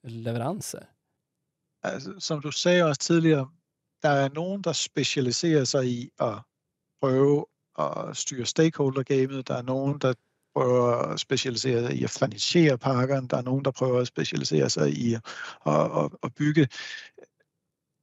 leveranser? 0.03 0.89
Altså, 1.83 2.21
som 2.21 2.41
du 2.41 2.53
sagde 2.53 2.85
også 2.85 3.01
tidligere, 3.01 3.49
der 4.03 4.11
er 4.11 4.29
nogen, 4.29 4.63
der 4.63 4.73
specialiserer 4.73 5.65
sig 5.65 5.89
i 5.89 6.11
at 6.21 6.35
prøve 7.01 7.47
at 7.79 8.17
styre 8.17 8.47
stakeholder-gamet. 8.47 9.49
Der 9.49 9.55
er 9.55 9.63
nogen, 9.63 9.99
der 9.99 10.15
prøver 10.55 11.13
at 11.13 11.21
specialisere 11.21 11.87
sig 11.87 11.97
i 11.97 12.05
at 12.05 12.11
finansiere 12.11 12.79
parken. 12.79 13.27
Der 13.27 13.37
er 13.37 13.43
nogen, 13.43 13.65
der 13.65 13.71
prøver 13.71 14.01
at 14.01 14.07
specialisere 14.07 14.71
sig 14.71 14.93
i 14.93 15.15
att, 15.15 15.23
at, 15.67 16.05
at, 16.05 16.11
at 16.23 16.35
bygge 16.35 16.69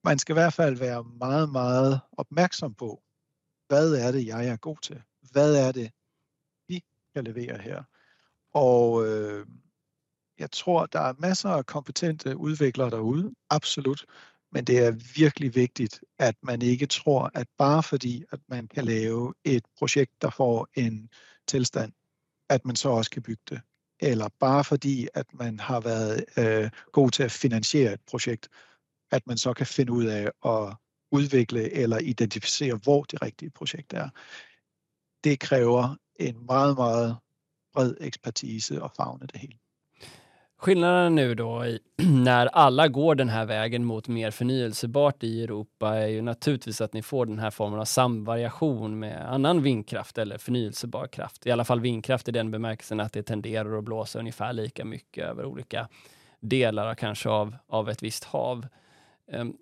man 0.04 0.20
skal 0.20 0.34
i 0.34 0.40
hvert 0.40 0.54
fald 0.54 0.78
være 0.78 1.04
meget, 1.04 1.52
meget 1.52 2.00
opmærksom 2.18 2.74
på, 2.74 3.04
hvad 3.68 3.94
er 3.94 4.12
det, 4.12 4.26
jeg 4.26 4.48
er 4.48 4.56
god 4.56 4.78
til? 4.82 5.02
Hvad 5.32 5.56
er 5.56 5.72
det, 5.72 5.92
vi 6.68 6.84
kan 7.16 7.24
levere 7.24 7.58
her? 7.58 7.84
Og 8.54 9.08
øh, 9.08 9.48
jeg 10.40 10.52
tror, 10.52 10.86
der 10.86 11.00
er 11.00 11.14
masser 11.20 11.50
af 11.50 11.66
kompetente 11.66 12.38
udviklere 12.38 12.90
derude, 12.90 13.34
absolut. 13.50 14.06
Men 14.52 14.66
det 14.66 14.86
er 14.86 14.92
virkelig 15.16 15.56
vigtigt, 15.56 16.04
at 16.20 16.36
man 16.44 16.62
ikke 16.62 16.86
tror, 16.86 17.32
at 17.34 17.48
bare 17.58 17.84
fordi, 17.84 18.24
at 18.32 18.40
man 18.48 18.68
kan 18.68 18.86
lave 18.86 19.34
et 19.44 19.66
projekt, 19.78 20.22
der 20.22 20.30
får 20.30 20.68
en 20.74 21.10
tilstand, 21.48 21.92
at 22.50 22.66
man 22.66 22.76
så 22.76 22.90
også 22.90 23.12
kan 23.12 23.22
bygge 23.22 23.44
det. 23.50 23.62
Eller 24.00 24.30
bare 24.40 24.64
fordi, 24.64 25.08
at 25.14 25.34
man 25.34 25.60
har 25.60 25.80
været 25.80 26.26
øh, 26.38 26.70
god 26.92 27.12
til 27.12 27.24
at 27.24 27.32
finansiere 27.32 27.94
et 27.94 28.02
projekt, 28.02 28.50
at 29.14 29.28
man 29.28 29.38
så 29.38 29.54
kan 29.54 29.66
finde 29.66 29.92
ud 29.92 30.06
af 30.06 30.32
at 30.46 30.76
udvikle 31.12 31.74
eller 31.74 31.98
identificere, 31.98 32.80
hvor 32.84 33.04
det 33.04 33.22
rigtige 33.22 33.50
projekt 33.50 33.94
er. 33.94 34.10
Det 35.24 35.40
kräver 35.40 35.96
en 36.20 36.46
meget, 36.46 36.76
meget 36.78 37.18
bred 37.74 37.96
expertise 38.00 38.82
och 38.82 38.92
fagne 38.96 39.28
det 39.28 39.38
hele. 39.38 39.58
Skillnaden 40.64 41.16
nu 41.16 41.36
då 41.36 41.66
i, 41.66 41.80
när 42.04 42.46
alla 42.46 42.88
går 42.88 43.16
den 43.16 43.30
här 43.30 43.46
vägen 43.46 43.86
mot 43.86 44.08
mer 44.08 44.32
förnyelsebart 44.32 45.24
i 45.24 45.44
Europa 45.44 45.96
är 45.96 46.08
ju 46.08 46.22
naturligtvis 46.22 46.82
att 46.82 46.94
ni 46.94 47.02
får 47.02 47.26
den 47.26 47.40
här 47.40 47.52
formen 47.52 47.80
av 47.80 47.86
samvariation 47.86 49.00
med 49.00 49.34
annan 49.34 49.62
vindkraft 49.62 50.18
eller 50.18 50.38
förnyelsebar 50.38 51.08
kraft. 51.08 51.46
I 51.46 51.52
alla 51.52 51.66
fall 51.66 51.80
vindkraft 51.80 52.28
i 52.28 52.32
den 52.32 52.52
bemärkelsen 52.52 53.00
att 53.00 53.14
det 53.14 53.24
tenderar 53.24 53.78
att 53.78 53.84
blåsa 53.84 54.20
ungefär 54.20 54.54
lika 54.54 54.86
mycket 54.86 55.26
över 55.26 55.46
olika 55.46 55.88
delar 56.40 56.96
kanske 56.96 57.30
av, 57.30 57.56
av 57.68 57.90
ett 57.90 58.04
visst 58.04 58.24
hav. 58.24 58.66
Ehm, 59.32 59.58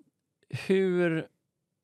hur, 0.66 1.26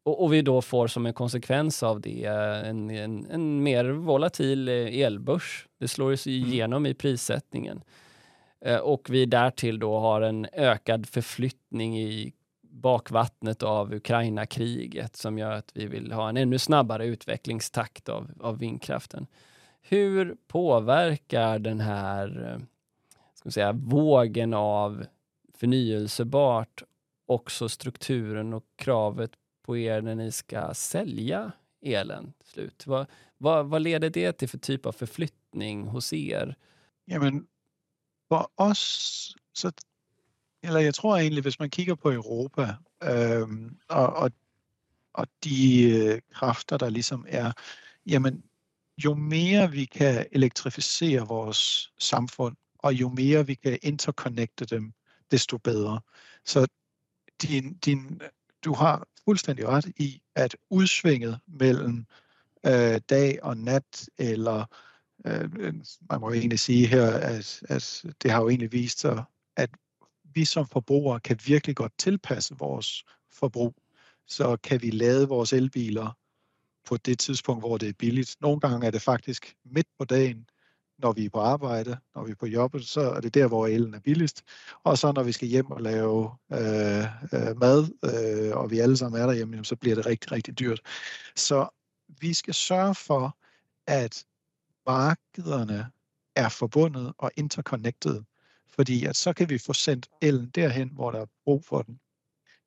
och, 0.03 0.23
och, 0.23 0.33
vi 0.33 0.43
då 0.43 0.63
får 0.63 0.87
som 0.87 1.07
en 1.07 1.15
konsekvens 1.15 1.83
av 1.83 2.01
det 2.01 2.25
en, 2.25 2.91
en, 2.91 3.27
en 3.31 3.63
mer 3.63 3.85
volatil 3.85 4.69
eh, 4.69 5.01
elbörs. 5.01 5.69
Det 5.79 5.89
slår 5.89 6.17
sig 6.17 6.39
mm. 6.39 6.53
igenom 6.53 6.87
i 6.87 6.95
prissättningen. 6.95 7.83
Eh, 8.61 8.77
och 8.79 9.11
vi 9.11 9.27
därtill 9.27 9.79
då 9.79 9.99
har 9.99 10.21
en 10.21 10.47
ökad 10.53 11.07
förflyttning 11.07 11.99
i 12.01 12.33
bakvattnet 12.63 13.63
av 13.63 13.95
Ukraina-kriget 13.95 15.17
som 15.17 15.39
gör 15.39 15.53
att 15.53 15.71
vi 15.75 15.87
vill 15.87 16.13
ha 16.13 16.29
en 16.29 16.37
ännu 16.37 16.59
snabbare 16.59 17.07
utvecklingstakt 17.07 18.09
av, 18.09 18.31
av 18.41 18.59
vindkraften. 18.59 19.27
Hur 19.81 20.37
påverkar 20.49 21.59
den 21.59 21.81
här 21.81 22.53
eh, 22.53 22.63
ska 23.35 23.51
säga, 23.51 23.73
vågen 23.73 24.55
av 24.55 25.05
förnyelsebart 25.55 26.83
också 27.29 27.69
strukturen 27.69 28.53
och 28.53 28.65
kravet 28.77 29.31
på 29.63 29.77
er 29.77 30.03
när 30.03 30.15
ni 30.15 30.33
ska 30.33 30.75
sälja 30.75 31.53
elen 31.83 32.33
slut? 32.45 32.87
Vad, 32.87 33.07
vad, 33.39 33.67
vad 33.67 33.83
leder 33.83 34.11
det 34.11 34.33
till 34.33 34.49
för 34.49 34.59
typ 34.59 34.87
av 34.87 34.93
förflyttning 34.93 35.87
hos 35.87 36.13
er? 36.13 36.57
Ja, 37.05 37.21
men 37.21 37.47
for 38.29 38.51
os, 38.57 39.35
så, 39.53 39.73
eller 40.63 40.81
jeg 40.81 40.95
tror 40.95 41.17
egentlig, 41.17 41.43
hvis 41.43 41.59
man 41.59 41.71
kigger 41.71 41.95
på 41.95 42.13
Europa, 42.13 42.75
øh, 43.03 43.49
og, 43.89 44.13
og, 44.13 44.31
og 45.15 45.27
de 45.45 45.91
øh, 45.91 46.21
kræfter, 46.35 46.77
der 46.77 46.91
ligesom 46.91 47.27
er, 47.29 47.53
jamen, 48.07 48.45
jo 49.05 49.15
mere 49.15 49.71
vi 49.71 49.85
kan 49.85 50.27
elektrificere 50.33 51.29
vores 51.29 51.93
samfund, 51.99 52.57
og 52.79 52.95
jo 52.95 53.09
mere 53.09 53.47
vi 53.47 53.55
kan 53.55 53.79
interconnecte 53.83 54.65
dem, 54.65 54.93
desto 55.31 55.59
bedre. 55.59 56.01
Så 56.45 56.67
din, 57.43 57.75
din, 57.79 58.21
du 58.65 58.73
har 58.73 59.07
fuldstændig 59.25 59.69
ret 59.69 59.87
i, 59.97 60.23
at 60.35 60.57
udsvinget 60.71 61.41
mellem 61.47 62.07
øh, 62.67 63.01
dag 63.11 63.43
og 63.43 63.57
nat, 63.57 64.09
eller 64.19 64.65
øh, 65.27 65.75
man 66.11 66.21
må 66.21 66.29
jo 66.29 66.35
egentlig 66.35 66.59
sige 66.59 66.87
her, 66.87 67.11
at, 67.11 67.63
at 67.69 68.05
det 68.23 68.31
har 68.31 68.43
jo 68.43 68.49
egentlig 68.49 68.73
vist 68.73 69.01
sig, 69.01 69.25
at 69.57 69.71
vi 70.35 70.45
som 70.45 70.67
forbrugere 70.67 71.21
kan 71.21 71.39
virkelig 71.47 71.77
godt 71.77 71.93
tilpasse 71.99 72.55
vores 72.59 73.05
forbrug. 73.31 73.75
Så 74.27 74.57
kan 74.57 74.83
vi 74.83 74.91
lade 74.91 75.29
vores 75.29 75.53
elbiler 75.53 76.19
på 76.85 76.97
det 76.97 77.19
tidspunkt, 77.19 77.63
hvor 77.63 77.79
det 77.79 77.89
er 77.89 77.93
billigt. 77.93 78.37
Nogle 78.41 78.61
gange 78.61 78.87
er 78.87 78.91
det 78.91 79.03
faktisk 79.03 79.55
midt 79.65 79.87
på 79.99 80.05
dagen, 80.05 80.49
når 80.99 81.13
vi 81.13 81.25
er 81.25 81.31
på 81.31 81.41
arbejde, 81.41 81.99
når 82.15 82.25
vi 82.25 82.31
er 82.31 82.35
på 82.35 82.47
jobbet, 82.47 82.85
så 82.87 83.01
er 83.01 83.21
det 83.21 83.35
der, 83.35 83.47
hvor 83.47 83.67
elen 83.67 83.95
er 83.95 84.01
billigst. 84.01 84.43
Og 84.85 84.99
så 84.99 85.13
når 85.13 85.23
vi 85.23 85.33
skal 85.33 85.49
hjem 85.49 85.71
og 85.71 85.83
lave 85.83 86.31
øh, 86.53 87.05
øh, 87.33 87.61
mad, 87.61 87.89
øh, 88.05 88.57
og 88.57 88.71
vi 88.71 88.79
alle 88.79 88.97
sammen 88.97 89.21
er 89.21 89.27
derhjemme, 89.27 89.65
så 89.65 89.77
bliver 89.77 89.97
det 89.97 90.07
rigtig, 90.07 90.33
rigtig 90.33 90.59
dyrt. 90.59 90.81
Så 91.37 91.69
vi 92.21 92.35
skal 92.35 92.55
sørge 92.55 92.95
for, 92.95 93.37
at 93.87 94.25
markederne 94.87 95.91
er 96.37 96.49
forbundet 96.49 97.13
og 97.19 97.31
interconnected, 97.37 98.23
fordi 98.69 99.05
at 99.05 99.17
så 99.17 99.33
kan 99.33 99.51
vi 99.51 99.59
få 99.59 99.73
sendt 99.73 100.09
elen 100.23 100.51
derhen, 100.51 100.89
hvor 100.89 101.11
der 101.11 101.21
er 101.21 101.27
brug 101.45 101.65
for 101.65 101.83
den. 101.83 102.01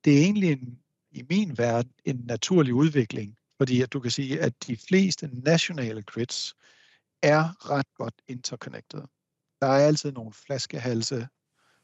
Det 0.04 0.18
er 0.18 0.22
egentlig 0.22 0.52
en, 0.52 0.78
i 1.10 1.24
min 1.30 1.58
verden 1.58 1.92
en 2.04 2.16
naturlig 2.24 2.74
udvikling, 2.74 3.36
fordi 3.56 3.82
at 3.82 3.92
du 3.92 4.00
kan 4.00 4.10
sige, 4.10 4.40
at 4.40 4.66
de 4.66 4.76
fleste 4.76 5.30
nationale 5.32 6.02
grids 6.02 6.54
er 7.22 7.70
ret 7.70 7.94
godt 7.94 8.14
interconnected. 8.28 9.02
Der 9.60 9.66
er 9.66 9.86
altid 9.86 10.12
nogle 10.12 10.32
flaskehalse, 10.32 11.28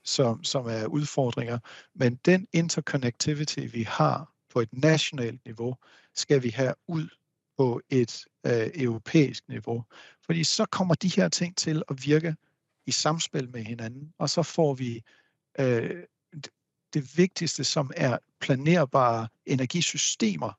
som, 0.05 0.45
som 0.45 0.67
er 0.67 0.87
udfordringer, 0.87 1.59
men 1.95 2.17
den 2.17 2.47
interconnectivity, 2.53 3.61
vi 3.73 3.83
har 3.83 4.33
på 4.51 4.61
et 4.61 4.73
nationalt 4.73 5.45
niveau, 5.45 5.77
skal 6.15 6.43
vi 6.43 6.49
have 6.49 6.75
ud 6.87 7.09
på 7.59 7.81
et 7.89 8.25
øh, 8.47 8.71
europæisk 8.75 9.49
niveau. 9.49 9.85
Fordi 10.27 10.45
så 10.45 10.67
kommer 10.67 10.95
de 10.95 11.09
her 11.09 11.29
ting 11.29 11.57
til 11.57 11.83
at 11.89 12.07
virke 12.07 12.37
i 12.87 12.91
samspil 12.91 13.51
med 13.51 13.63
hinanden, 13.65 14.15
og 14.19 14.31
så 14.31 14.43
får 14.43 14.75
vi 14.75 15.03
øh, 15.61 16.05
det 16.95 17.19
vigtigste, 17.19 17.65
som 17.65 17.91
er 17.97 18.19
planerbare 18.41 19.29
energisystemer. 19.47 20.53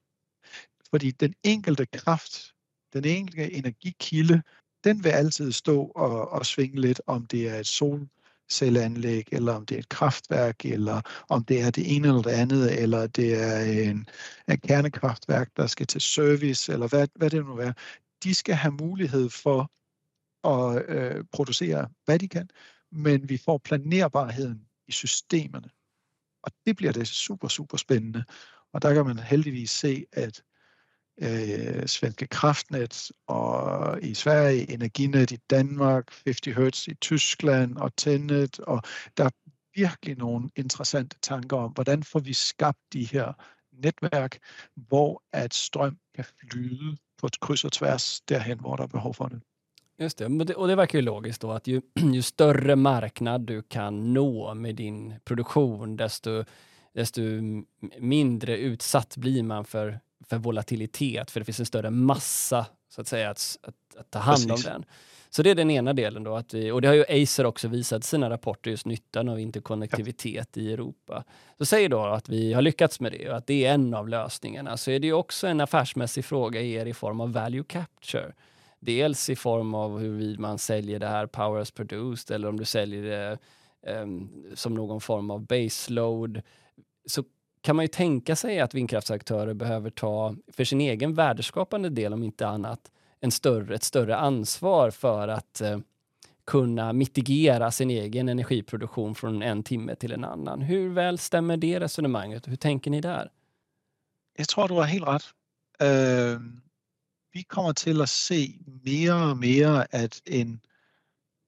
Fordi 0.89 1.11
den 1.11 1.33
enkelte 1.43 1.85
kraft, 1.85 2.53
den 2.93 3.05
enkelte 3.05 3.53
energikilde, 3.53 4.41
den 4.83 5.03
vil 5.03 5.09
altid 5.09 5.51
stå 5.51 5.85
og, 5.85 6.29
og 6.31 6.45
svinge 6.45 6.81
lidt, 6.81 7.01
om 7.07 7.25
det 7.25 7.49
er 7.49 7.59
et 7.59 7.67
solcelleanlæg, 7.67 9.27
eller 9.31 9.53
om 9.53 9.65
det 9.65 9.75
er 9.75 9.79
et 9.79 9.89
kraftværk, 9.89 10.65
eller 10.65 11.01
om 11.29 11.43
det 11.43 11.61
er 11.61 11.71
det 11.71 11.95
ene 11.95 12.07
eller 12.07 12.21
det 12.21 12.31
andet, 12.31 12.81
eller 12.81 13.07
det 13.07 13.43
er 13.43 13.59
en, 13.59 14.07
en 14.49 14.57
kernekraftværk, 14.57 15.49
der 15.57 15.67
skal 15.67 15.87
til 15.87 16.01
service, 16.01 16.73
eller 16.73 16.87
hvad, 16.87 17.07
hvad 17.15 17.29
det 17.29 17.45
nu 17.45 17.57
er. 17.57 17.73
De 18.23 18.33
skal 18.33 18.55
have 18.55 18.73
mulighed 18.81 19.29
for 19.29 19.71
at 20.47 20.89
øh, 20.89 21.23
producere, 21.31 21.89
hvad 22.05 22.19
de 22.19 22.27
kan, 22.27 22.49
men 22.91 23.29
vi 23.29 23.37
får 23.37 23.57
planerbarheden 23.57 24.65
i 24.87 24.91
systemerne. 24.91 25.69
Og 26.43 26.51
det 26.65 26.75
bliver 26.75 26.91
det 26.91 27.07
super, 27.07 27.47
super 27.47 27.77
spændende. 27.77 28.23
Og 28.73 28.81
der 28.81 28.93
kan 28.93 29.05
man 29.05 29.19
heldigvis 29.19 29.71
se, 29.71 30.05
at 30.11 30.43
øh, 31.21 31.87
Svenske 31.87 32.27
Kraftnet 32.27 33.11
og 33.27 34.01
i 34.01 34.13
Sverige, 34.13 34.71
Energinet 34.71 35.31
i 35.31 35.37
Danmark, 35.49 36.11
50 36.25 36.55
Hertz 36.55 36.87
i 36.87 36.93
Tyskland 36.93 37.77
og 37.77 37.95
Tennet, 37.95 38.59
og 38.59 38.81
der 39.17 39.25
er 39.25 39.29
virkelig 39.75 40.17
nogle 40.17 40.49
interessante 40.55 41.17
tanker 41.21 41.57
om, 41.57 41.71
hvordan 41.71 42.03
får 42.03 42.19
vi 42.19 42.33
skabt 42.33 42.79
de 42.93 43.05
her 43.05 43.33
netværk, 43.73 44.37
hvor 44.75 45.23
at 45.33 45.53
strøm 45.53 45.97
kan 46.15 46.25
flyde 46.39 46.97
på 47.17 47.27
et 47.27 47.39
kryds 47.39 47.63
og 47.63 47.71
tværs 47.71 48.21
derhen, 48.21 48.59
hvor 48.59 48.75
der 48.75 48.83
er 48.83 48.87
behov 48.87 49.13
for 49.13 49.27
det. 49.27 49.41
Just 50.01 50.17
det, 50.17 50.47
det, 50.47 50.55
och 50.55 50.67
det 50.67 50.75
verkar 50.75 50.99
ju 50.99 51.01
logiskt 51.01 51.41
då 51.41 51.51
att 51.51 51.67
ju, 51.67 51.81
ju 52.13 52.21
större 52.21 52.75
marknad 52.75 53.41
du 53.41 53.61
kan 53.61 54.13
nå 54.13 54.53
med 54.53 54.75
din 54.75 55.13
produktion, 55.25 55.97
desto, 55.97 56.43
desto 56.95 57.21
mindre 57.99 58.57
utsatt 58.57 59.17
blir 59.17 59.43
man 59.43 59.65
för 59.65 59.99
för 60.25 60.37
volatilitet, 60.37 61.31
för 61.31 61.39
det 61.39 61.45
finns 61.45 61.59
en 61.59 61.65
större 61.65 61.89
massa 61.89 62.65
så 62.89 63.01
att 63.01 63.07
säga 63.07 63.29
att, 63.29 63.57
att, 63.61 63.95
att 63.97 64.11
ta 64.11 64.19
hand 64.19 64.47
Precis. 64.47 64.65
om 64.65 64.71
den. 64.71 64.85
Så 65.29 65.43
det 65.43 65.49
är 65.49 65.55
den 65.55 65.71
ena 65.71 65.93
delen 65.93 66.23
då, 66.23 66.35
att 66.35 66.53
vi, 66.53 66.71
och 66.71 66.81
det 66.81 66.87
har 66.87 66.95
ju 66.95 67.23
Acer 67.23 67.45
också 67.45 67.67
visat 67.67 68.03
i 68.03 68.07
sina 68.07 68.29
rapporter, 68.29 68.71
just 68.71 68.85
nyttan 68.85 69.29
av 69.29 69.39
interkonnektivitet 69.39 70.49
ja. 70.53 70.61
i 70.61 70.73
Europa. 70.73 71.23
Så 71.57 71.65
säger 71.65 71.89
då 71.89 72.05
att 72.05 72.29
vi 72.29 72.53
har 72.53 72.61
lyckats 72.61 72.99
med 72.99 73.11
det 73.11 73.29
och 73.29 73.37
att 73.37 73.47
det 73.47 73.65
är 73.65 73.73
en 73.73 73.93
av 73.93 74.09
lösningarna, 74.09 74.77
så 74.77 74.91
är 74.91 74.99
det 74.99 75.07
ju 75.07 75.13
också 75.13 75.47
en 75.47 75.61
affärsmässig 75.61 76.25
fråga 76.25 76.61
i 76.61 76.73
er 76.73 76.85
i 76.85 76.93
form 76.93 77.21
av 77.21 77.33
value 77.33 77.63
capture. 77.63 78.33
Dels 78.79 79.29
i 79.29 79.35
form 79.35 79.73
av 79.73 79.99
hur 79.99 80.37
man 80.37 80.57
säljer 80.57 80.99
det 80.99 81.07
här 81.07 81.25
power 81.27 81.61
as 81.61 81.71
produced 81.71 82.35
eller 82.35 82.47
om 82.47 82.59
du 82.59 82.65
säljer 82.65 83.03
det 83.03 83.37
um, 84.01 84.45
som 84.55 84.75
någon 84.75 85.01
form 85.01 85.31
av 85.31 85.45
baseload. 85.45 86.41
Så 87.05 87.23
kan 87.61 87.75
man 87.75 87.83
ju 87.83 87.87
tänka 87.87 88.35
sig 88.35 88.59
att 88.59 88.73
vindkraftsaktörer 88.73 89.53
behöver 89.53 89.89
ta, 89.89 90.35
för 90.47 90.63
sin 90.63 90.81
egen 90.81 91.13
värdeskapande 91.13 91.89
del 91.89 92.13
om 92.13 92.23
inte 92.23 92.47
annat, 92.47 92.91
en 93.19 93.31
större, 93.31 93.75
ett 93.75 93.83
större 93.83 94.15
ansvar 94.17 94.91
för 94.91 95.27
att 95.27 95.61
eh, 95.61 95.79
kunna 96.45 96.93
mitigera 96.93 97.71
sin 97.71 97.89
egen 97.89 98.29
energiproduktion 98.29 99.15
från 99.15 99.41
en 99.41 99.63
timme 99.63 99.95
till 99.95 100.11
en 100.11 100.23
annan. 100.23 100.61
Hur 100.61 100.89
väl 100.89 101.17
stämmer 101.17 101.57
det 101.57 101.79
resonemanget? 101.79 102.47
Hur 102.47 102.55
tänker 102.55 102.91
ni 102.91 103.01
där? 103.01 103.31
Jag 104.37 104.47
tror 104.47 104.67
du 104.67 104.73
har 104.73 104.83
helt 104.83 105.07
rätt. 105.07 105.23
Uh, 105.83 106.39
vi 107.33 107.43
kommer 107.43 107.73
till 107.73 108.01
att 108.01 108.09
se 108.09 108.51
mer 108.83 109.29
och 109.29 109.37
mer 109.37 109.87
att 109.91 110.21
en 110.25 110.59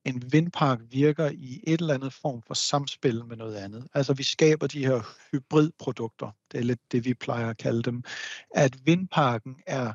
en 0.05 0.31
vindpark 0.31 0.79
virker 0.89 1.29
i 1.29 1.63
et 1.67 1.81
eller 1.81 1.93
andet 1.93 2.13
form 2.13 2.41
for 2.47 2.53
samspil 2.53 3.25
med 3.25 3.37
noget 3.37 3.55
andet. 3.55 3.87
Altså 3.93 4.13
vi 4.13 4.23
skaber 4.23 4.67
de 4.67 4.85
her 4.85 5.01
hybridprodukter, 5.31 6.31
det 6.51 6.59
er 6.59 6.63
lidt 6.63 6.91
det 6.91 7.05
vi 7.05 7.13
plejer 7.13 7.49
at 7.49 7.57
kalde 7.57 7.83
dem, 7.83 8.03
at 8.55 8.85
vindparken 8.85 9.55
er 9.67 9.93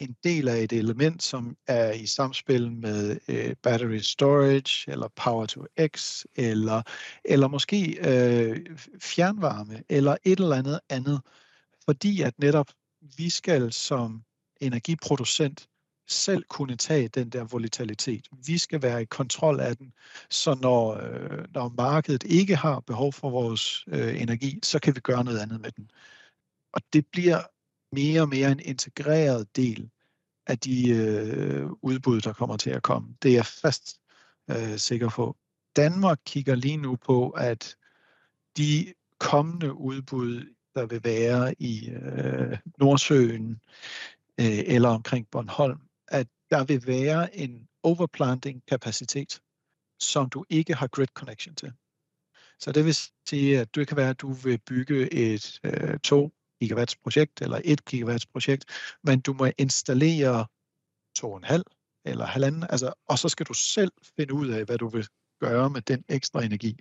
en 0.00 0.16
del 0.24 0.48
af 0.48 0.56
et 0.56 0.72
element, 0.72 1.22
som 1.22 1.56
er 1.66 1.92
i 1.92 2.06
samspil 2.06 2.72
med 2.72 3.18
øh, 3.28 3.56
battery 3.62 3.98
storage, 3.98 4.92
eller 4.92 5.08
power 5.16 5.46
to 5.46 5.64
x, 5.96 6.24
eller, 6.34 6.82
eller 7.24 7.48
måske 7.48 7.98
øh, 7.98 8.76
fjernvarme, 9.00 9.82
eller 9.88 10.16
et 10.24 10.40
eller 10.40 10.56
andet 10.56 10.80
andet. 10.88 11.20
Fordi 11.84 12.22
at 12.22 12.38
netop 12.38 12.70
vi 13.16 13.30
skal 13.30 13.72
som 13.72 14.22
energiproducent 14.60 15.68
selv 16.08 16.44
kunne 16.48 16.76
tage 16.76 17.08
den 17.08 17.30
der 17.30 17.44
volatilitet. 17.44 18.28
Vi 18.46 18.58
skal 18.58 18.82
være 18.82 19.02
i 19.02 19.04
kontrol 19.04 19.60
af 19.60 19.76
den, 19.76 19.92
så 20.30 20.54
når, 20.54 20.94
øh, 20.94 21.44
når 21.54 21.68
markedet 21.68 22.22
ikke 22.22 22.56
har 22.56 22.80
behov 22.80 23.12
for 23.12 23.30
vores 23.30 23.84
øh, 23.88 24.22
energi, 24.22 24.60
så 24.62 24.78
kan 24.78 24.94
vi 24.94 25.00
gøre 25.00 25.24
noget 25.24 25.38
andet 25.38 25.60
med 25.60 25.70
den. 25.70 25.90
Og 26.72 26.82
det 26.92 27.06
bliver 27.06 27.42
mere 27.92 28.20
og 28.20 28.28
mere 28.28 28.52
en 28.52 28.60
integreret 28.60 29.56
del 29.56 29.90
af 30.46 30.58
de 30.58 30.90
øh, 30.90 31.66
udbud, 31.82 32.20
der 32.20 32.32
kommer 32.32 32.56
til 32.56 32.70
at 32.70 32.82
komme. 32.82 33.16
Det 33.22 33.30
er 33.30 33.34
jeg 33.34 33.46
fast 33.46 34.00
øh, 34.50 34.78
sikker 34.78 35.10
på. 35.10 35.36
Danmark 35.76 36.18
kigger 36.26 36.54
lige 36.54 36.76
nu 36.76 36.96
på, 36.96 37.30
at 37.30 37.76
de 38.56 38.94
kommende 39.18 39.74
udbud, 39.74 40.54
der 40.74 40.86
vil 40.86 41.04
være 41.04 41.54
i 41.58 41.90
øh, 41.90 42.58
Nordsøen 42.78 43.60
øh, 44.40 44.62
eller 44.66 44.88
omkring 44.88 45.28
Bornholm, 45.30 45.80
der 46.50 46.64
vil 46.64 46.86
være 46.86 47.36
en 47.36 47.68
overplanting 47.82 48.62
kapacitet. 48.68 49.40
som 50.00 50.28
du 50.30 50.44
ikke 50.48 50.74
har 50.74 50.86
grid 50.86 51.06
connection 51.06 51.54
til. 51.54 51.72
Så 52.60 52.72
det 52.72 52.84
vil 52.84 52.96
sige, 53.28 53.60
at 53.60 53.74
det 53.74 53.88
kan 53.88 53.96
være, 53.96 54.10
at 54.10 54.20
du 54.20 54.32
vil 54.32 54.58
bygge 54.58 55.12
et 55.14 55.60
øh, 55.64 55.98
2 55.98 56.32
gigawatts 56.60 56.96
projekt 56.96 57.42
eller 57.42 57.60
1 57.64 57.84
gigawatts 57.84 58.26
projekt, 58.26 58.64
men 59.04 59.20
du 59.20 59.32
må 59.32 59.46
installere 59.58 60.46
2,5 61.18 61.62
eller 62.04 62.26
halvanden, 62.26 62.62
altså, 62.70 62.92
og 63.08 63.18
så 63.18 63.28
skal 63.28 63.46
du 63.46 63.54
selv 63.54 63.92
finde 64.16 64.34
ud 64.34 64.48
af, 64.48 64.64
hvad 64.64 64.78
du 64.78 64.88
vil 64.88 65.06
gøre 65.40 65.70
med 65.70 65.82
den 65.82 66.04
ekstra 66.08 66.44
energi. 66.44 66.78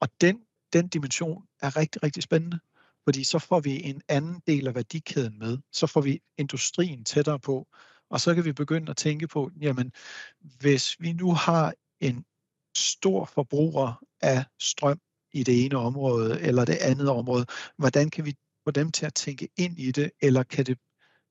Og 0.00 0.08
den, 0.20 0.46
den 0.72 0.88
dimension 0.88 1.42
er 1.62 1.76
rigtig, 1.76 2.02
rigtig 2.02 2.22
spændende, 2.22 2.58
fordi 3.04 3.24
så 3.24 3.38
får 3.38 3.60
vi 3.60 3.82
en 3.82 4.02
anden 4.08 4.42
del 4.46 4.66
af 4.68 4.74
værdikæden 4.74 5.38
med. 5.38 5.58
Så 5.72 5.86
får 5.86 6.00
vi 6.00 6.20
industrien 6.38 7.04
tættere 7.04 7.40
på, 7.40 7.66
og 8.10 8.20
så 8.20 8.34
kan 8.34 8.44
vi 8.44 8.52
begynde 8.52 8.90
at 8.90 8.96
tænke 8.96 9.28
på, 9.28 9.50
jamen, 9.60 9.92
hvis 10.60 10.96
vi 11.00 11.12
nu 11.12 11.32
har 11.32 11.74
en 12.00 12.24
stor 12.76 13.24
forbruger 13.24 14.04
af 14.20 14.44
strøm 14.58 15.00
i 15.32 15.42
det 15.42 15.64
ene 15.64 15.76
område 15.76 16.40
eller 16.40 16.64
det 16.64 16.76
andet 16.80 17.08
område, 17.08 17.46
hvordan 17.76 18.10
kan 18.10 18.24
vi 18.24 18.34
få 18.64 18.70
dem 18.70 18.92
til 18.92 19.06
at 19.06 19.14
tænke 19.14 19.48
ind 19.56 19.78
i 19.78 19.90
det, 19.90 20.10
eller 20.22 20.42
kan 20.42 20.66
det 20.66 20.78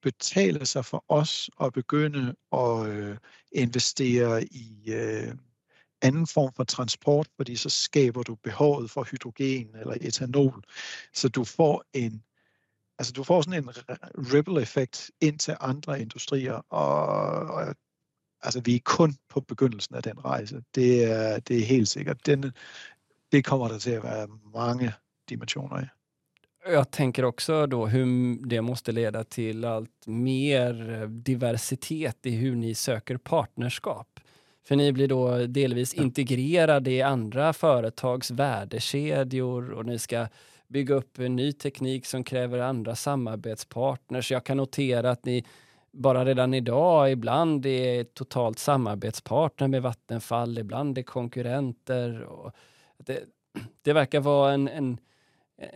betale 0.01 0.65
sig 0.65 0.85
for 0.85 1.05
os 1.07 1.49
at 1.61 1.73
begynde 1.73 2.35
at 2.51 2.87
øh, 2.87 3.17
investere 3.51 4.43
i 4.43 4.91
øh, 4.91 5.35
anden 6.01 6.27
form 6.27 6.53
for 6.55 6.63
transport, 6.63 7.27
fordi 7.35 7.55
så 7.55 7.69
skaber 7.69 8.23
du 8.23 8.35
behovet 8.35 8.91
for 8.91 9.03
hydrogen 9.03 9.75
eller 9.75 9.97
etanol, 10.01 10.63
så 11.13 11.29
du 11.29 11.43
får 11.43 11.83
en 11.93 12.23
altså 12.99 13.13
du 13.13 13.23
får 13.23 13.41
sådan 13.41 13.63
en 13.63 13.69
ripple 14.33 14.61
effekt 14.61 15.11
ind 15.21 15.39
til 15.39 15.55
andre 15.59 16.01
industrier, 16.01 16.61
og, 16.69 16.95
og 17.55 17.75
altså 18.41 18.61
vi 18.61 18.75
er 18.75 18.79
kun 18.85 19.15
på 19.29 19.41
begyndelsen 19.41 19.95
af 19.95 20.03
den 20.03 20.25
rejse. 20.25 20.63
Det 20.75 21.03
er, 21.03 21.39
det 21.39 21.57
er 21.59 21.65
helt 21.65 21.87
sikkert. 21.87 22.25
Den, 22.25 22.51
det 23.31 23.45
kommer 23.45 23.67
der 23.67 23.77
til 23.79 23.91
at 23.91 24.03
være 24.03 24.27
mange 24.53 24.93
dimensioner 25.29 25.83
i. 25.83 25.85
Jag 26.69 26.91
tänker 26.91 27.25
också 27.25 27.67
då 27.67 27.85
hur 27.85 28.37
det 28.47 28.61
måste 28.61 28.91
leda 28.91 29.23
till 29.23 29.65
allt 29.65 30.07
mer 30.07 30.89
eh, 30.89 31.09
diversitet 31.09 32.25
i 32.25 32.31
hur 32.31 32.55
ni 32.55 32.75
söker 32.75 33.17
partnerskap. 33.17 34.19
För 34.67 34.75
ni 34.75 34.91
blir 34.91 35.07
då 35.07 35.47
delvis 35.47 35.93
integrerade 35.93 36.91
i 36.91 37.01
andra 37.01 37.53
företags 37.53 38.31
värdekedjor 38.31 39.71
och 39.71 39.85
ni 39.85 39.99
ska 39.99 40.27
bygga 40.67 40.95
upp 40.95 41.19
en 41.19 41.35
ny 41.35 41.51
teknik 41.51 42.05
som 42.05 42.23
kräver 42.23 42.59
andra 42.59 42.95
samarbetspartners. 42.95 44.31
Jag 44.31 44.43
kan 44.43 44.57
notera 44.57 45.11
att 45.11 45.25
ni 45.25 45.45
bara 45.91 46.25
redan 46.25 46.53
idag 46.53 47.11
ibland 47.11 47.65
är 47.65 48.03
totalt 48.03 48.59
samarbetspartner 48.59 49.67
med 49.67 49.81
Vattenfall, 49.81 50.57
ibland 50.57 50.97
är 50.97 51.03
konkurrenter. 51.03 52.21
Och 52.21 52.51
det, 52.97 53.23
det 53.81 53.93
verkar 53.93 54.19
vara 54.19 54.53
en, 54.53 54.67
en, 54.67 54.97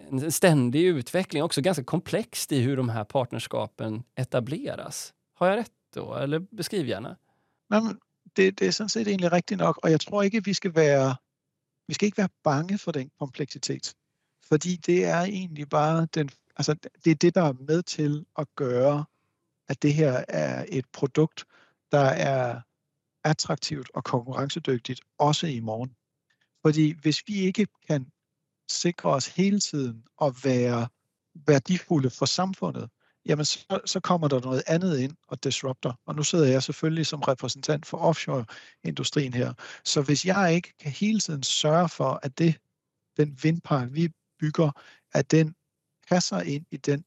en 0.10 0.32
ständig 0.32 0.86
utveckling, 0.86 1.44
också 1.44 1.62
ganska 1.62 1.84
komplext 1.84 2.52
i 2.52 2.60
hur 2.60 2.78
de 2.78 2.90
här 2.90 3.04
partnerskapen 3.04 4.04
etableras. 4.16 5.14
Har 5.34 5.48
jag 5.48 5.58
rätt 5.58 5.72
då? 5.94 6.16
Eller 6.16 6.40
beskriv 6.40 6.88
gärna. 6.88 7.18
Men 7.70 8.00
det, 8.36 8.52
det 8.52 8.68
er 8.68 8.72
sådan 8.72 8.90
set 8.90 9.08
egentlig 9.08 9.32
rigtigt 9.32 9.60
nok, 9.60 9.80
og 9.84 9.92
jeg 9.92 10.00
tror 10.00 10.24
ikke, 10.24 10.44
vi 10.46 10.54
skal 10.54 10.76
være, 10.76 11.16
vi 11.88 11.94
skal 11.94 12.06
ikke 12.06 12.18
være 12.18 12.30
bange 12.44 12.78
for 12.78 12.92
den 12.92 13.10
kompleksitet. 13.20 13.96
Fordi 14.52 14.76
det 14.76 15.06
er 15.06 15.22
egentlig 15.22 15.70
bare 15.70 16.08
den, 16.14 16.30
altså 16.56 16.76
det 17.06 17.12
er 17.12 17.16
det, 17.16 17.36
der 17.36 17.42
er 17.42 17.54
med 17.54 17.84
til 17.84 18.26
at 18.38 18.48
gøre, 18.56 19.06
at 19.70 19.82
det 19.82 19.94
her 19.94 20.26
er 20.28 20.66
et 20.70 20.86
produkt, 20.94 21.46
der 21.92 22.00
er 22.00 22.62
attraktivt 23.24 23.92
og 23.94 24.04
konkurrencedygtigt, 24.04 25.02
også 25.18 25.48
i 25.48 25.60
morgen. 25.60 25.96
Fordi 26.66 26.96
hvis 27.02 27.24
vi 27.28 27.34
ikke 27.34 27.68
kan 27.88 28.12
sikre 28.72 29.10
os 29.10 29.28
hele 29.28 29.60
tiden 29.60 30.04
at 30.22 30.36
være 30.44 30.88
værdifulde 31.48 32.10
for 32.10 32.26
samfundet, 32.26 32.90
jamen 33.26 33.46
så, 33.46 33.80
så 33.86 34.00
kommer 34.00 34.28
der 34.28 34.40
noget 34.40 34.64
andet 34.68 35.00
ind 35.00 35.16
og 35.28 35.44
disrupter. 35.44 35.94
Og 36.06 36.16
nu 36.16 36.24
sidder 36.24 36.48
jeg 36.48 36.64
selvfølgelig 36.64 37.06
som 37.06 37.22
repræsentant 37.22 37.86
for 37.86 37.98
offshore-industrien 37.98 39.34
her. 39.34 39.54
Så 39.86 40.02
hvis 40.02 40.26
jeg 40.26 40.56
ikke 40.56 40.74
kan 40.78 40.92
hele 40.92 41.20
tiden 41.20 41.44
sørge 41.44 41.90
for, 41.90 42.20
at 42.24 42.38
det, 42.38 42.56
den 43.18 43.40
vindpark, 43.44 43.88
vi 43.92 44.10
bygger, 44.42 44.72
at 45.14 45.32
den 45.32 45.56
passer 46.10 46.42
ind 46.42 46.66
i 46.72 46.78
den 46.78 47.06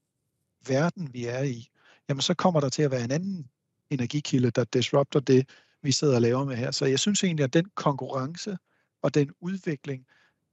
verden, 0.69 1.09
vi 1.13 1.27
er 1.27 1.43
i, 1.43 1.69
jamen 2.09 2.21
så 2.21 2.35
kommer 2.35 2.61
der 2.61 2.69
til 2.69 2.83
at 2.83 2.91
være 2.91 3.05
en 3.05 3.11
anden 3.11 3.51
energikilde, 3.91 4.51
der 4.51 4.65
disrupter 4.65 5.21
det, 5.21 5.49
vi 5.83 5.93
sidder 5.93 6.15
og 6.15 6.23
laver 6.23 6.45
med 6.45 6.57
her. 6.57 6.71
Så 6.71 6.85
jeg 6.87 6.99
synes 6.99 7.25
egentlig, 7.25 7.45
at 7.45 7.55
den 7.55 7.71
konkurrence 7.75 8.57
og 9.03 9.15
den 9.15 9.31
udvikling 9.41 10.07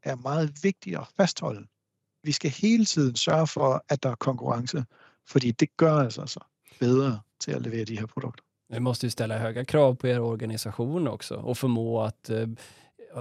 er 0.04 0.16
meget 0.16 0.64
vigtig 0.64 0.98
at 0.98 1.08
fastholde. 1.18 1.68
Vi 2.24 2.32
skal 2.32 2.52
hele 2.52 2.86
tiden 2.86 3.16
sørge 3.16 3.48
for, 3.48 3.86
at 3.90 4.04
der 4.04 4.10
er 4.10 4.16
konkurrence, 4.16 4.86
fordi 5.28 5.52
det 5.52 5.78
gør 5.78 5.96
altså 5.96 6.26
så 6.26 6.40
bedre 6.80 7.20
til 7.40 7.52
at 7.52 7.62
levere 7.62 7.86
de 7.86 8.00
her 8.00 8.06
produkter. 8.06 8.44
Vi 8.70 8.80
måste 8.80 9.06
ju 9.06 9.10
ställa 9.10 9.38
höga 9.38 9.66
krav 9.66 9.96
på 9.96 10.08
er 10.08 10.20
organisation 10.20 11.08
också 11.08 11.36
och 11.36 11.58
förmå 11.58 12.02
att 12.02 12.30
eh, 12.30 12.48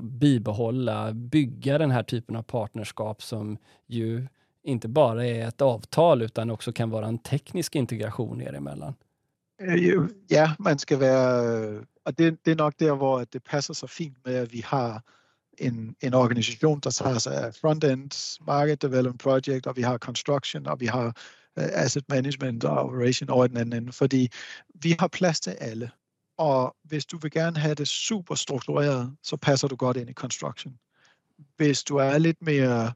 bibehålla, 0.03 1.12
bygga 1.12 1.78
den 1.78 1.91
här 1.91 2.03
typen 2.03 2.36
av 2.36 2.43
partnerskap 2.43 3.22
som 3.22 3.59
ju 3.86 4.26
inte 4.62 4.88
bara 4.88 5.26
är 5.26 5.49
ett 5.49 5.61
avtal 5.61 6.22
utan 6.22 6.51
också 6.51 6.72
kan 6.72 6.91
vara 6.91 7.07
en 7.07 7.18
teknisk 7.18 7.74
integration 7.74 8.41
er 8.41 8.53
emellan. 8.53 8.95
Eh, 9.62 10.07
ja, 10.28 10.55
man 10.59 10.78
ska 10.78 10.97
vara, 10.97 11.41
och 12.05 12.14
det, 12.16 12.45
det 12.45 12.51
är 12.51 12.57
nog 12.57 12.72
där 12.78 12.95
hvor 12.95 13.26
det 13.30 13.41
passar 13.41 13.74
så 13.74 13.88
fint 13.88 14.24
med 14.24 14.43
att 14.43 14.53
vi 14.53 14.62
har 14.66 15.03
en, 15.59 15.95
en 16.01 16.14
organisation, 16.14 16.80
der 16.80 16.91
tager 16.91 17.18
sig 17.18 17.36
af 17.36 17.55
front-end, 17.55 18.14
market 18.47 18.82
development 18.82 19.22
project, 19.22 19.66
og 19.66 19.76
vi 19.76 19.82
har 19.82 19.99
construction, 19.99 20.66
og 20.66 20.80
vi 20.80 20.86
har 20.86 21.12
eh, 21.57 21.84
asset 21.84 22.05
management 22.09 22.64
og 22.64 22.78
operation 22.78 23.30
over 23.30 23.47
den 23.47 23.57
anden 23.57 23.82
ende, 23.82 23.93
fordi 23.93 24.30
vi 24.74 24.97
har 24.99 25.09
plads 25.09 25.41
til 25.41 25.51
alle. 25.51 25.91
Og 26.41 26.76
hvis 26.84 27.07
du 27.07 27.18
vil 27.18 27.30
gerne 27.30 27.59
have 27.59 27.74
det 27.74 27.88
super 27.88 28.34
struktureret, 28.34 29.16
så 29.22 29.36
passer 29.36 29.68
du 29.68 29.76
godt 29.76 29.97
ind 29.97 30.11
i 30.11 30.12
construction. 30.12 30.78
Hvis 31.57 31.84
du 31.84 31.97
er 31.97 32.18
lidt 32.18 32.43
mere, 32.43 32.93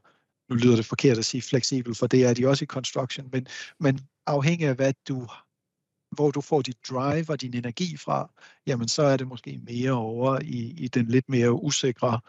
nu 0.49 0.55
lyder 0.55 0.75
det 0.75 0.85
forkert 0.85 1.17
at 1.17 1.25
sige 1.25 1.41
fleksibel, 1.41 1.95
for 1.95 2.07
det 2.07 2.25
er 2.25 2.33
de 2.33 2.47
også 2.47 2.63
i 2.63 2.65
construction, 2.65 3.29
men, 3.31 3.47
men 3.79 3.99
afhængig 4.25 4.67
af 4.67 4.75
hvad 4.75 4.93
du 5.07 5.27
hvor 6.11 6.31
du 6.31 6.41
får 6.41 6.61
dit 6.61 6.77
drive 6.89 7.29
og 7.29 7.41
din 7.41 7.53
energi 7.53 7.97
fra, 7.97 8.31
jamen 8.67 8.87
så 8.87 9.03
er 9.03 9.17
det 9.17 9.27
måske 9.27 9.59
mere 9.63 9.91
over 9.91 10.39
i, 10.41 10.73
i 10.77 10.87
den 10.87 11.05
lidt 11.07 11.29
mere 11.29 11.53
usikre 11.53 12.19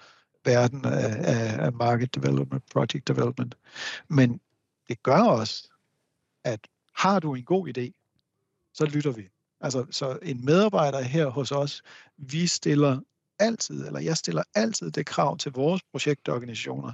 verden 0.44 0.84
af, 0.84 1.16
af, 1.18 1.64
af 1.66 1.72
market 1.72 2.14
development, 2.14 2.64
project 2.72 3.08
development. 3.08 3.54
Men 4.08 4.40
det 4.88 5.02
gør 5.02 5.22
også, 5.22 5.68
at 6.44 6.68
har 6.94 7.20
du 7.20 7.34
en 7.34 7.44
god 7.44 7.68
idé, 7.68 7.92
så 8.74 8.86
lytter 8.86 9.12
vi. 9.12 9.28
Altså, 9.60 9.86
så 9.90 10.18
en 10.22 10.44
medarbejder 10.44 11.00
her 11.00 11.26
hos 11.26 11.52
os, 11.52 11.82
vi 12.16 12.46
stiller 12.46 13.00
altid, 13.38 13.86
eller 13.86 14.00
jeg 14.00 14.16
stiller 14.16 14.42
altid 14.54 14.90
det 14.90 15.06
krav 15.06 15.38
til 15.38 15.52
vores 15.52 15.82
projektorganisationer, 15.82 16.92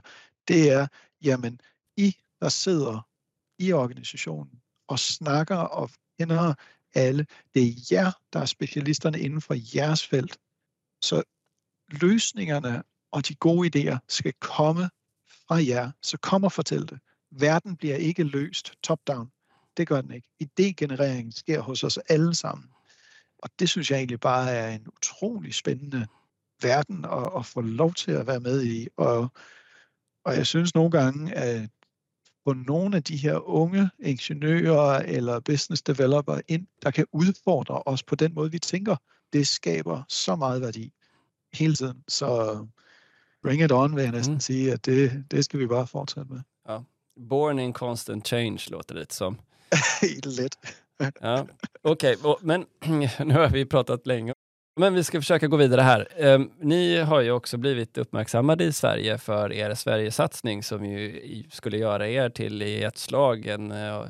det 0.49 0.71
er, 0.71 0.87
jamen, 1.23 1.61
I, 1.97 2.17
der 2.41 2.49
sidder 2.49 3.09
i 3.59 3.73
organisationen 3.73 4.61
og 4.89 4.99
snakker 4.99 5.57
og 5.57 5.91
kender 6.19 6.55
alle, 6.95 7.27
det 7.55 7.63
er 7.63 7.73
jer, 7.93 8.13
der 8.33 8.41
er 8.41 8.45
specialisterne 8.45 9.21
inden 9.21 9.41
for 9.41 9.77
jeres 9.77 10.07
felt. 10.07 10.39
Så 11.03 11.23
løsningerne 11.91 12.83
og 13.11 13.29
de 13.29 13.35
gode 13.35 13.71
idéer 13.71 13.99
skal 14.09 14.33
komme 14.33 14.91
fra 15.47 15.65
jer. 15.65 15.91
Så 16.03 16.19
kom 16.19 16.45
og 16.45 16.53
fortæl 16.53 16.89
det. 16.89 16.99
Verden 17.31 17.77
bliver 17.77 17.97
ikke 17.97 18.25
løst 18.25 18.73
top-down. 18.83 19.31
Det 19.77 19.89
gør 19.89 20.01
den 20.01 20.13
ikke. 20.13 20.29
Idégenereringen 20.41 21.33
sker 21.33 21.61
hos 21.61 21.85
os 21.85 21.99
alle 21.99 22.35
sammen. 22.35 22.69
Og 23.39 23.51
det 23.59 23.69
synes 23.69 23.91
jeg 23.91 23.97
egentlig 23.97 24.21
bare 24.21 24.51
er 24.51 24.75
en 24.75 24.87
utrolig 24.89 25.55
spændende 25.55 26.07
verden 26.63 27.05
at, 27.05 27.29
at 27.37 27.47
få 27.47 27.61
lov 27.61 27.95
til 27.95 28.13
at 28.13 28.27
være 28.27 28.41
med 28.41 28.65
i. 28.65 28.89
Og, 28.97 29.29
og 30.25 30.37
jeg 30.37 30.47
synes 30.47 30.75
nogle 30.75 30.91
gange, 30.91 31.35
at 31.35 31.71
på 32.45 32.53
nogle 32.53 32.97
af 32.97 33.03
de 33.03 33.17
her 33.17 33.49
unge 33.49 33.91
ingeniører 33.99 34.99
eller 34.99 35.41
business 35.41 35.83
developer 35.83 36.41
ind, 36.49 36.67
der 36.83 36.91
kan 36.91 37.07
udfordre 37.13 37.83
os 37.87 38.03
på 38.03 38.15
den 38.15 38.35
måde, 38.35 38.51
vi 38.51 38.59
tænker, 38.59 38.97
det 39.33 39.49
skaber 39.49 40.03
så 40.09 40.37
meget 40.37 40.63
værdi 40.63 40.93
hele 41.53 41.75
tiden. 41.75 42.05
Så 42.09 42.59
bring 43.43 43.63
it 43.63 43.73
on 43.73 43.97
vil 43.97 44.03
jeg 44.03 44.13
næsten 44.13 44.35
mm. 44.35 44.41
sige, 44.41 44.73
at 44.73 44.87
det, 44.87 45.25
det 45.31 45.45
skal 45.45 45.61
vi 45.61 45.67
bare 45.67 45.87
fortsætte 45.87 46.33
med. 46.33 46.41
Ja. 46.69 46.79
Born 47.29 47.59
in 47.59 47.73
constant 47.73 48.29
change 48.29 48.71
låter 48.71 48.95
det 48.95 48.97
lite 48.97 49.15
Helt 50.01 50.27
Lätt. 50.27 50.59
ja. 51.21 51.47
Okej, 51.83 52.17
okay. 52.23 52.35
men 52.41 52.67
nu 53.29 53.35
har 53.35 53.49
vi 53.49 53.67
pratat 53.67 54.07
länge. 54.07 54.35
Men 54.77 54.95
vi 54.95 55.05
ska 55.05 55.21
försöka 55.21 55.47
gå 55.47 55.57
vidare 55.57 55.81
här. 55.81 56.09
Ehm, 56.17 56.51
ni 56.61 56.97
har 56.99 57.21
ju 57.21 57.31
också 57.31 57.57
blivit 57.57 57.99
uppmärksammade 57.99 58.65
i 58.65 58.73
Sverige 58.73 59.19
för 59.19 59.53
er 59.53 59.75
Sverigesatsning 59.75 60.63
som 60.63 60.85
ju 60.85 61.45
skulle 61.51 61.79
göra 61.79 62.09
er 62.09 62.29
till 62.31 62.63
i 62.63 62.83
ett 62.83 62.99
slag 62.99 63.47
en, 63.47 63.73
eh, 63.73 64.03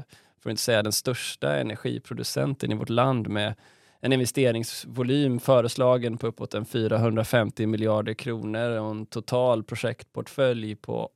för 0.43 0.51
att 0.51 0.51
inte 0.51 0.63
säga 0.63 0.83
den 0.83 0.93
största 0.93 1.57
energiproducenten 1.57 2.73
i 2.73 2.75
vårt 2.75 2.89
land 2.89 3.29
med 3.29 3.55
en 4.01 4.13
investeringsvolym 4.13 5.41
föreslagen 5.41 6.19
på 6.19 6.27
uppåt 6.27 6.55
en 6.55 6.65
450 6.65 7.67
miljarder 7.67 8.15
kronor 8.15 8.71
och 8.71 8.91
en 8.91 9.07
total 9.07 9.65
projektportfölj 9.65 10.77
på 10.77 11.11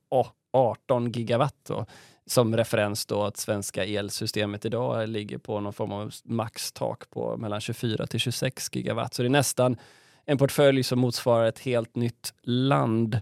18 0.53 1.11
gigawatt. 1.11 1.55
Då, 1.67 1.85
som 2.27 2.57
referens 2.57 3.05
då 3.05 3.23
att 3.23 3.37
svenska 3.37 3.85
elsystemet 3.85 4.65
idag 4.65 5.09
ligger 5.09 5.37
på 5.37 5.59
någon 5.59 5.73
form 5.73 5.91
av 5.91 6.13
maxtak 6.23 7.09
på 7.09 7.37
mellan 7.37 7.61
24 7.61 8.07
till 8.07 8.19
26 8.19 8.75
gigawatt. 8.75 9.13
Så 9.13 9.21
det 9.21 9.27
är 9.27 9.29
nästan 9.29 9.77
en 10.25 10.37
portfölj 10.37 10.83
som 10.83 10.99
motsvarar 10.99 11.45
ett 11.45 11.59
helt 11.59 11.95
nytt 11.95 12.33
land. 12.41 13.21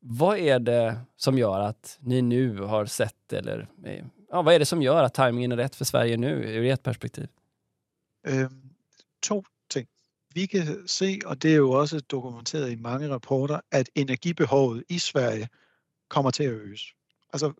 Vad 0.00 0.38
är 0.38 0.58
det 0.58 1.00
som 1.16 1.38
gör 1.38 1.60
att 1.60 1.98
ni 2.00 2.22
nu 2.22 2.60
har 2.60 2.86
sett, 2.86 3.32
eller 3.32 3.68
eh, 3.84 4.04
ja, 4.30 4.42
vad 4.42 4.54
är 4.54 4.58
det 4.58 4.66
som 4.66 4.82
gör 4.82 5.02
att 5.02 5.14
tajmingen 5.14 5.52
är 5.52 5.56
rätt 5.56 5.76
för 5.76 5.84
Sverige 5.84 6.16
nu 6.16 6.28
ur 6.28 6.64
ert 6.64 6.82
perspektiv? 6.82 7.28
Um, 8.28 8.70
to 9.28 9.42
ting. 9.68 9.86
Vi 10.34 10.46
kan 10.46 10.88
se, 10.88 11.20
och 11.20 11.38
det 11.38 11.48
är 11.48 11.52
ju 11.52 11.62
också 11.62 11.98
dokumenterat 12.06 12.68
i 12.68 12.76
många 12.76 13.08
rapporter, 13.08 13.54
att 13.54 13.88
energibehovet 13.94 14.84
i 14.88 15.00
Sverige 15.00 15.48
kommer 16.08 16.30
till 16.30 16.48
att 16.48 16.56
öka. 16.56 16.96
Alltså 17.32 17.54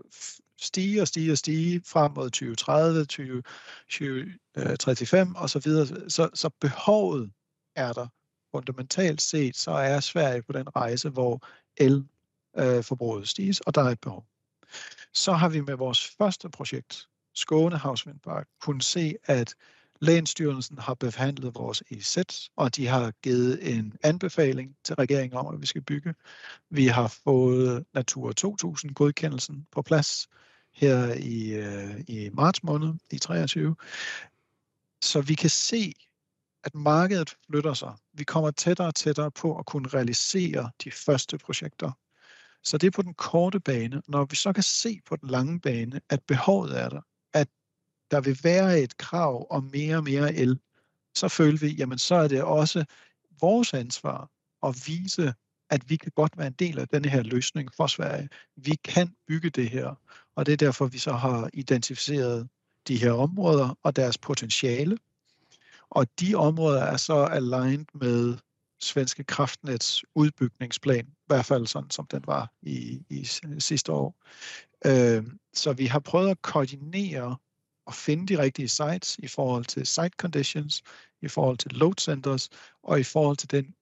stige 0.61 1.03
og 1.03 1.09
stige 1.09 1.33
og 1.33 1.39
stige 1.39 1.83
frem 1.87 2.13
mod 2.13 2.31
2030, 2.31 3.05
2035 3.05 5.21
øh, 5.21 5.27
og 5.43 5.51
så 5.51 5.59
videre. 5.59 6.11
Så, 6.11 6.31
så 6.35 6.51
behovet 6.61 7.31
er 7.77 7.93
der. 7.93 8.07
Fundamentalt 8.55 9.23
set, 9.23 9.57
så 9.57 9.71
er 9.71 10.01
Sverige 10.01 10.43
på 10.43 10.53
den 10.53 10.77
rejse, 10.77 11.09
hvor 11.09 11.47
elforbruget 11.77 13.21
øh, 13.21 13.27
stiges, 13.27 13.61
og 13.61 13.75
der 13.75 13.83
er 13.83 13.91
et 13.91 14.01
behov. 14.01 14.27
Så 15.15 15.33
har 15.33 15.49
vi 15.49 15.61
med 15.61 15.75
vores 15.75 16.11
første 16.19 16.49
projekt, 16.49 17.09
Skåne 17.35 17.77
Havsvindpark, 17.77 18.47
kunnet 18.61 18.85
se, 18.85 19.15
at 19.25 19.55
Lægenstyrelsen 20.01 20.79
har 20.79 20.95
behandlet 20.95 21.55
vores 21.55 21.83
EZ, 21.91 22.19
og 22.57 22.77
de 22.77 22.87
har 22.87 23.13
givet 23.23 23.77
en 23.77 23.93
anbefaling 24.03 24.77
til 24.85 24.95
regeringen 24.95 25.39
om, 25.39 25.55
at 25.55 25.61
vi 25.61 25.67
skal 25.67 25.83
bygge. 25.83 26.15
Vi 26.71 26.87
har 26.87 27.19
fået 27.25 27.85
Natur 27.95 28.33
2000 28.33 28.95
godkendelsen 28.95 29.67
på 29.73 29.83
plads 29.83 30.29
her 30.77 31.15
i, 31.15 31.55
øh, 31.55 32.01
i 32.09 32.31
marts 32.33 32.63
måned 32.63 32.95
i 33.11 33.19
23. 33.19 33.77
Så 35.03 35.21
vi 35.21 35.35
kan 35.35 35.51
se, 35.51 35.93
at 36.65 36.75
markedet 36.75 37.37
flytter 37.47 37.75
sig. 37.75 37.93
Vi 38.13 38.25
kommer 38.25 38.51
tættere 38.51 38.87
og 38.87 38.95
tættere 38.95 39.31
på 39.31 39.59
at 39.59 39.67
kunne 39.67 39.89
realisere 39.89 40.71
de 40.85 40.91
første 40.91 41.39
projekter. 41.39 41.93
Så 42.63 42.79
det 42.79 42.87
er 42.87 42.91
på 42.91 43.03
den 43.03 43.15
korte 43.15 43.61
bane. 43.61 44.03
Når 44.09 44.25
vi 44.25 44.37
så 44.37 44.53
kan 44.53 44.63
se 44.63 45.01
på 45.07 45.17
den 45.17 45.31
lange 45.31 45.61
bane, 45.61 46.01
at 46.11 46.23
behovet 46.23 46.81
er 46.81 46.89
der, 46.89 47.01
at 47.35 47.49
der 48.11 48.21
vil 48.21 48.39
være 48.43 48.81
et 48.81 48.97
krav 48.97 49.47
om 49.51 49.71
mere 49.73 49.97
og 49.97 50.05
mere 50.05 50.35
el, 50.35 50.61
så 51.15 51.29
føler 51.29 51.59
vi, 51.59 51.69
jamen 51.69 51.99
så 51.99 52.15
er 52.15 52.29
det 52.29 52.43
også 52.43 52.85
vores 53.41 53.75
ansvar 53.75 54.31
at 54.63 54.83
vise, 54.87 55.35
at 55.71 55.91
vi 55.91 55.97
kan 55.97 56.13
godt 56.15 56.39
være 56.39 56.47
en 56.47 56.53
del 56.53 56.79
af 56.79 56.89
denne 56.89 57.09
her 57.09 57.23
løsning 57.23 57.75
for 57.75 57.87
Sverige. 57.87 58.29
Vi 58.57 58.75
kan 58.85 59.15
bygge 59.29 59.51
det 59.51 59.71
her, 59.71 59.95
og 60.37 60.47
det 60.47 60.53
er 60.53 60.57
derfor, 60.57 60.87
vi 60.87 60.99
så 60.99 61.13
har 61.13 61.51
identificeret 61.55 62.49
de 62.89 62.97
her 62.97 63.13
områder 63.13 63.79
og 63.83 63.97
deres 63.97 64.19
potentiale. 64.19 64.99
Og 65.91 66.07
de 66.21 66.35
områder 66.35 66.83
er 66.83 66.97
så 66.97 67.15
aligned 67.15 67.87
med 67.95 68.39
Svenske 68.81 69.25
Kraftnets 69.25 70.05
udbygningsplan, 70.15 71.07
i 71.07 71.27
hvert 71.27 71.47
fald 71.47 71.67
sådan 71.67 71.91
som 71.91 72.07
den 72.07 72.23
var 72.27 72.53
i, 72.63 73.03
i 73.11 73.25
sidste 73.59 73.93
år. 73.93 74.15
Øh, 74.87 75.25
så 75.55 75.73
vi 75.73 75.87
har 75.87 75.99
prøvet 75.99 76.31
at 76.31 76.43
koordinere 76.43 77.37
og 77.87 77.95
finde 77.95 78.35
de 78.35 78.43
rigtige 78.43 78.69
sites 78.69 79.19
i 79.19 79.29
forhold 79.29 79.65
til 79.65 79.87
site 79.87 80.17
conditions, 80.17 80.83
i 81.23 81.29
forhold 81.29 81.59
til 81.59 81.73
load 81.73 81.95
centers 82.01 82.49
og 82.83 83.01
i 83.01 83.03
forhold 83.03 83.37
til 83.37 83.51
den 83.51 83.75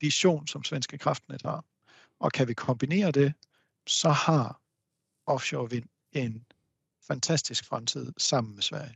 vision, 0.00 0.46
som 0.46 0.64
Svenske 0.64 0.98
Kraftnet 0.98 1.42
har. 1.42 1.64
Og 2.20 2.32
kan 2.32 2.48
vi 2.48 2.54
kombinere 2.54 3.10
det, 3.10 3.34
så 3.86 4.08
har 4.08 4.60
offshore 5.24 5.68
vind 5.68 5.88
en 6.14 6.44
fantastisk 7.08 7.64
fremtid 7.64 8.14
sammen 8.16 8.54
med 8.54 8.64
Sverige. 8.64 8.94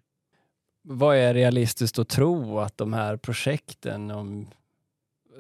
Vad 0.83 1.16
är 1.16 1.35
realistiskt 1.35 1.99
att 1.99 2.09
tro 2.09 2.59
att 2.59 2.79
de 2.79 2.93
här 2.93 3.16
projekten 3.16 4.11
om, 4.11 4.51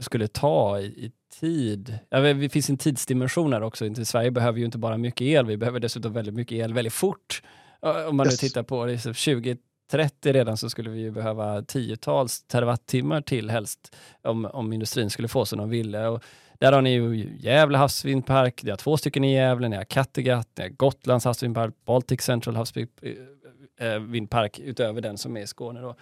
skulle 0.00 0.28
ta 0.28 0.80
i, 0.80 0.84
i 0.84 1.12
tid? 1.40 1.98
Ja, 2.08 2.20
det 2.20 2.48
finns 2.48 2.70
en 2.70 2.76
tidsdimension 2.76 3.52
här 3.52 3.62
också. 3.62 4.04
Sverige 4.04 4.30
behöver 4.30 4.58
ju 4.58 4.64
inte 4.64 4.78
bara 4.78 4.96
mycket 4.98 5.20
el, 5.20 5.46
vi 5.46 5.56
behöver 5.56 5.80
dessutom 5.80 6.12
väldigt 6.12 6.34
mycket 6.34 6.56
el 6.58 6.74
väldigt 6.74 6.92
fort. 6.92 7.42
Om 7.80 8.16
man 8.16 8.26
yes. 8.26 8.42
nu 8.42 8.48
tittar 8.48 8.62
på 8.62 8.86
det, 8.86 8.98
2030 8.98 10.32
redan 10.32 10.56
så 10.56 10.70
skulle 10.70 10.90
vi 10.90 11.00
ju 11.00 11.10
behöva 11.10 11.62
tiotals 11.62 12.42
terawattimmar 12.42 13.20
till 13.20 13.50
helst 13.50 13.96
om, 14.22 14.44
om 14.44 14.72
industrin 14.72 15.10
skulle 15.10 15.28
få 15.28 15.46
som 15.46 15.58
de 15.58 15.70
ville. 15.70 16.06
Och 16.06 16.22
där 16.58 16.72
har 16.72 16.82
ni 16.82 16.92
ju 16.92 17.36
Gävle 17.38 17.78
havsvindpark, 17.78 18.62
ni 18.62 18.70
har 18.70 18.76
två 18.76 18.96
stycken 18.96 19.24
i 19.24 19.34
Gävle, 19.34 19.68
ni 19.68 19.76
har 19.76 19.84
Kattegatt, 19.84 20.48
ni 20.56 20.62
har 20.62 20.70
Gotlands 20.70 21.24
havsvindpark, 21.24 21.74
Baltic 21.86 22.22
Central 22.22 22.56
havsvindpark 22.56 24.58
eh, 24.58 24.64
eh, 24.64 24.70
utöver 24.70 25.00
den 25.00 25.18
som 25.18 25.36
är 25.36 25.40
i 25.40 25.46
Skåne. 25.46 25.80
Då. 25.80 25.96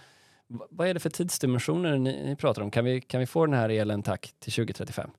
Vad 0.48 0.88
är 0.88 0.94
det 0.94 1.00
för 1.00 1.10
tidsdimensioner 1.10 1.98
ni, 1.98 2.24
ni 2.24 2.36
pratar 2.36 2.62
om? 2.62 2.70
Kan 2.70 2.84
vi, 2.84 3.00
kan 3.00 3.20
vi 3.20 3.26
få 3.26 3.46
den 3.46 3.54
här 3.54 3.68
elen 3.68 4.02
tack 4.02 4.34
till 4.38 4.52
2035? 4.52 5.10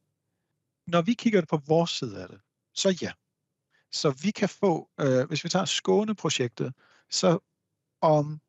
När 0.85 1.01
vi 1.01 1.15
kigger 1.15 1.41
på 1.41 1.57
vår 1.57 1.85
sida, 1.85 2.27
så 2.73 2.91
ja. 2.99 3.11
Så 3.89 4.11
vi 4.11 4.31
kan 4.31 4.49
få, 4.49 4.87
øh, 5.01 5.27
hvis 5.27 5.45
vi 5.45 5.49
tager 5.49 5.65
Skåneprojektet, 5.65 6.73
så 7.09 7.39
om 8.01 8.39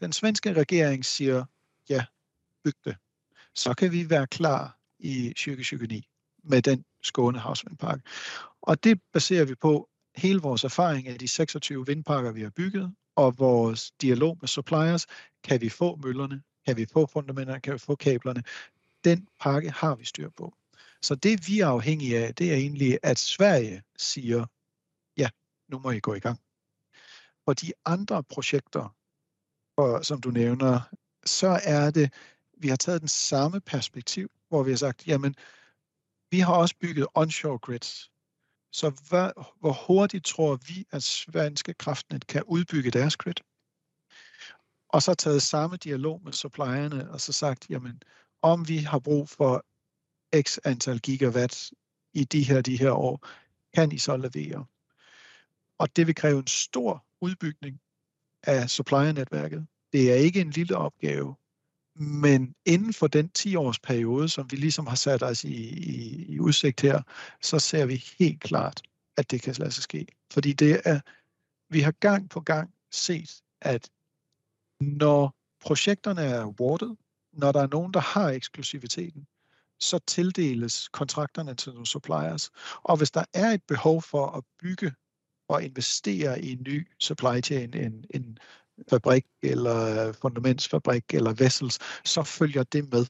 den 0.00 0.12
svenske 0.12 0.54
regering 0.54 1.04
siger, 1.04 1.46
ja, 1.88 2.04
byg 2.64 2.74
det, 2.84 2.96
så 3.54 3.74
kan 3.74 3.92
vi 3.92 4.10
være 4.10 4.26
klar 4.26 4.70
i 5.04 5.28
2029 5.28 6.02
med 6.44 6.62
den 6.62 6.84
Skåne 7.02 7.38
Havsvindpark. 7.38 8.00
Og 8.62 8.84
det 8.84 9.00
baserer 9.12 9.44
vi 9.44 9.54
på 9.54 9.88
hele 10.16 10.40
vores 10.40 10.64
erfaring 10.64 11.08
af 11.08 11.18
de 11.18 11.28
26 11.28 11.86
vindparker, 11.86 12.32
vi 12.32 12.42
har 12.42 12.50
bygget, 12.50 12.94
og 13.16 13.38
vores 13.38 13.90
dialog 13.90 14.38
med 14.40 14.48
suppliers. 14.48 15.06
Kan 15.44 15.60
vi 15.60 15.68
få 15.68 15.96
møllerne? 15.96 16.42
Kan 16.66 16.76
vi 16.76 16.86
få 16.92 17.06
fundamenterne? 17.06 17.60
Kan 17.60 17.72
vi 17.72 17.78
få 17.78 17.94
kablerne? 17.94 18.42
Den 19.04 19.28
pakke 19.40 19.70
har 19.70 19.94
vi 19.94 20.04
styr 20.04 20.30
på. 20.36 20.54
Så 21.02 21.14
det 21.14 21.48
vi 21.48 21.60
er 21.60 21.66
afhængige 21.66 22.18
af, 22.18 22.34
det 22.34 22.52
er 22.52 22.56
egentlig, 22.56 22.98
at 23.02 23.18
Sverige 23.18 23.82
siger, 23.96 24.46
ja, 25.16 25.28
nu 25.68 25.78
må 25.78 25.90
I 25.90 26.00
gå 26.00 26.14
i 26.14 26.20
gang. 26.20 26.40
Og 27.46 27.60
de 27.60 27.72
andre 27.84 28.22
projekter, 28.22 28.96
og 29.76 30.04
som 30.04 30.20
du 30.20 30.30
nævner, 30.30 30.80
så 31.26 31.60
er 31.64 31.90
det, 31.90 32.12
vi 32.58 32.68
har 32.68 32.76
taget 32.76 33.00
den 33.00 33.08
samme 33.08 33.60
perspektiv, 33.60 34.30
hvor 34.54 34.62
vi 34.62 34.70
har 34.70 34.76
sagt, 34.76 35.06
jamen, 35.06 35.34
vi 36.30 36.38
har 36.38 36.54
også 36.54 36.74
bygget 36.80 37.06
onshore 37.14 37.58
grids. 37.58 38.10
Så 38.72 38.90
hvad, 39.08 39.30
hvor 39.60 39.86
hurtigt 39.86 40.24
tror 40.24 40.58
vi, 40.68 40.86
at 40.90 41.02
svenske 41.02 41.74
kraftnet 41.74 42.26
kan 42.26 42.42
udbygge 42.46 42.90
deres 42.90 43.16
grid? 43.16 43.34
Og 44.88 45.02
så 45.02 45.14
taget 45.14 45.42
samme 45.42 45.76
dialog 45.76 46.20
med 46.24 46.32
supplierne, 46.32 47.10
og 47.10 47.20
så 47.20 47.32
sagt, 47.32 47.70
jamen, 47.70 48.02
om 48.42 48.68
vi 48.68 48.78
har 48.78 48.98
brug 48.98 49.28
for 49.28 49.64
x 50.42 50.58
antal 50.64 50.98
gigawatt 51.00 51.70
i 52.12 52.24
de 52.24 52.42
her, 52.42 52.62
de 52.62 52.78
her 52.78 52.90
år, 52.90 53.28
kan 53.74 53.92
I 53.92 53.98
så 53.98 54.16
levere. 54.16 54.66
Og 55.78 55.96
det 55.96 56.06
vil 56.06 56.14
kræve 56.14 56.38
en 56.38 56.46
stor 56.46 57.06
udbygning 57.20 57.80
af 58.42 58.70
supplier-netværket. 58.70 59.66
Det 59.92 60.12
er 60.12 60.16
ikke 60.16 60.40
en 60.40 60.50
lille 60.50 60.76
opgave, 60.76 61.36
men 61.96 62.54
inden 62.66 62.92
for 62.92 63.06
den 63.06 63.30
10-års 63.38 63.78
periode, 63.78 64.28
som 64.28 64.50
vi 64.50 64.56
ligesom 64.56 64.86
har 64.86 64.96
sat 64.96 65.22
os 65.22 65.44
i, 65.44 65.68
i, 65.68 66.24
i 66.28 66.40
udsigt 66.40 66.80
her, 66.80 67.02
så 67.42 67.58
ser 67.58 67.86
vi 67.86 68.04
helt 68.18 68.40
klart, 68.40 68.82
at 69.16 69.30
det 69.30 69.42
kan 69.42 69.54
lade 69.58 69.70
sig 69.70 69.82
ske. 69.82 70.06
Fordi 70.32 70.52
det 70.52 70.80
er, 70.84 71.00
vi 71.72 71.80
har 71.80 71.92
gang 71.92 72.30
på 72.30 72.40
gang 72.40 72.74
set, 72.92 73.42
at 73.60 73.90
når 74.80 75.34
projekterne 75.60 76.22
er 76.22 76.40
awarded, 76.40 76.96
når 77.32 77.52
der 77.52 77.62
er 77.62 77.66
nogen, 77.66 77.94
der 77.94 78.00
har 78.00 78.30
eksklusiviteten, 78.30 79.26
så 79.80 79.98
tildeles 79.98 80.88
kontrakterne 80.88 81.54
til 81.54 81.72
nogle 81.72 81.86
suppliers. 81.86 82.50
Og 82.82 82.96
hvis 82.96 83.10
der 83.10 83.24
er 83.34 83.50
et 83.50 83.62
behov 83.68 84.02
for 84.02 84.26
at 84.26 84.44
bygge 84.60 84.92
og 85.48 85.62
investere 85.64 86.42
i 86.42 86.52
en 86.52 86.62
ny 86.62 86.88
supply 87.00 87.40
chain, 87.44 87.74
en, 87.74 88.04
en 88.14 88.38
fabrik 88.90 89.24
eller 89.42 90.08
øh, 90.08 90.14
fundamentsfabrik 90.14 91.04
eller 91.14 91.32
vessels, 91.32 91.78
så 92.04 92.22
følger 92.22 92.62
det 92.62 92.92
med. 92.92 93.06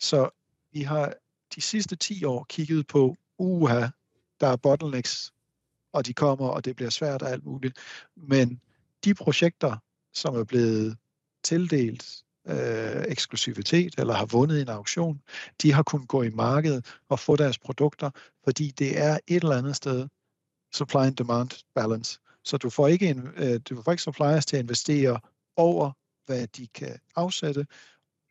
Så 0.00 0.30
vi 0.72 0.82
har 0.82 1.14
de 1.54 1.60
sidste 1.60 1.96
10 1.96 2.24
år 2.24 2.46
kigget 2.48 2.86
på, 2.86 3.16
uha, 3.38 3.86
der 4.40 4.46
er 4.46 4.56
bottlenecks, 4.56 5.32
og 5.92 6.06
de 6.06 6.14
kommer, 6.14 6.48
og 6.48 6.64
det 6.64 6.76
bliver 6.76 6.90
svært 6.90 7.22
og 7.22 7.30
alt 7.30 7.44
muligt. 7.44 7.78
Men 8.16 8.60
de 9.04 9.14
projekter, 9.14 9.76
som 10.12 10.36
er 10.36 10.44
blevet 10.44 10.96
tildelt 11.44 12.24
øh, 12.48 13.04
eksklusivitet 13.08 13.94
eller 13.98 14.14
har 14.14 14.26
vundet 14.26 14.62
en 14.62 14.68
auktion, 14.68 15.22
de 15.62 15.72
har 15.72 15.82
kunnet 15.82 16.08
gå 16.08 16.22
i 16.22 16.30
markedet 16.30 16.98
og 17.08 17.18
få 17.18 17.36
deres 17.36 17.58
produkter, 17.58 18.10
fordi 18.44 18.70
det 18.70 19.00
er 19.00 19.18
et 19.26 19.42
eller 19.42 19.56
andet 19.56 19.76
sted 19.76 20.08
supply 20.74 21.06
and 21.06 21.16
demand 21.16 21.64
balance. 21.74 22.20
Så 22.44 22.56
du 22.56 22.70
får 22.70 22.88
ikke, 22.88 23.08
en, 23.08 23.28
øh, 23.36 23.60
du 23.68 23.82
får 23.82 23.92
ikke 23.92 24.02
suppliers 24.02 24.46
til 24.46 24.56
at 24.56 24.62
investere 24.62 25.20
over, 25.56 25.92
hvad 26.26 26.46
de 26.46 26.66
kan 26.66 26.98
afsætte, 27.16 27.66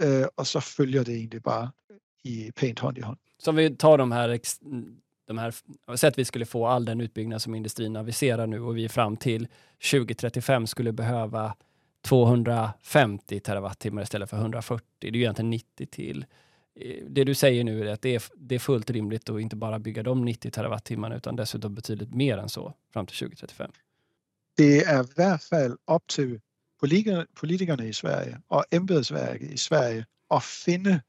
øh, 0.01 0.25
og 0.37 0.47
så 0.47 0.59
følger 0.59 1.03
det 1.03 1.15
egentlig 1.15 1.43
bare 1.43 1.71
i 2.23 2.51
pænt 2.55 2.79
hånd 2.79 2.97
i 2.97 3.01
hånd. 3.01 3.17
Så 3.39 3.51
vi 3.51 3.75
tar 3.75 3.97
de 3.97 4.11
här, 4.11 4.37
de 5.27 5.37
här, 5.37 5.53
säg 5.95 6.11
vi 6.17 6.25
skulle 6.25 6.45
få 6.45 6.67
all 6.67 6.85
den 6.85 7.01
utbyggnad 7.01 7.41
som 7.41 7.55
industrin 7.55 7.95
aviserar 7.95 8.47
nu 8.47 8.61
och 8.61 8.77
vi 8.77 8.89
fram 8.89 9.17
till 9.17 9.47
2035 9.91 10.67
skulle 10.67 10.91
behöva 10.91 11.55
250 12.01 13.39
terawattimmar 13.39 14.01
istället 14.01 14.29
för 14.29 14.37
140. 14.37 14.87
Det 14.99 15.07
är 15.07 15.11
ju 15.11 15.21
egentligen 15.21 15.49
90 15.49 15.85
till. 15.85 16.25
Det 17.07 17.23
du 17.23 17.35
säger 17.35 17.63
nu 17.63 17.87
är 17.87 17.93
att 17.93 18.01
det 18.01 18.15
är, 18.15 18.23
det 18.35 18.55
är 18.55 18.59
fullt 18.59 18.89
rimligt 18.89 19.29
att 19.29 19.41
inte 19.41 19.55
bara 19.55 19.79
bygga 19.79 20.03
de 20.03 20.25
90 20.25 20.51
terawattimmarna 20.51 21.15
utan 21.15 21.35
dessutom 21.35 21.75
betydligt 21.75 22.13
mer 22.13 22.37
än 22.37 22.49
så 22.49 22.73
fram 22.93 23.05
till 23.05 23.17
2035. 23.17 23.71
Det 24.57 24.89
er 24.89 25.03
i 25.03 25.07
hvert 25.15 25.41
fald 25.49 25.77
op 25.87 26.01
til 26.09 26.41
politikerne 27.35 27.89
i 27.89 27.93
Sverige 27.93 28.37
og 28.49 28.65
embedsværket 28.71 29.51
i 29.51 29.57
Sverige 29.57 30.05
at 30.31 30.43
finde 30.43 31.01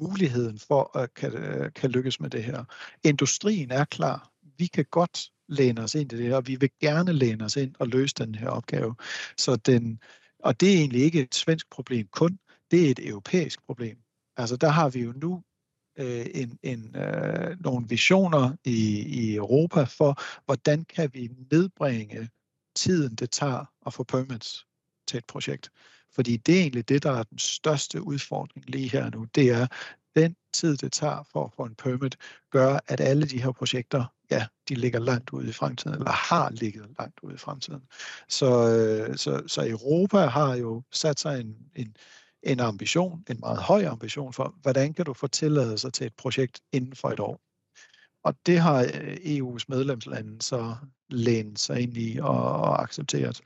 muligheden 0.00 0.58
for 0.58 0.98
at 0.98 1.14
kan, 1.14 1.32
øh, 1.32 1.72
kan 1.72 1.90
lykkes 1.90 2.20
med 2.20 2.30
det 2.30 2.44
her. 2.44 2.64
Industrien 3.04 3.70
er 3.70 3.84
klar. 3.84 4.30
Vi 4.58 4.66
kan 4.66 4.84
godt 4.90 5.30
læne 5.48 5.82
os 5.82 5.94
ind 5.94 6.12
i 6.12 6.16
det 6.16 6.26
her, 6.26 6.36
og 6.36 6.46
vi 6.46 6.56
vil 6.56 6.70
gerne 6.80 7.12
læne 7.12 7.44
os 7.44 7.56
ind 7.56 7.74
og 7.78 7.88
løse 7.88 8.14
den 8.18 8.34
her 8.34 8.48
opgave. 8.48 8.94
Så 9.38 9.56
den, 9.56 10.00
og 10.38 10.60
det 10.60 10.74
er 10.74 10.78
egentlig 10.78 11.02
ikke 11.02 11.20
et 11.20 11.34
svensk 11.34 11.70
problem 11.70 12.06
kun, 12.06 12.38
det 12.70 12.86
er 12.86 12.90
et 12.90 13.08
europæisk 13.08 13.66
problem. 13.66 13.98
Altså 14.36 14.56
der 14.56 14.68
har 14.68 14.88
vi 14.88 15.00
jo 15.00 15.12
nu 15.16 15.42
øh, 15.98 16.26
en, 16.34 16.58
en, 16.62 16.96
øh, 16.96 17.60
nogle 17.60 17.86
visioner 17.88 18.56
i, 18.64 19.00
i 19.00 19.34
Europa 19.34 19.84
for, 19.84 20.20
hvordan 20.44 20.84
kan 20.84 21.10
vi 21.14 21.30
nedbringe 21.50 22.28
tiden, 22.74 23.14
det 23.14 23.30
tager 23.30 23.64
at 23.86 23.94
få 23.94 24.02
permits 24.02 24.66
til 25.06 25.18
et 25.18 25.24
projekt. 25.24 25.70
Fordi 26.14 26.36
det 26.36 26.56
er 26.56 26.60
egentlig 26.60 26.88
det, 26.88 27.02
der 27.02 27.12
er 27.12 27.22
den 27.22 27.38
største 27.38 28.02
udfordring 28.02 28.70
lige 28.70 28.88
her 28.88 29.10
nu. 29.10 29.26
Det 29.34 29.50
er, 29.50 29.66
den 30.16 30.36
tid, 30.52 30.76
det 30.76 30.92
tager 30.92 31.28
for 31.32 31.44
at 31.44 31.52
få 31.56 31.64
en 31.64 31.74
permit, 31.74 32.16
gør, 32.50 32.78
at 32.86 33.00
alle 33.00 33.26
de 33.26 33.42
her 33.42 33.52
projekter, 33.52 34.04
ja, 34.30 34.46
de 34.68 34.74
ligger 34.74 34.98
langt 34.98 35.30
ude 35.30 35.48
i 35.48 35.52
fremtiden, 35.52 35.98
eller 35.98 36.10
har 36.10 36.50
ligget 36.50 36.86
langt 36.98 37.20
ude 37.22 37.34
i 37.34 37.38
fremtiden. 37.38 37.82
Så, 38.28 38.68
øh, 38.68 39.16
så, 39.16 39.42
så 39.46 39.68
Europa 39.68 40.18
har 40.18 40.54
jo 40.54 40.82
sat 40.92 41.20
sig 41.20 41.40
en, 41.40 41.56
en, 41.76 41.96
en 42.42 42.60
ambition, 42.60 43.24
en 43.30 43.40
meget 43.40 43.58
høj 43.58 43.84
ambition 43.84 44.32
for, 44.32 44.54
hvordan 44.62 44.94
kan 44.94 45.04
du 45.04 45.12
få 45.12 45.26
tilladelse 45.26 45.90
til 45.90 46.06
et 46.06 46.14
projekt 46.14 46.60
inden 46.72 46.96
for 46.96 47.08
et 47.10 47.20
år. 47.20 47.40
Og 48.24 48.34
det 48.46 48.58
har 48.58 48.82
øh, 48.82 49.14
EU's 49.14 49.64
medlemslande 49.68 50.42
så 50.42 50.74
lænet 51.10 51.58
sig 51.58 51.80
ind 51.80 51.96
i 51.96 52.18
og, 52.18 52.42
og 52.42 52.82
accepteret 52.82 53.40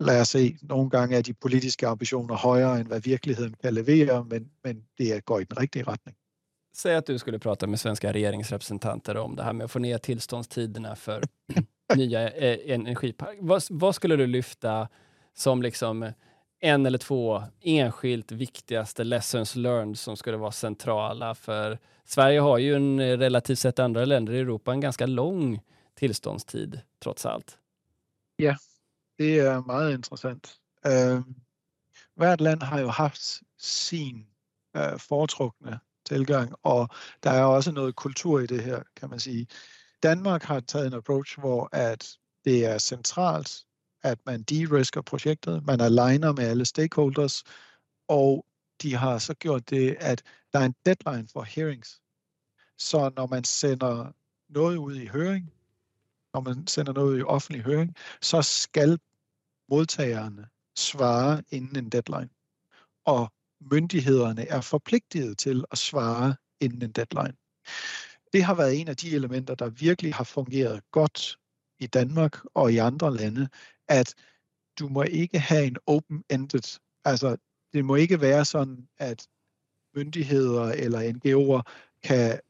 lad 0.00 0.20
os 0.20 0.28
se, 0.28 0.56
nogle 0.62 0.90
gange 0.90 1.16
er 1.16 1.22
de 1.22 1.34
politiske 1.34 1.86
ambitioner 1.86 2.34
højere, 2.34 2.80
end 2.80 2.88
hvad 2.88 3.00
virkeligheden 3.00 3.54
kan 3.62 3.74
levere, 3.74 4.24
men, 4.24 4.50
men 4.64 4.84
det 4.98 5.24
går 5.24 5.40
i 5.40 5.44
den 5.44 5.58
rigtige 5.58 5.84
retning. 5.84 6.16
Säg 6.76 6.94
att 6.96 7.06
du 7.06 7.18
skulle 7.18 7.38
prata 7.38 7.66
med 7.66 7.80
svenska 7.80 8.12
regeringsrepresentanter 8.12 9.16
om 9.16 9.36
det 9.36 9.42
här 9.42 9.52
med 9.52 9.64
att 9.64 9.70
få 9.70 9.78
ner 9.78 9.98
tillståndstiderna 9.98 10.96
för 10.96 11.22
nya 11.96 12.30
eh, 12.30 12.74
energiparker. 12.74 13.42
Vad, 13.42 13.62
vad, 13.70 13.94
skulle 13.94 14.16
du 14.16 14.26
lyfta 14.26 14.88
som 15.34 15.62
liksom 15.62 16.12
en 16.60 16.86
eller 16.86 16.98
två 16.98 17.42
enskilt 17.60 18.32
viktigaste 18.32 19.04
lessons 19.04 19.56
learned 19.56 19.98
som 19.98 20.16
skulle 20.16 20.36
vara 20.36 20.52
centrala? 20.52 21.34
För 21.34 21.78
Sverige 22.04 22.40
har 22.40 22.58
ju 22.58 22.74
en 22.74 23.00
eh, 23.00 23.18
relativt 23.18 23.58
sett 23.58 23.78
andra 23.78 24.04
länder 24.04 24.32
i 24.32 24.38
Europa 24.38 24.72
en 24.72 24.80
ganska 24.80 25.06
lång 25.06 25.60
tillståndstid 25.94 26.80
trots 27.02 27.26
allt. 27.26 27.58
Ja, 28.36 28.56
det 29.18 29.38
är 29.38 29.58
mycket 29.58 29.94
intressant. 29.94 30.56
Uh, 30.86 30.92
øhm, 30.92 31.34
hvert 32.16 32.40
land 32.40 32.62
har 32.62 32.78
ju 32.78 32.86
haft 32.86 33.40
sin 33.58 34.26
uh, 34.76 34.96
foretrukne 34.98 35.80
tilgang, 36.08 36.54
och 36.60 36.94
det 37.20 37.28
är 37.28 37.56
också 37.56 37.70
något 37.70 37.96
kultur 37.96 38.42
i 38.42 38.46
det 38.46 38.62
här 38.62 38.84
kan 38.94 39.10
man 39.10 39.20
säga. 39.20 39.46
Danmark 40.02 40.44
har 40.44 40.60
tagit 40.60 40.92
en 40.92 40.98
approach, 40.98 41.38
hvor 41.38 41.74
at 41.74 42.04
det 42.44 42.64
är 42.64 42.78
centralt, 42.78 43.50
at 44.04 44.18
man 44.26 44.42
de-risker 44.42 45.02
projektet, 45.02 45.66
man 45.66 45.80
aligner 45.80 46.32
med 46.32 46.44
alle 46.44 46.64
stakeholders, 46.64 47.44
og 48.08 48.46
de 48.82 48.94
har 48.94 49.18
så 49.18 49.34
gjort 49.34 49.70
det, 49.70 49.96
at 50.00 50.22
der 50.52 50.58
er 50.58 50.64
en 50.64 50.74
deadline 50.86 51.28
for 51.32 51.42
hearings. 51.42 52.00
Så 52.78 53.10
når 53.16 53.26
man 53.26 53.44
sender 53.44 54.12
noget 54.48 54.76
ud 54.76 54.94
i 54.94 55.06
høring, 55.06 55.52
når 56.34 56.40
man 56.40 56.66
sender 56.66 56.92
noget 56.92 57.18
i 57.18 57.22
offentlig 57.22 57.62
høring, 57.62 57.96
så 58.22 58.42
skal 58.42 58.98
modtagerne 59.68 60.48
svare 60.76 61.42
inden 61.50 61.76
en 61.76 61.88
deadline. 61.88 62.28
Og 63.04 63.32
myndighederne 63.60 64.48
er 64.48 64.60
forpligtet 64.60 65.38
til 65.38 65.64
at 65.70 65.78
svare 65.78 66.36
inden 66.60 66.82
en 66.82 66.92
deadline. 66.92 67.36
Det 68.32 68.44
har 68.44 68.54
været 68.54 68.80
en 68.80 68.88
af 68.88 68.96
de 68.96 69.14
elementer, 69.14 69.54
der 69.54 69.68
virkelig 69.68 70.14
har 70.14 70.24
fungeret 70.24 70.90
godt 70.90 71.38
i 71.78 71.86
Danmark 71.86 72.38
og 72.54 72.72
i 72.72 72.76
andre 72.76 73.16
lande, 73.16 73.48
at 73.88 74.14
du 74.78 74.88
må 74.88 75.02
ikke 75.02 75.38
have 75.38 75.66
en 75.66 75.76
open-ended, 75.86 76.80
altså 77.04 77.36
det 77.72 77.84
må 77.84 77.94
ikke 77.94 78.20
være 78.20 78.44
sådan, 78.44 78.88
at 78.98 79.28
myndigheder 79.96 80.72
eller 80.72 81.12
NGO'er 81.12 81.72
kan 82.02 82.40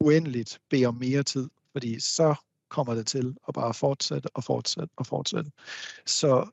uendeligt 0.00 0.60
bede 0.70 0.86
om 0.86 0.94
mere 0.94 1.22
tid, 1.22 1.50
fordi 1.72 2.00
så 2.00 2.34
kommer 2.70 2.94
det 2.94 3.06
til 3.06 3.36
at 3.48 3.54
bare 3.54 3.74
fortsætte 3.74 4.28
og 4.34 4.44
fortsætte 4.44 4.90
og 4.96 5.06
fortsætte. 5.06 5.50
Så 6.06 6.50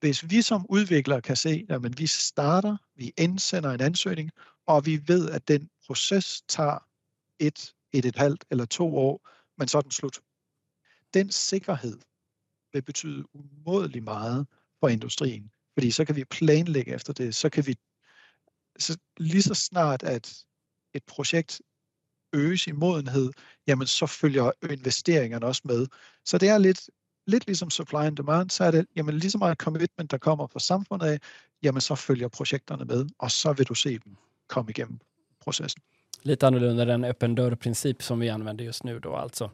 hvis 0.00 0.30
vi 0.30 0.42
som 0.42 0.66
udviklere 0.68 1.22
kan 1.22 1.36
se, 1.36 1.66
at 1.68 1.98
vi 1.98 2.06
starter, 2.06 2.76
vi 2.94 3.12
indsender 3.16 3.70
en 3.70 3.80
ansøgning, 3.80 4.30
og 4.66 4.86
vi 4.86 5.00
ved, 5.06 5.30
at 5.30 5.48
den 5.48 5.70
proces 5.86 6.42
tager 6.48 6.78
et, 7.38 7.74
et, 7.92 8.04
et 8.04 8.16
halvt 8.16 8.44
eller 8.50 8.64
to 8.64 8.96
år, 8.96 9.28
men 9.58 9.68
så 9.68 9.78
er 9.78 9.82
den 9.82 9.90
slut. 9.90 10.20
Den 11.14 11.30
sikkerhed 11.30 11.98
vil 12.72 12.82
betyde 12.82 13.24
umådelig 13.34 14.02
meget 14.02 14.46
for 14.80 14.88
industrien, 14.88 15.50
fordi 15.74 15.90
så 15.90 16.04
kan 16.04 16.16
vi 16.16 16.24
planlægge 16.24 16.94
efter 16.94 17.12
det, 17.12 17.34
så 17.34 17.48
kan 17.48 17.66
vi 17.66 17.74
så 18.78 18.98
lige 19.16 19.42
så 19.42 19.54
snart, 19.54 20.02
at 20.02 20.44
et 20.94 21.04
projekt 21.04 21.62
øges 22.32 22.66
i 22.66 22.72
modenhed, 22.72 23.32
jamen 23.66 23.86
så 23.86 24.06
følger 24.06 24.50
investeringerne 24.70 25.46
også 25.46 25.62
med. 25.64 25.86
Så 26.24 26.38
det 26.38 26.48
er 26.48 26.58
lidt, 26.58 26.90
lidt 27.26 27.46
ligesom 27.46 27.70
supply 27.70 27.96
and 27.96 28.16
demand, 28.16 28.50
så 28.50 28.64
er 28.64 28.70
det 28.70 28.86
jamen, 28.96 29.18
lige 29.18 29.30
så 29.30 29.38
meget 29.38 29.58
commitment, 29.58 30.10
der 30.10 30.18
kommer 30.18 30.46
fra 30.46 30.60
samfundet 30.60 31.06
af, 31.06 31.18
jamen 31.62 31.80
så 31.80 31.94
følger 31.94 32.28
projekterne 32.28 32.84
med, 32.84 33.06
og 33.18 33.30
så 33.30 33.52
vil 33.52 33.66
du 33.66 33.74
se 33.74 33.98
dem 33.98 34.16
komme 34.48 34.70
igennem 34.70 34.98
processen. 35.40 35.82
Lite 36.22 36.46
annorlunda 36.46 36.84
den 36.84 37.04
öppen 37.04 37.34
dörr-princip 37.34 38.02
som 38.02 38.20
vi 38.20 38.28
använder 38.28 38.64
just 38.64 38.84
nu 38.84 38.98
då 38.98 39.14
alltså. 39.14 39.48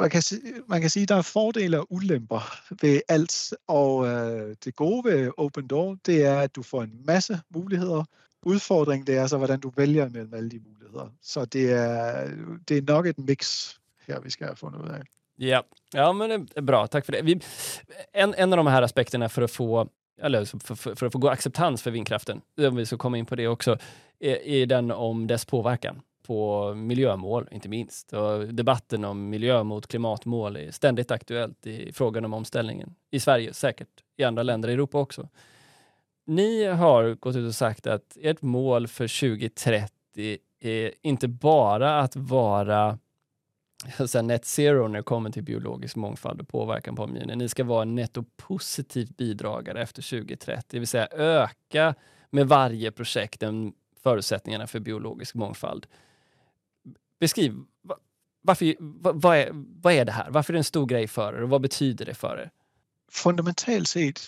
Man 0.00 0.10
kan, 0.10 0.22
man 0.66 0.80
kan 0.80 0.90
sige, 0.90 1.02
at 1.02 1.08
der 1.08 1.16
er 1.16 1.22
fordele 1.22 1.80
og 1.80 1.86
ulemper 1.90 2.74
ved 2.82 3.00
alt, 3.08 3.54
og 3.68 4.06
øh, 4.06 4.56
det 4.64 4.76
gode 4.76 5.04
ved 5.04 5.30
Open 5.36 5.66
Door, 5.66 5.96
det 6.06 6.24
er, 6.24 6.40
at 6.40 6.56
du 6.56 6.62
får 6.62 6.82
en 6.82 7.00
masse 7.04 7.40
muligheder. 7.50 8.04
Udfordringen, 8.42 9.06
det 9.06 9.16
er 9.16 9.26
så, 9.26 9.36
hvordan 9.38 9.60
du 9.60 9.72
vælger 9.76 10.08
mellem 10.08 10.34
alle 10.34 10.50
de 10.50 10.60
muligheder. 10.66 11.12
Så 11.22 11.44
det 11.44 11.72
er, 11.72 12.28
det 12.68 12.78
er 12.78 12.82
nok 12.82 13.06
et 13.06 13.18
mix 13.18 13.70
her, 14.06 14.20
vi 14.20 14.30
skal 14.30 14.46
have 14.46 14.56
fundet 14.56 14.80
ud 14.80 14.88
af. 14.88 15.02
Ja, 15.38 15.60
ja 15.94 16.12
men 16.12 16.30
det 16.30 16.50
er 16.56 16.60
bra. 16.60 16.86
Tack 16.86 17.04
för 17.04 17.12
det. 17.12 17.26
Vi, 17.26 17.40
en, 18.14 18.34
en 18.34 18.52
av 18.52 18.56
de 18.56 18.66
här 18.66 18.82
aspekterna 18.82 19.28
för 19.28 19.42
att 19.42 19.50
få 19.50 19.88
eller 20.22 20.44
för, 20.44 20.74
för, 20.74 20.94
för 20.94 21.06
att 21.06 21.12
få 21.12 21.18
god 21.18 21.30
acceptans 21.30 21.82
för 21.82 21.90
vindkraften, 21.90 22.40
om 22.58 22.76
vi 22.76 22.86
ska 22.86 22.96
komma 22.96 23.18
in 23.18 23.26
på 23.26 23.36
det 23.36 23.48
också, 23.48 23.78
är, 24.20 24.36
är 24.46 24.66
den 24.66 24.90
om 24.90 25.26
dess 25.26 25.44
påverkan 25.44 26.02
på 26.22 26.74
miljömål, 26.74 27.48
inte 27.50 27.68
minst. 27.68 28.12
Och 28.12 28.54
debatten 28.54 29.04
om 29.04 29.28
miljö 29.28 29.62
mot 29.62 29.86
klimatmål 29.86 30.56
är 30.56 30.70
ständigt 30.70 31.10
aktuellt 31.10 31.66
i 31.66 31.92
frågan 31.92 32.24
om 32.24 32.34
omställningen. 32.34 32.94
I 33.10 33.20
Sverige, 33.20 33.52
säkert 33.52 33.88
i 34.16 34.24
andra 34.24 34.42
länder 34.42 34.68
i 34.68 34.72
Europa 34.72 34.98
också. 34.98 35.28
Ni 36.24 36.64
har 36.64 37.14
gått 37.14 37.36
ut 37.36 37.48
och 37.48 37.54
sagt 37.54 37.86
att 37.86 38.16
ert 38.20 38.42
mål 38.42 38.88
för 38.88 39.20
2030 39.20 40.38
är 40.60 40.92
inte 41.02 41.28
bara 41.28 42.00
att 42.00 42.16
vara 42.16 42.98
så 44.06 44.22
net 44.22 44.44
zero 44.44 44.88
när 44.88 44.98
det 44.98 45.02
kommer 45.02 45.30
till 45.30 45.42
biologisk 45.42 45.96
mångfald 45.96 46.40
och 46.40 46.48
påverkan 46.48 46.96
på 46.96 47.02
omgivningen. 47.02 47.38
Ni 47.38 47.48
ska 47.48 47.64
vara 47.64 47.82
en 47.82 47.94
nettopositiv 47.94 49.12
bidragare 49.12 49.82
efter 49.82 50.02
2030, 50.10 50.64
det 50.70 50.78
vill 50.78 50.88
säga 50.88 51.08
öka 51.12 51.94
med 52.30 52.48
varje 52.48 52.90
projekt 52.90 53.42
förutsättningarna 54.02 54.66
för 54.66 54.80
biologisk 54.80 55.34
mångfald. 55.34 55.86
Beskriv, 57.22 57.64
varför, 58.42 58.76
vad, 59.12 59.36
är, 59.36 59.50
vad 59.82 59.92
är 59.92 60.04
det 60.04 60.12
här? 60.12 60.30
Varför 60.30 60.52
är 60.52 60.54
det 60.54 60.60
en 60.60 60.64
stor 60.64 60.86
grej 60.86 61.08
för 61.08 61.34
er 61.34 61.42
och 61.42 61.48
vad 61.48 61.60
betyder 61.62 62.04
det 62.04 62.14
för 62.14 62.38
er? 62.38 62.50
Fundamentalt 63.12 63.88
sett, 63.88 64.20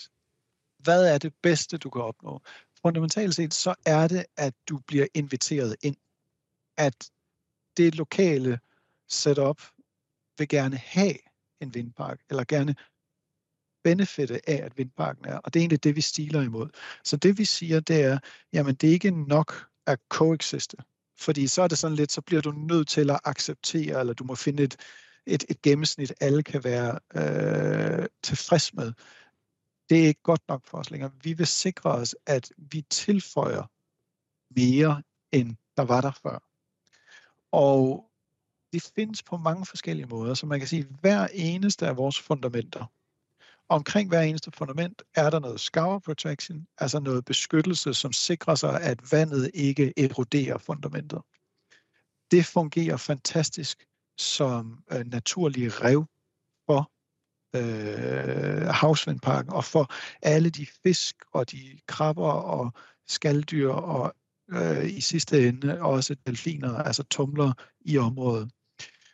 vad 0.86 1.06
är 1.06 1.18
det 1.18 1.42
bästa 1.42 1.76
du 1.76 1.90
kan 1.90 2.02
uppnå? 2.02 2.40
Fundamentalt 2.82 3.34
sett 3.34 3.52
så 3.52 3.74
är 3.84 4.08
det 4.08 4.24
att 4.36 4.54
du 4.64 4.78
blir 4.86 5.08
inviterad 5.14 5.74
in. 5.80 5.96
Att 6.76 7.08
det 7.76 7.94
lokala 7.94 8.58
setup 9.08 9.60
vil 10.38 10.48
gerne 10.48 10.76
have 10.76 11.18
en 11.60 11.70
vindpark, 11.70 12.20
eller 12.30 12.44
gerne 12.44 12.74
benefitet 13.84 14.40
af, 14.46 14.60
at 14.64 14.78
vindparken 14.78 15.24
er. 15.24 15.36
Og 15.36 15.54
det 15.54 15.60
er 15.60 15.62
egentlig 15.62 15.84
det, 15.84 15.96
vi 15.96 16.00
stiler 16.00 16.42
imod. 16.42 16.68
Så 17.04 17.16
det 17.16 17.38
vi 17.38 17.44
siger, 17.44 17.80
det 17.80 18.04
er, 18.04 18.18
jamen 18.52 18.74
det 18.74 18.88
er 18.88 18.92
ikke 18.92 19.10
nok 19.10 19.66
at 19.86 19.98
coexiste. 20.08 20.76
Fordi 21.18 21.46
så 21.46 21.62
er 21.62 21.68
det 21.68 21.78
sådan 21.78 21.96
lidt, 21.96 22.12
så 22.12 22.20
bliver 22.20 22.42
du 22.42 22.50
nødt 22.50 22.88
til 22.88 23.10
at 23.10 23.20
acceptere, 23.24 24.00
eller 24.00 24.12
du 24.12 24.24
må 24.24 24.34
finde 24.34 24.62
et, 24.62 24.76
et, 25.26 25.44
et 25.48 25.62
gennemsnit, 25.62 26.12
alle 26.20 26.42
kan 26.42 26.64
være 26.64 26.98
øh, 27.14 28.06
tilfreds 28.22 28.74
med. 28.74 28.92
Det 29.88 30.02
er 30.02 30.06
ikke 30.06 30.22
godt 30.22 30.48
nok 30.48 30.66
for 30.66 30.78
os 30.78 30.90
længere. 30.90 31.10
Vi 31.22 31.32
vil 31.32 31.46
sikre 31.46 31.90
os, 31.90 32.16
at 32.26 32.52
vi 32.58 32.82
tilføjer 32.90 33.70
mere, 34.60 35.02
end 35.32 35.56
der 35.76 35.82
var 35.82 36.00
der 36.00 36.12
før. 36.22 36.38
Og 37.52 38.10
det 38.72 38.92
findes 38.94 39.22
på 39.22 39.36
mange 39.36 39.66
forskellige 39.66 40.06
måder, 40.06 40.34
så 40.34 40.46
man 40.46 40.58
kan 40.58 40.68
sige, 40.68 40.82
at 40.82 40.96
hver 41.00 41.28
eneste 41.32 41.86
af 41.86 41.96
vores 41.96 42.20
fundamenter, 42.20 42.86
omkring 43.68 44.08
hver 44.08 44.20
eneste 44.20 44.50
fundament 44.50 45.02
er 45.14 45.30
der 45.30 45.38
noget 45.38 45.60
scour 45.60 45.98
protection, 45.98 46.66
altså 46.78 47.00
noget 47.00 47.24
beskyttelse, 47.24 47.94
som 47.94 48.12
sikrer 48.12 48.54
sig, 48.54 48.80
at 48.82 49.12
vandet 49.12 49.50
ikke 49.54 49.92
eroderer 49.96 50.58
fundamentet. 50.58 51.20
Det 52.30 52.46
fungerer 52.46 52.96
fantastisk 52.96 53.86
som 54.18 54.78
øh, 54.92 55.06
naturlige 55.06 55.68
rev 55.68 56.06
for 56.66 56.90
øh, 57.56 58.66
havsvindparken 58.66 59.52
og 59.52 59.64
for 59.64 59.92
alle 60.22 60.50
de 60.50 60.66
fisk 60.82 61.16
og 61.32 61.50
de 61.50 61.80
krabber 61.86 62.32
og 62.32 62.72
skalddyr 63.06 63.70
og 63.70 64.14
øh, 64.50 64.90
i 64.90 65.00
sidste 65.00 65.48
ende 65.48 65.80
også 65.80 66.16
delfiner, 66.26 66.78
altså 66.78 67.02
tumler 67.02 67.52
i 67.80 67.98
området. 67.98 68.50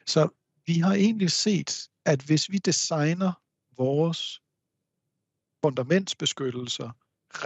Så 0.06 0.28
vi 0.66 0.78
har 0.78 0.94
egentlig 0.94 1.30
set, 1.30 1.88
at 2.04 2.22
hvis 2.22 2.50
vi 2.50 2.58
designer 2.58 3.39
vores 3.84 4.40
fundamentsbeskyttelser 5.64 6.90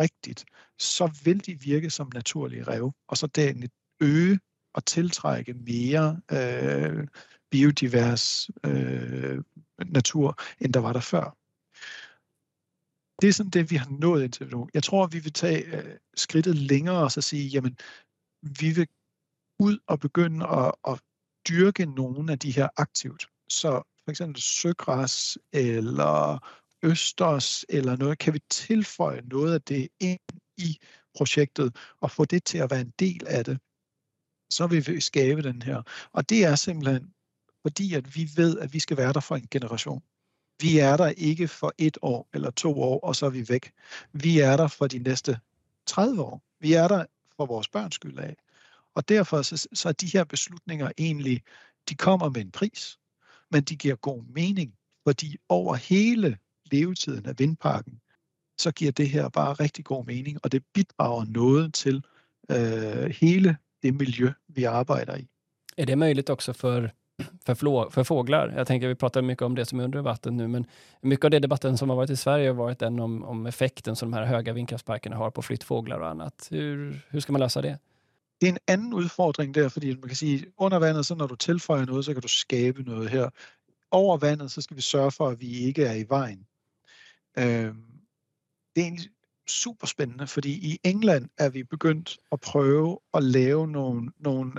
rigtigt, 0.00 0.44
så 0.78 1.20
vil 1.24 1.46
de 1.46 1.60
virke 1.60 1.90
som 1.90 2.10
naturlige 2.14 2.64
rev, 2.64 2.92
og 3.08 3.16
så 3.16 3.26
det 3.26 3.70
øge 4.00 4.38
og 4.74 4.84
tiltrække 4.86 5.54
mere 5.54 6.20
øh, 6.32 7.08
biodivers 7.50 8.50
øh, 8.66 9.42
natur, 9.86 10.36
end 10.60 10.72
der 10.72 10.80
var 10.80 10.92
der 10.92 11.00
før. 11.00 11.36
Det 13.20 13.28
er 13.28 13.32
sådan 13.32 13.50
det, 13.50 13.70
vi 13.70 13.76
har 13.76 13.90
nået 13.90 14.24
indtil 14.24 14.48
nu. 14.48 14.68
Jeg 14.74 14.82
tror, 14.82 15.06
vi 15.06 15.18
vil 15.18 15.32
tage 15.32 15.64
øh, 15.64 15.98
skridtet 16.14 16.56
længere 16.56 17.02
og 17.04 17.12
så 17.12 17.20
sige, 17.20 17.48
jamen, 17.48 17.78
vi 18.60 18.68
vil 18.76 18.88
ud 19.58 19.78
og 19.86 20.00
begynde 20.00 20.46
at, 20.46 20.72
at 20.88 21.00
dyrke 21.48 21.86
nogle 21.86 22.32
af 22.32 22.38
de 22.38 22.50
her 22.50 22.68
aktivt. 22.76 23.28
Så 23.48 23.82
for 24.04 24.10
eksempel 24.10 24.42
søgræs 24.42 25.38
eller 25.52 26.38
østers 26.82 27.64
eller 27.68 27.96
noget, 27.96 28.18
kan 28.18 28.34
vi 28.34 28.40
tilføje 28.50 29.22
noget 29.24 29.54
af 29.54 29.62
det 29.62 29.88
ind 30.00 30.20
i 30.56 30.78
projektet 31.16 31.76
og 32.00 32.10
få 32.10 32.24
det 32.24 32.44
til 32.44 32.58
at 32.58 32.70
være 32.70 32.80
en 32.80 32.92
del 32.98 33.26
af 33.26 33.44
det, 33.44 33.58
så 34.50 34.66
vil 34.66 34.86
vi 34.86 35.00
skabe 35.00 35.42
den 35.42 35.62
her. 35.62 35.82
Og 36.12 36.28
det 36.28 36.44
er 36.44 36.54
simpelthen 36.54 37.14
fordi, 37.62 37.94
at 37.94 38.16
vi 38.16 38.30
ved, 38.36 38.58
at 38.58 38.72
vi 38.72 38.78
skal 38.78 38.96
være 38.96 39.12
der 39.12 39.20
for 39.20 39.36
en 39.36 39.48
generation. 39.50 40.02
Vi 40.60 40.78
er 40.78 40.96
der 40.96 41.08
ikke 41.08 41.48
for 41.48 41.74
et 41.78 41.98
år 42.02 42.28
eller 42.34 42.50
to 42.50 42.82
år, 42.82 43.00
og 43.00 43.16
så 43.16 43.26
er 43.26 43.30
vi 43.30 43.48
væk. 43.48 43.72
Vi 44.12 44.38
er 44.38 44.56
der 44.56 44.68
for 44.68 44.86
de 44.86 44.98
næste 44.98 45.38
30 45.86 46.22
år. 46.22 46.42
Vi 46.60 46.72
er 46.72 46.88
der 46.88 47.04
for 47.36 47.46
vores 47.46 47.68
børns 47.68 47.94
skyld 47.94 48.18
af. 48.18 48.36
Og 48.94 49.08
derfor 49.08 49.42
så, 49.42 49.68
så 49.72 49.88
er 49.88 49.92
de 49.92 50.06
her 50.06 50.24
beslutninger 50.24 50.90
egentlig, 50.98 51.42
de 51.88 51.94
kommer 51.94 52.28
med 52.28 52.40
en 52.40 52.50
pris, 52.50 52.98
men 53.54 53.62
de 53.62 53.76
giver 53.76 53.96
god 53.96 54.22
mening, 54.38 54.70
fordi 55.06 55.36
over 55.48 55.74
hele 55.74 56.38
levetiden 56.72 57.26
af 57.26 57.34
vindparken, 57.38 58.00
så 58.60 58.70
giver 58.70 58.92
det 58.92 59.08
her 59.08 59.28
bare 59.28 59.52
rigtig 59.52 59.84
god 59.84 60.04
mening, 60.04 60.38
og 60.42 60.52
det 60.52 60.62
bidrager 60.74 61.24
noget 61.24 61.74
til 61.74 62.04
øh, 62.50 63.14
hele 63.20 63.56
det 63.82 63.94
miljø, 63.94 64.32
vi 64.48 64.64
arbejder 64.64 65.16
i. 65.16 65.26
Är 65.76 65.86
det 65.86 65.98
möjligt 65.98 66.30
också 66.30 66.52
för, 66.52 66.90
för, 67.46 67.54
flå, 67.54 67.90
för 67.90 68.04
fåglar? 68.04 68.52
Jag 68.56 68.66
tänker 68.66 68.88
vi 68.88 68.94
pratar 68.94 69.22
mycket 69.22 69.42
om 69.42 69.54
det 69.54 69.66
som 69.66 69.80
är 69.80 69.84
under 69.84 70.02
vatten 70.02 70.36
nu, 70.36 70.48
men 70.48 70.66
mycket 71.02 71.24
av 71.24 71.30
det 71.30 71.38
debatten 71.38 71.78
som 71.78 71.88
har 71.88 71.96
varit 71.96 72.10
i 72.10 72.16
Sverige 72.16 72.48
har 72.48 72.54
varit 72.54 72.78
den 72.78 73.00
om, 73.00 73.24
om 73.24 73.46
effekten 73.46 73.96
som 73.96 74.10
de 74.10 74.16
här 74.16 74.24
höga 74.24 74.52
vindkraftsparkerna 74.52 75.16
har 75.16 75.30
på 75.30 75.42
flyttfåglar 75.42 76.00
och 76.00 76.08
annat. 76.08 76.48
Hur, 76.50 77.00
hur 77.08 77.20
ska 77.20 77.32
man 77.32 77.40
lösa 77.40 77.62
det? 77.62 77.78
Det 78.44 78.50
er 78.50 78.54
en 78.54 78.66
anden 78.66 78.94
udfordring 78.94 79.54
der, 79.54 79.68
fordi 79.68 79.94
man 79.94 80.08
kan 80.08 80.16
sige, 80.16 80.46
under 80.56 80.78
vandet, 80.78 81.06
så 81.06 81.14
når 81.14 81.26
du 81.26 81.36
tilføjer 81.36 81.84
noget, 81.84 82.04
så 82.04 82.12
kan 82.12 82.22
du 82.22 82.28
skabe 82.28 82.82
noget 82.82 83.10
her. 83.10 83.30
Over 83.90 84.16
vandet, 84.16 84.50
så 84.50 84.60
skal 84.60 84.76
vi 84.76 84.82
sørge 84.82 85.10
for, 85.10 85.28
at 85.28 85.40
vi 85.40 85.48
ikke 85.48 85.84
er 85.84 85.94
i 85.94 86.04
vejen. 86.08 86.46
Øh, 87.38 87.74
det 88.74 88.82
er 88.82 88.86
egentlig 88.86 89.10
super 89.48 89.86
spændende, 89.86 90.26
fordi 90.26 90.72
i 90.72 90.78
England 90.84 91.28
er 91.38 91.48
vi 91.48 91.62
begyndt 91.62 92.18
at 92.32 92.40
prøve 92.40 92.98
at 93.14 93.22
lave 93.22 93.68
nogle, 93.68 94.12
nogle 94.16 94.52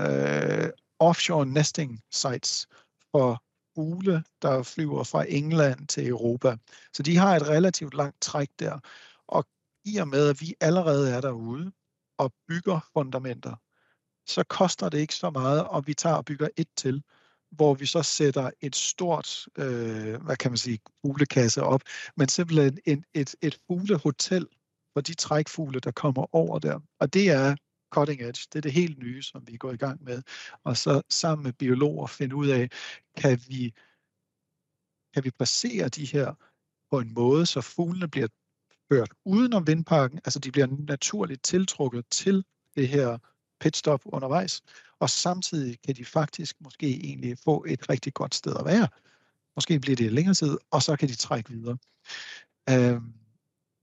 øh, 0.63 0.69
offshore 0.99 1.45
nesting 1.45 2.01
sites 2.11 2.67
for 3.11 3.43
ugle, 3.75 4.23
der 4.41 4.63
flyver 4.63 5.03
fra 5.03 5.25
England 5.29 5.87
til 5.87 6.07
Europa. 6.07 6.57
Så 6.93 7.03
de 7.03 7.17
har 7.17 7.35
et 7.35 7.47
relativt 7.47 7.93
langt 7.93 8.21
træk 8.21 8.49
der. 8.59 8.79
Og 9.27 9.45
i 9.85 9.97
og 9.97 10.07
med, 10.07 10.29
at 10.29 10.41
vi 10.41 10.53
allerede 10.61 11.11
er 11.11 11.21
derude 11.21 11.71
og 12.17 12.33
bygger 12.47 12.79
fundamenter, 12.93 13.55
så 14.27 14.43
koster 14.43 14.89
det 14.89 14.97
ikke 14.97 15.15
så 15.15 15.29
meget, 15.29 15.63
og 15.63 15.87
vi 15.87 15.93
tager 15.93 16.15
og 16.15 16.25
bygger 16.25 16.47
et 16.57 16.67
til 16.75 17.03
hvor 17.55 17.73
vi 17.73 17.85
så 17.85 18.03
sætter 18.03 18.51
et 18.61 18.75
stort, 18.75 19.47
øh, 19.57 20.21
hvad 20.23 20.35
kan 20.35 20.51
man 20.51 20.57
sige, 20.57 20.79
fuglekasse 21.01 21.63
op, 21.63 21.81
men 22.17 22.27
simpelthen 22.29 22.79
en, 22.85 23.05
et, 23.13 23.35
et 23.41 23.59
fuglehotel 23.67 24.47
for 24.93 25.01
de 25.01 25.13
trækfugle, 25.13 25.79
der 25.79 25.91
kommer 25.91 26.35
over 26.35 26.59
der. 26.59 26.79
Og 26.99 27.13
det 27.13 27.29
er 27.29 27.55
cutting 27.93 28.21
edge. 28.21 28.47
Det 28.53 28.55
er 28.55 28.61
det 28.61 28.71
helt 28.73 28.99
nye, 28.99 29.21
som 29.21 29.47
vi 29.47 29.57
går 29.57 29.71
i 29.71 29.77
gang 29.77 30.03
med. 30.03 30.21
Og 30.63 30.77
så 30.77 31.01
sammen 31.09 31.43
med 31.43 31.53
biologer 31.53 32.07
finde 32.07 32.35
ud 32.35 32.47
af, 32.47 32.69
kan 33.17 33.39
vi, 33.47 33.73
kan 35.13 35.23
vi 35.23 35.31
placere 35.31 35.89
de 35.89 36.05
her 36.05 36.33
på 36.91 36.99
en 36.99 37.13
måde, 37.13 37.45
så 37.45 37.61
fuglene 37.61 38.07
bliver 38.07 38.27
ført 38.91 39.11
udenom 39.25 39.67
vindparken, 39.67 40.19
altså 40.25 40.39
de 40.39 40.51
bliver 40.51 40.67
naturligt 40.67 41.43
tiltrukket 41.43 42.05
til 42.11 42.43
det 42.75 42.87
her 42.87 43.17
pitstop 43.65 44.01
undervejs, 44.05 44.61
og 44.99 45.09
samtidig 45.09 45.77
kan 45.85 45.95
de 45.95 46.05
faktisk 46.05 46.55
måske 46.61 46.87
egentlig 47.03 47.37
få 47.43 47.65
et 47.67 47.89
rigtig 47.89 48.13
godt 48.13 48.35
sted 48.35 48.55
at 48.59 48.65
være. 48.65 48.87
Måske 49.55 49.79
bliver 49.79 49.95
det 49.95 50.13
længere 50.13 50.35
tid, 50.35 50.57
og 50.71 50.83
så 50.83 50.95
kan 50.95 51.09
de 51.09 51.15
trække 51.15 51.49
videre. 51.49 51.77
Øhm, 52.69 53.13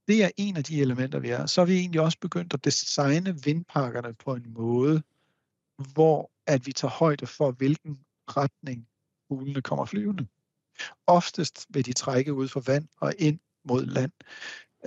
det 0.07 0.23
er 0.23 0.29
en 0.37 0.57
af 0.57 0.63
de 0.63 0.81
elementer, 0.81 1.19
vi 1.19 1.29
er. 1.29 1.45
Så 1.45 1.61
er 1.61 1.65
vi 1.65 1.77
egentlig 1.77 2.01
også 2.01 2.17
begyndt 2.21 2.53
at 2.53 2.65
designe 2.65 3.43
vindparkerne 3.43 4.13
på 4.13 4.35
en 4.35 4.53
måde, 4.53 5.03
hvor 5.93 6.31
at 6.47 6.65
vi 6.65 6.71
tager 6.71 6.91
højde 6.91 7.27
for, 7.27 7.51
hvilken 7.51 7.99
retning 8.27 8.87
fuglene 9.27 9.61
kommer 9.61 9.85
flyvende. 9.85 10.27
Oftest 11.07 11.65
vil 11.69 11.85
de 11.85 11.93
trække 11.93 12.33
ud 12.33 12.47
fra 12.47 12.61
vand 12.65 12.87
og 12.97 13.13
ind 13.19 13.39
mod 13.65 13.85
land. 13.85 14.11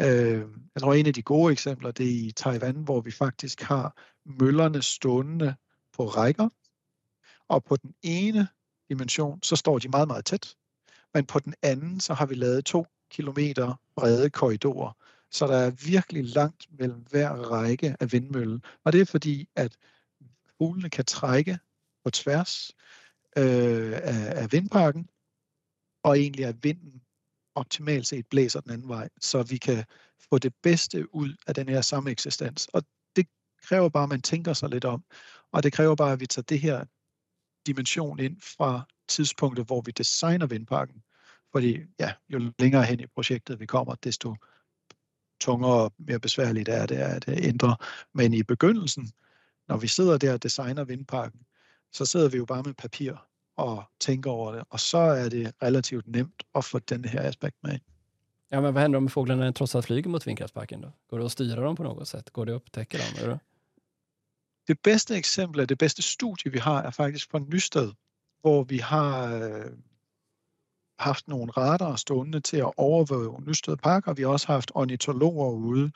Øh, 0.00 0.44
jeg 0.74 0.82
tror, 0.82 0.94
en 0.94 1.06
af 1.06 1.14
de 1.14 1.22
gode 1.22 1.52
eksempler, 1.52 1.90
det 1.90 2.06
er 2.06 2.28
i 2.28 2.32
Taiwan, 2.36 2.76
hvor 2.76 3.00
vi 3.00 3.10
faktisk 3.10 3.62
har 3.62 3.96
møllerne 4.24 4.82
stående 4.82 5.54
på 5.92 6.06
rækker, 6.06 6.48
og 7.48 7.64
på 7.64 7.76
den 7.76 7.94
ene 8.02 8.48
dimension, 8.88 9.42
så 9.42 9.56
står 9.56 9.78
de 9.78 9.88
meget, 9.88 10.08
meget 10.08 10.24
tæt, 10.24 10.56
men 11.14 11.26
på 11.26 11.38
den 11.38 11.54
anden, 11.62 12.00
så 12.00 12.14
har 12.14 12.26
vi 12.26 12.34
lavet 12.34 12.64
to 12.64 12.86
kilometer 13.10 13.80
brede 13.96 14.30
korridorer, 14.30 14.92
så 15.30 15.46
der 15.46 15.56
er 15.56 15.70
virkelig 15.70 16.24
langt 16.24 16.66
mellem 16.78 17.04
hver 17.10 17.30
række 17.30 17.96
af 18.00 18.12
vindmøllen. 18.12 18.62
Og 18.84 18.92
det 18.92 19.00
er 19.00 19.04
fordi, 19.04 19.48
at 19.56 19.76
fuglene 20.58 20.90
kan 20.90 21.04
trække 21.04 21.58
på 22.04 22.10
tværs 22.10 22.72
øh, 23.36 23.92
af, 23.92 24.42
af 24.42 24.52
vindparken, 24.52 25.08
og 26.02 26.18
egentlig 26.18 26.44
er 26.44 26.52
vinden 26.52 27.02
optimalt 27.56 28.06
set 28.06 28.26
blæser 28.26 28.60
den 28.60 28.70
anden 28.70 28.88
vej, 28.88 29.08
så 29.20 29.42
vi 29.42 29.56
kan 29.56 29.84
få 30.30 30.38
det 30.38 30.54
bedste 30.62 31.14
ud 31.14 31.34
af 31.46 31.54
den 31.54 31.68
her 31.68 31.80
samme 31.80 32.10
eksistens. 32.10 32.68
Og 32.72 32.82
det 33.16 33.26
kræver 33.62 33.88
bare, 33.88 34.02
at 34.02 34.08
man 34.08 34.22
tænker 34.22 34.52
sig 34.52 34.70
lidt 34.70 34.84
om, 34.84 35.04
og 35.52 35.62
det 35.62 35.72
kræver 35.72 35.94
bare, 35.94 36.12
at 36.12 36.20
vi 36.20 36.26
tager 36.26 36.44
det 36.44 36.60
her 36.60 36.84
dimension 37.66 38.18
ind 38.18 38.40
fra 38.40 38.82
tidspunktet, 39.08 39.66
hvor 39.66 39.80
vi 39.80 39.92
designer 39.92 40.46
vindparken. 40.46 41.02
Fordi 41.52 41.78
ja, 42.00 42.12
jo 42.28 42.52
længere 42.58 42.84
hen 42.84 43.00
i 43.00 43.06
projektet 43.06 43.60
vi 43.60 43.66
kommer, 43.66 43.94
desto 43.94 44.36
tungere 45.40 45.82
og 45.82 45.92
mere 45.98 46.20
besværligt 46.20 46.68
er 46.68 46.86
det 46.86 46.96
at 46.96 47.28
øh, 47.28 47.36
ændre. 47.38 47.76
Men 48.14 48.34
i 48.34 48.42
begyndelsen, 48.42 49.12
når 49.68 49.76
vi 49.76 49.86
sidder 49.86 50.18
der 50.18 50.32
og 50.32 50.42
designer 50.42 50.84
vindparken, 50.84 51.40
så 51.92 52.06
sidder 52.06 52.28
vi 52.28 52.36
jo 52.36 52.44
bare 52.44 52.62
med 52.62 52.74
papir 52.74 53.28
og 53.56 53.84
tænker 54.00 54.30
over 54.30 54.52
det, 54.52 54.64
og 54.70 54.80
så 54.80 54.98
är 54.98 55.28
det 55.28 55.52
relativt 55.62 56.06
nemt 56.06 56.42
att 56.54 56.64
få 56.64 56.78
den 56.78 57.04
här 57.04 57.28
aspekt 57.28 57.56
med. 57.62 57.80
Ja, 58.50 58.60
men 58.60 58.74
vad 58.74 58.82
händer 58.82 58.98
om 58.98 59.08
fåglarna 59.08 59.52
trots 59.52 59.74
allt 59.74 59.86
flyger 59.86 60.10
mot 60.10 60.26
vindkraftsparken? 60.26 60.80
Då? 60.80 60.92
Går 61.10 61.18
det 61.18 61.26
att 61.26 61.32
styra 61.32 61.60
dem 61.60 61.76
på 61.76 61.82
något 61.82 62.08
sätt? 62.08 62.30
Går 62.30 62.46
det 62.46 62.52
att 62.52 62.62
upptäcka 62.62 62.98
dem? 62.98 63.22
Eller? 63.22 63.38
Det 64.66 64.82
bästa 64.82 65.16
exemplet, 65.16 65.68
det 65.68 65.76
bästa 65.76 66.02
studie 66.02 66.50
vi 66.50 66.58
har, 66.58 66.82
är 66.82 66.90
faktiskt 66.90 67.30
från 67.30 67.42
Nysted, 67.42 67.94
hvor 68.42 68.64
vi 68.64 68.78
har 68.78 69.42
øh, 69.42 69.72
haft 70.98 71.28
nogle 71.28 71.52
radar 71.52 71.96
stående 71.96 72.40
til 72.40 72.56
at 72.56 72.72
overvåge 72.76 73.42
Nysted 73.46 73.76
Park, 73.76 74.06
og 74.06 74.16
vi 74.16 74.22
har 74.22 74.30
også 74.30 74.46
haft 74.46 74.70
ornitologer 74.74 75.50
ude 75.50 75.92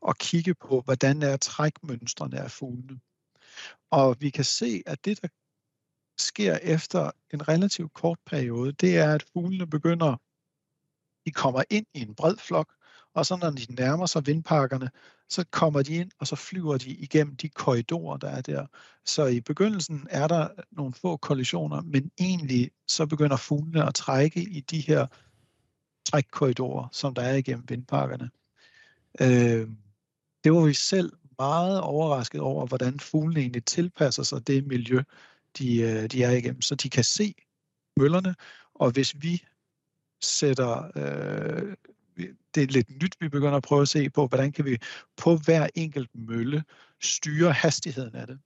og 0.00 0.16
kigge 0.16 0.54
på, 0.54 0.80
hvordan 0.80 1.22
er 1.22 1.36
trækmønstrene 1.36 2.40
af 2.40 2.50
fuglene. 2.50 3.00
Og 3.90 4.16
vi 4.20 4.30
kan 4.30 4.44
se, 4.44 4.82
at 4.86 5.04
det, 5.04 5.22
der 5.22 5.28
sker 6.18 6.58
efter 6.62 7.10
en 7.32 7.48
relativt 7.48 7.92
kort 7.92 8.18
periode, 8.26 8.72
det 8.72 8.98
er, 8.98 9.14
at 9.14 9.24
fuglene 9.32 9.66
begynder, 9.66 10.16
de 11.26 11.30
kommer 11.30 11.62
ind 11.70 11.86
i 11.94 12.00
en 12.00 12.14
bred 12.14 12.36
flok, 12.36 12.72
og 13.14 13.26
så 13.26 13.36
når 13.36 13.50
de 13.50 13.74
nærmer 13.74 14.06
sig 14.06 14.26
vindparkerne, 14.26 14.90
så 15.28 15.44
kommer 15.50 15.82
de 15.82 15.94
ind, 15.94 16.10
og 16.18 16.26
så 16.26 16.36
flyver 16.36 16.78
de 16.78 16.90
igennem 16.90 17.36
de 17.36 17.48
korridorer, 17.48 18.16
der 18.16 18.28
er 18.28 18.40
der. 18.40 18.66
Så 19.04 19.26
i 19.26 19.40
begyndelsen 19.40 20.06
er 20.10 20.28
der 20.28 20.48
nogle 20.70 20.92
få 20.92 21.16
kollisioner, 21.16 21.82
men 21.82 22.10
egentlig 22.20 22.70
så 22.88 23.06
begynder 23.06 23.36
fuglene 23.36 23.86
at 23.86 23.94
trække 23.94 24.40
i 24.40 24.60
de 24.60 24.80
her 24.80 25.06
trækkorridorer, 26.04 26.88
som 26.92 27.14
der 27.14 27.22
er 27.22 27.34
igennem 27.34 27.64
vindparkerne. 27.68 28.30
Øh, 29.20 29.68
det 30.44 30.52
var 30.52 30.66
vi 30.66 30.74
selv 30.74 31.12
meget 31.38 31.80
overrasket 31.80 32.40
over, 32.40 32.66
hvordan 32.66 33.00
fuglene 33.00 33.40
egentlig 33.40 33.64
tilpasser 33.64 34.22
sig 34.22 34.46
det 34.46 34.66
miljø, 34.66 35.02
de, 35.58 35.80
øh, 35.80 36.10
de 36.10 36.22
er 36.22 36.30
igennem, 36.30 36.62
så 36.62 36.74
de 36.74 36.90
kan 36.90 37.04
se 37.04 37.34
møllerne, 37.96 38.34
og 38.74 38.90
hvis 38.90 39.14
vi 39.22 39.44
sætter, 40.22 40.90
øh, 40.96 41.76
det 42.54 42.62
er 42.62 42.66
lidt 42.66 43.02
nyt, 43.02 43.16
vi 43.20 43.28
begynder 43.28 43.56
at 43.56 43.62
prøve 43.62 43.82
at 43.82 43.88
se 43.88 44.10
på, 44.10 44.26
hvordan 44.26 44.52
kan 44.52 44.64
vi 44.64 44.78
på 45.16 45.36
hver 45.36 45.68
enkelt 45.74 46.10
mølle 46.14 46.64
styre 47.00 47.52
hastigheden 47.52 48.14
af 48.14 48.26
det. 48.26 48.38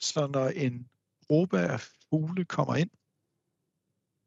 Så 0.00 0.26
når 0.26 0.48
en 0.48 0.88
gruppe 1.26 1.58
af 1.58 1.80
fugle 2.10 2.44
kommer 2.44 2.76
ind, 2.76 2.90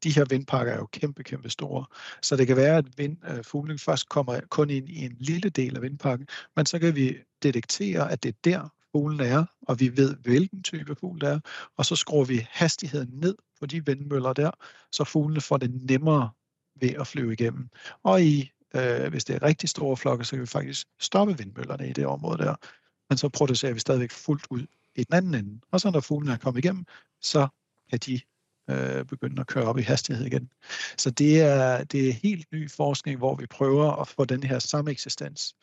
de 0.02 0.10
her 0.10 0.24
vindpakker 0.24 0.72
er 0.72 0.76
jo 0.76 0.86
kæmpe, 0.86 1.22
kæmpe 1.22 1.50
store. 1.50 1.84
Så 2.22 2.36
det 2.36 2.46
kan 2.46 2.56
være, 2.56 2.76
at 2.76 2.98
vind, 2.98 3.16
øh, 3.28 3.44
fuglen 3.44 3.78
først 3.78 4.08
kommer 4.08 4.40
kun 4.40 4.70
ind 4.70 4.88
i 4.88 5.04
en 5.04 5.16
lille 5.18 5.50
del 5.50 5.76
af 5.76 5.82
vindpakken, 5.82 6.28
men 6.56 6.66
så 6.66 6.78
kan 6.78 6.96
vi 6.96 7.18
detektere, 7.42 8.12
at 8.12 8.22
det 8.22 8.28
er 8.28 8.38
der, 8.44 8.68
fuglen 8.92 9.20
er, 9.20 9.44
og 9.62 9.80
vi 9.80 9.96
ved, 9.96 10.16
hvilken 10.16 10.62
type 10.62 10.94
fugl 10.94 11.20
det 11.20 11.28
er, 11.28 11.40
og 11.76 11.86
så 11.86 11.96
skruer 11.96 12.24
vi 12.24 12.46
hastigheden 12.50 13.08
ned 13.12 13.36
på 13.60 13.66
de 13.66 13.86
vindmøller 13.86 14.32
der, 14.32 14.50
så 14.92 15.04
fuglene 15.04 15.40
får 15.40 15.56
det 15.56 15.90
nemmere 15.90 16.30
ved 16.80 16.88
at 16.88 17.06
flyve 17.06 17.32
igennem. 17.32 17.68
Og 18.02 18.22
i, 18.22 18.50
øh, 18.74 19.10
hvis 19.10 19.24
det 19.24 19.36
er 19.36 19.42
rigtig 19.42 19.68
store 19.68 19.96
flokke, 19.96 20.24
så 20.24 20.30
kan 20.30 20.40
vi 20.40 20.46
faktisk 20.46 20.86
stoppe 21.00 21.38
vindmøllerne 21.38 21.88
i 21.88 21.92
det 21.92 22.06
område 22.06 22.38
der, 22.38 22.54
men 23.10 23.18
så 23.18 23.28
producerer 23.28 23.72
vi 23.72 23.80
stadigvæk 23.80 24.10
fuldt 24.10 24.46
ud 24.50 24.66
i 24.94 25.04
den 25.04 25.14
anden 25.14 25.34
ende. 25.34 25.60
Og 25.70 25.80
så 25.80 25.90
når 25.90 26.00
fuglene 26.00 26.32
er 26.32 26.38
kommet 26.38 26.64
igennem, 26.64 26.84
så 27.20 27.48
kan 27.90 27.98
de 27.98 28.20
øh, 28.70 29.04
begynde 29.04 29.40
at 29.40 29.46
køre 29.46 29.64
op 29.64 29.78
i 29.78 29.82
hastighed 29.82 30.26
igen. 30.26 30.50
Så 30.98 31.10
det 31.10 31.40
er, 31.40 31.84
det 31.84 32.08
er 32.08 32.12
helt 32.12 32.52
ny 32.52 32.70
forskning, 32.70 33.18
hvor 33.18 33.34
vi 33.34 33.46
prøver 33.46 33.92
at 33.92 34.08
få 34.08 34.24
den 34.24 34.42
her 34.42 34.58
sameksistens 34.58 35.54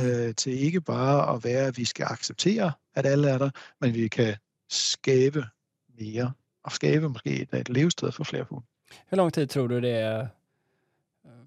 øh, 0.00 0.34
til 0.34 0.52
ikke 0.52 0.80
bare 0.80 1.34
at 1.34 1.44
være, 1.44 1.66
at 1.66 1.78
vi 1.78 1.84
skal 1.84 2.06
acceptere, 2.10 2.72
at 2.94 3.06
alle 3.06 3.30
er 3.30 3.38
der, 3.38 3.50
men 3.80 3.94
vi 3.94 4.08
kan 4.08 4.36
skabe 4.68 5.44
mere, 5.98 6.32
og 6.64 6.72
skabe 6.72 7.08
måske 7.08 7.42
et, 7.42 7.54
et 7.54 7.68
levested 7.68 8.12
for 8.12 8.24
flere 8.24 8.46
fugle. 8.46 8.64
Hur 9.10 9.16
lång 9.16 9.32
tid 9.32 9.48
tror 9.48 9.66
du 9.66 9.80
det 9.80 9.90
är 9.90 10.20
øh, 10.20 10.28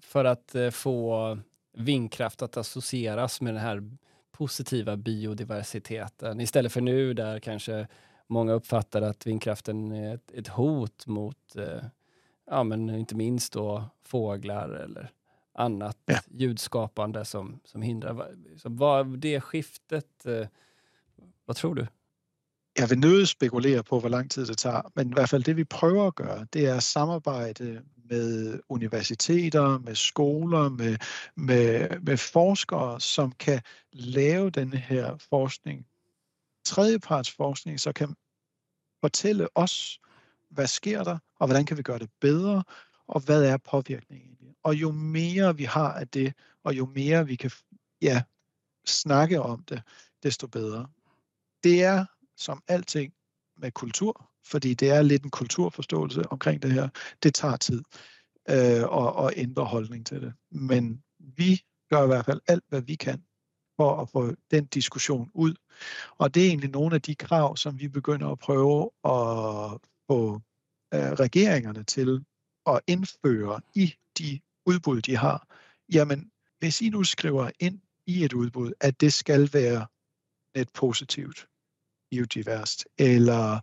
för 0.00 0.24
att 0.24 0.54
øh, 0.54 0.70
få 0.70 1.38
vindkraft 1.72 2.42
att 2.42 2.56
associeras 2.56 3.40
med 3.40 3.54
den 3.54 3.62
här 3.62 3.90
positiva 4.32 4.96
biodiversiteten 4.96 6.40
istället 6.40 6.72
för 6.72 6.80
nu 6.80 7.14
där 7.14 7.38
kanske 7.38 7.86
många 8.26 8.52
uppfattar 8.52 9.02
att 9.02 9.26
vindkraften 9.26 9.92
är 9.92 10.14
ett, 10.14 10.30
ett 10.30 10.48
hot 10.48 11.06
mot, 11.06 11.56
eh, 11.56 11.84
ja 12.50 12.64
men 12.64 12.90
inte 12.90 13.14
minst 13.14 13.52
då 13.52 13.84
fåglar 14.02 14.68
eller 14.68 15.10
annat 15.58 15.96
ja. 16.08 16.18
ljudskapande 16.30 17.24
som, 17.24 17.60
som 17.64 17.82
hindrar. 17.82 18.30
Så 18.56 18.68
vad 18.68 19.18
det 19.18 19.40
skiftet, 19.40 20.26
eh, 20.26 20.46
vad 21.46 21.56
tror 21.56 21.74
du? 21.74 21.86
Jeg 22.78 22.90
vil 22.90 22.98
nødt 22.98 23.28
spekulere 23.28 23.82
på, 23.82 24.00
hvor 24.00 24.08
lang 24.08 24.30
tid 24.30 24.46
det 24.46 24.58
tager, 24.58 24.82
men 24.94 25.10
i 25.10 25.12
hvert 25.12 25.28
fald 25.28 25.44
det, 25.44 25.56
vi 25.56 25.64
prøver 25.64 26.06
at 26.06 26.14
gøre, 26.14 26.46
det 26.52 26.66
er 26.66 26.80
samarbejde 26.80 27.82
med 28.10 28.60
universiteter, 28.68 29.78
med 29.78 29.94
skoler, 29.94 30.68
med, 30.68 30.96
med, 31.34 32.00
med 32.00 32.16
forskere, 32.16 33.00
som 33.00 33.32
kan 33.32 33.60
lave 33.92 34.50
den 34.50 34.72
her 34.72 35.16
forskning 35.30 35.86
tredjepartsforskning, 36.68 37.80
så 37.80 37.92
kan 37.92 38.14
fortælle 39.00 39.48
os, 39.54 40.00
hvad 40.50 40.66
sker 40.66 41.04
der, 41.04 41.18
og 41.38 41.46
hvordan 41.46 41.66
kan 41.66 41.76
vi 41.76 41.82
gøre 41.82 41.98
det 41.98 42.10
bedre, 42.20 42.64
og 43.06 43.20
hvad 43.20 43.44
er 43.44 43.56
påvirkningen 43.56 44.36
det. 44.40 44.47
Og 44.68 44.74
jo 44.74 44.90
mere 44.90 45.56
vi 45.56 45.64
har 45.64 45.92
af 45.92 46.08
det, 46.08 46.34
og 46.64 46.78
jo 46.78 46.86
mere 46.86 47.26
vi 47.26 47.36
kan 47.36 47.50
ja, 48.02 48.22
snakke 48.86 49.42
om 49.42 49.64
det, 49.64 49.82
desto 50.22 50.46
bedre. 50.46 50.88
Det 51.64 51.84
er 51.84 52.04
som 52.36 52.62
alting 52.68 53.12
med 53.56 53.70
kultur, 53.72 54.30
fordi 54.46 54.74
det 54.74 54.90
er 54.90 55.02
lidt 55.02 55.24
en 55.24 55.30
kulturforståelse 55.30 56.22
omkring 56.30 56.62
det 56.62 56.72
her. 56.72 56.88
Det 57.22 57.34
tager 57.34 57.56
tid 57.56 57.82
øh, 58.50 58.82
at, 58.82 59.26
at 59.26 59.32
ændre 59.36 59.64
holdning 59.64 60.06
til 60.06 60.22
det. 60.22 60.32
Men 60.50 61.02
vi 61.18 61.62
gør 61.90 62.04
i 62.04 62.06
hvert 62.06 62.24
fald 62.24 62.40
alt, 62.48 62.64
hvad 62.68 62.80
vi 62.80 62.94
kan 62.94 63.22
for 63.76 63.96
at 64.02 64.08
få 64.08 64.34
den 64.50 64.66
diskussion 64.66 65.30
ud. 65.34 65.54
Og 66.18 66.34
det 66.34 66.42
er 66.42 66.48
egentlig 66.48 66.70
nogle 66.70 66.94
af 66.94 67.02
de 67.02 67.14
krav, 67.14 67.56
som 67.56 67.80
vi 67.80 67.88
begynder 67.88 68.28
at 68.28 68.38
prøve 68.38 68.90
at 69.04 69.80
få 70.10 70.34
øh, 70.94 71.12
regeringerne 71.12 71.84
til 71.84 72.24
at 72.66 72.80
indføre 72.86 73.60
i 73.74 73.94
de 74.18 74.40
udbud, 74.68 75.00
de 75.00 75.16
har. 75.16 75.46
Jamen, 75.92 76.30
hvis 76.58 76.80
I 76.80 76.88
nu 76.88 77.04
skriver 77.04 77.50
ind 77.60 77.80
i 78.06 78.24
et 78.24 78.32
udbud, 78.32 78.72
at 78.80 79.00
det 79.00 79.12
skal 79.12 79.50
være 79.52 79.86
net 80.56 80.68
positivt, 80.74 81.48
biodiverst, 82.10 82.86
eller 82.98 83.54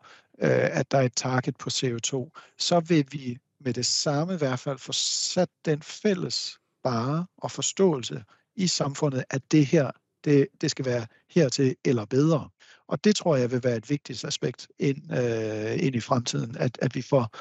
øh, 0.42 0.78
at 0.80 0.92
der 0.92 0.98
er 0.98 1.02
et 1.02 1.16
target 1.16 1.58
på 1.58 1.70
CO2, 1.70 2.32
så 2.58 2.80
vil 2.80 3.06
vi 3.12 3.38
med 3.60 3.74
det 3.74 3.86
samme 3.86 4.34
i 4.34 4.38
hvert 4.38 4.60
fald 4.60 4.78
få 4.78 4.92
sat 4.94 5.50
den 5.66 5.82
fælles 5.82 6.60
bare 6.84 7.26
og 7.38 7.52
forståelse 7.52 8.24
i 8.56 8.68
samfundet, 8.68 9.24
at 9.30 9.52
det 9.52 9.66
her 9.66 9.92
det, 10.26 10.48
det 10.62 10.72
skal 10.72 10.86
være 10.86 11.08
hertil 11.30 11.76
eller 11.86 12.06
bedre. 12.06 12.50
Og 12.88 13.04
det 13.04 13.16
tror 13.16 13.36
jeg 13.36 13.52
vil 13.52 13.64
være 13.64 13.78
et 13.78 13.90
vigtigt 13.90 14.26
aspekt 14.26 14.68
ind, 14.80 15.14
øh, 15.14 15.86
ind 15.86 15.96
i 15.96 16.00
fremtiden, 16.00 16.58
at, 16.58 16.80
at 16.82 16.96
vi, 16.96 17.02
får, 17.02 17.36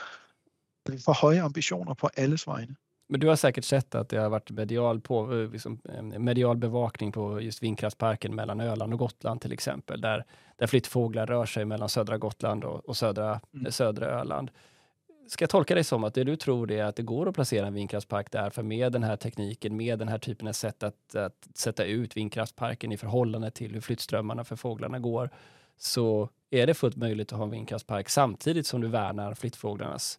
vi 0.90 0.98
får 0.98 1.12
høje 1.12 1.42
ambitioner 1.42 1.94
på 1.94 2.08
alles 2.16 2.46
vegne. 2.46 2.76
Men 3.07 3.20
du 3.20 3.28
har 3.28 3.36
säkert 3.36 3.64
sett 3.64 3.94
att 3.94 4.09
det 4.09 4.16
har 4.16 4.28
varit 4.28 4.50
medial, 4.50 5.00
på, 5.00 5.32
eh, 5.32 5.50
liksom, 5.50 5.80
eh, 5.84 6.02
medial 6.02 6.57
bevakning 6.57 7.12
på 7.12 7.40
just 7.40 7.62
vindkraftsparken 7.62 8.34
mellan 8.34 8.61
Öland 8.61 8.92
och 8.92 8.98
Gotland 8.98 9.40
till 9.40 9.52
exempel, 9.52 10.00
där, 10.00 10.24
där 10.57 10.66
flyttfåglar 10.66 11.26
rör 11.26 11.46
sig 11.46 11.64
mellan 11.64 11.88
södra 11.88 12.18
Gotland 12.18 12.64
och, 12.64 12.88
och 12.88 12.96
södra, 12.96 13.40
mm. 13.55 13.72
södra 13.72 14.07
Öland 14.07 14.50
ska 15.26 15.42
jag 15.42 15.50
tolka 15.50 15.74
det 15.74 15.84
som 15.84 16.05
att 16.05 16.14
det 16.14 16.24
du 16.24 16.36
tror 16.36 16.70
är 16.70 16.84
att 16.84 16.96
det 16.96 17.02
går 17.02 17.28
att 17.28 17.34
placera 17.34 17.66
en 17.66 17.74
vindkraftspark 17.74 18.32
där, 18.32 18.50
för 18.50 18.62
med 18.62 18.92
den 18.92 19.02
här 19.02 19.16
tekniken, 19.16 19.76
med 19.76 19.98
den 19.98 20.09
här 20.09 20.18
typen 20.18 20.48
av 20.48 20.52
sätt 20.52 20.82
att, 20.82 21.14
att 21.14 21.48
sätta 21.55 21.84
ut 21.84 22.16
vindkraftsparken 22.16 22.92
i 22.92 22.96
förhållande 22.96 23.50
till 23.50 23.74
hur 23.74 23.80
flyttströmmarna 23.80 24.44
för 24.44 24.57
fåglarna 24.57 24.98
går, 24.98 25.30
så 25.76 26.28
är 26.50 26.66
det 26.66 26.74
fullt 26.74 26.96
möjligt 26.96 27.32
att 27.32 27.38
ha 27.38 27.44
en 27.44 27.50
vindkraftspark 27.50 28.09
samtidigt 28.09 28.66
som 28.66 28.80
du 28.80 28.88
värnar 28.88 29.34
flyttfåglarnas 29.34 30.18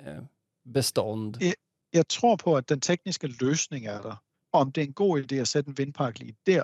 eh, 0.00 0.22
bestånd. 0.62 1.36
Jag, 1.40 1.54
jeg 1.94 2.08
tror 2.08 2.36
på 2.36 2.56
at 2.56 2.68
den 2.68 2.80
tekniske 2.80 3.26
løsning 3.26 3.86
er 3.86 4.02
der. 4.02 4.16
Og 4.52 4.60
Om 4.60 4.72
det 4.72 4.80
er 4.82 4.86
en 4.86 4.92
god 4.92 5.22
idé 5.22 5.34
at 5.34 5.48
sætte 5.48 5.68
en 5.68 5.78
vindpark 5.78 6.18
lige 6.18 6.36
der, 6.46 6.62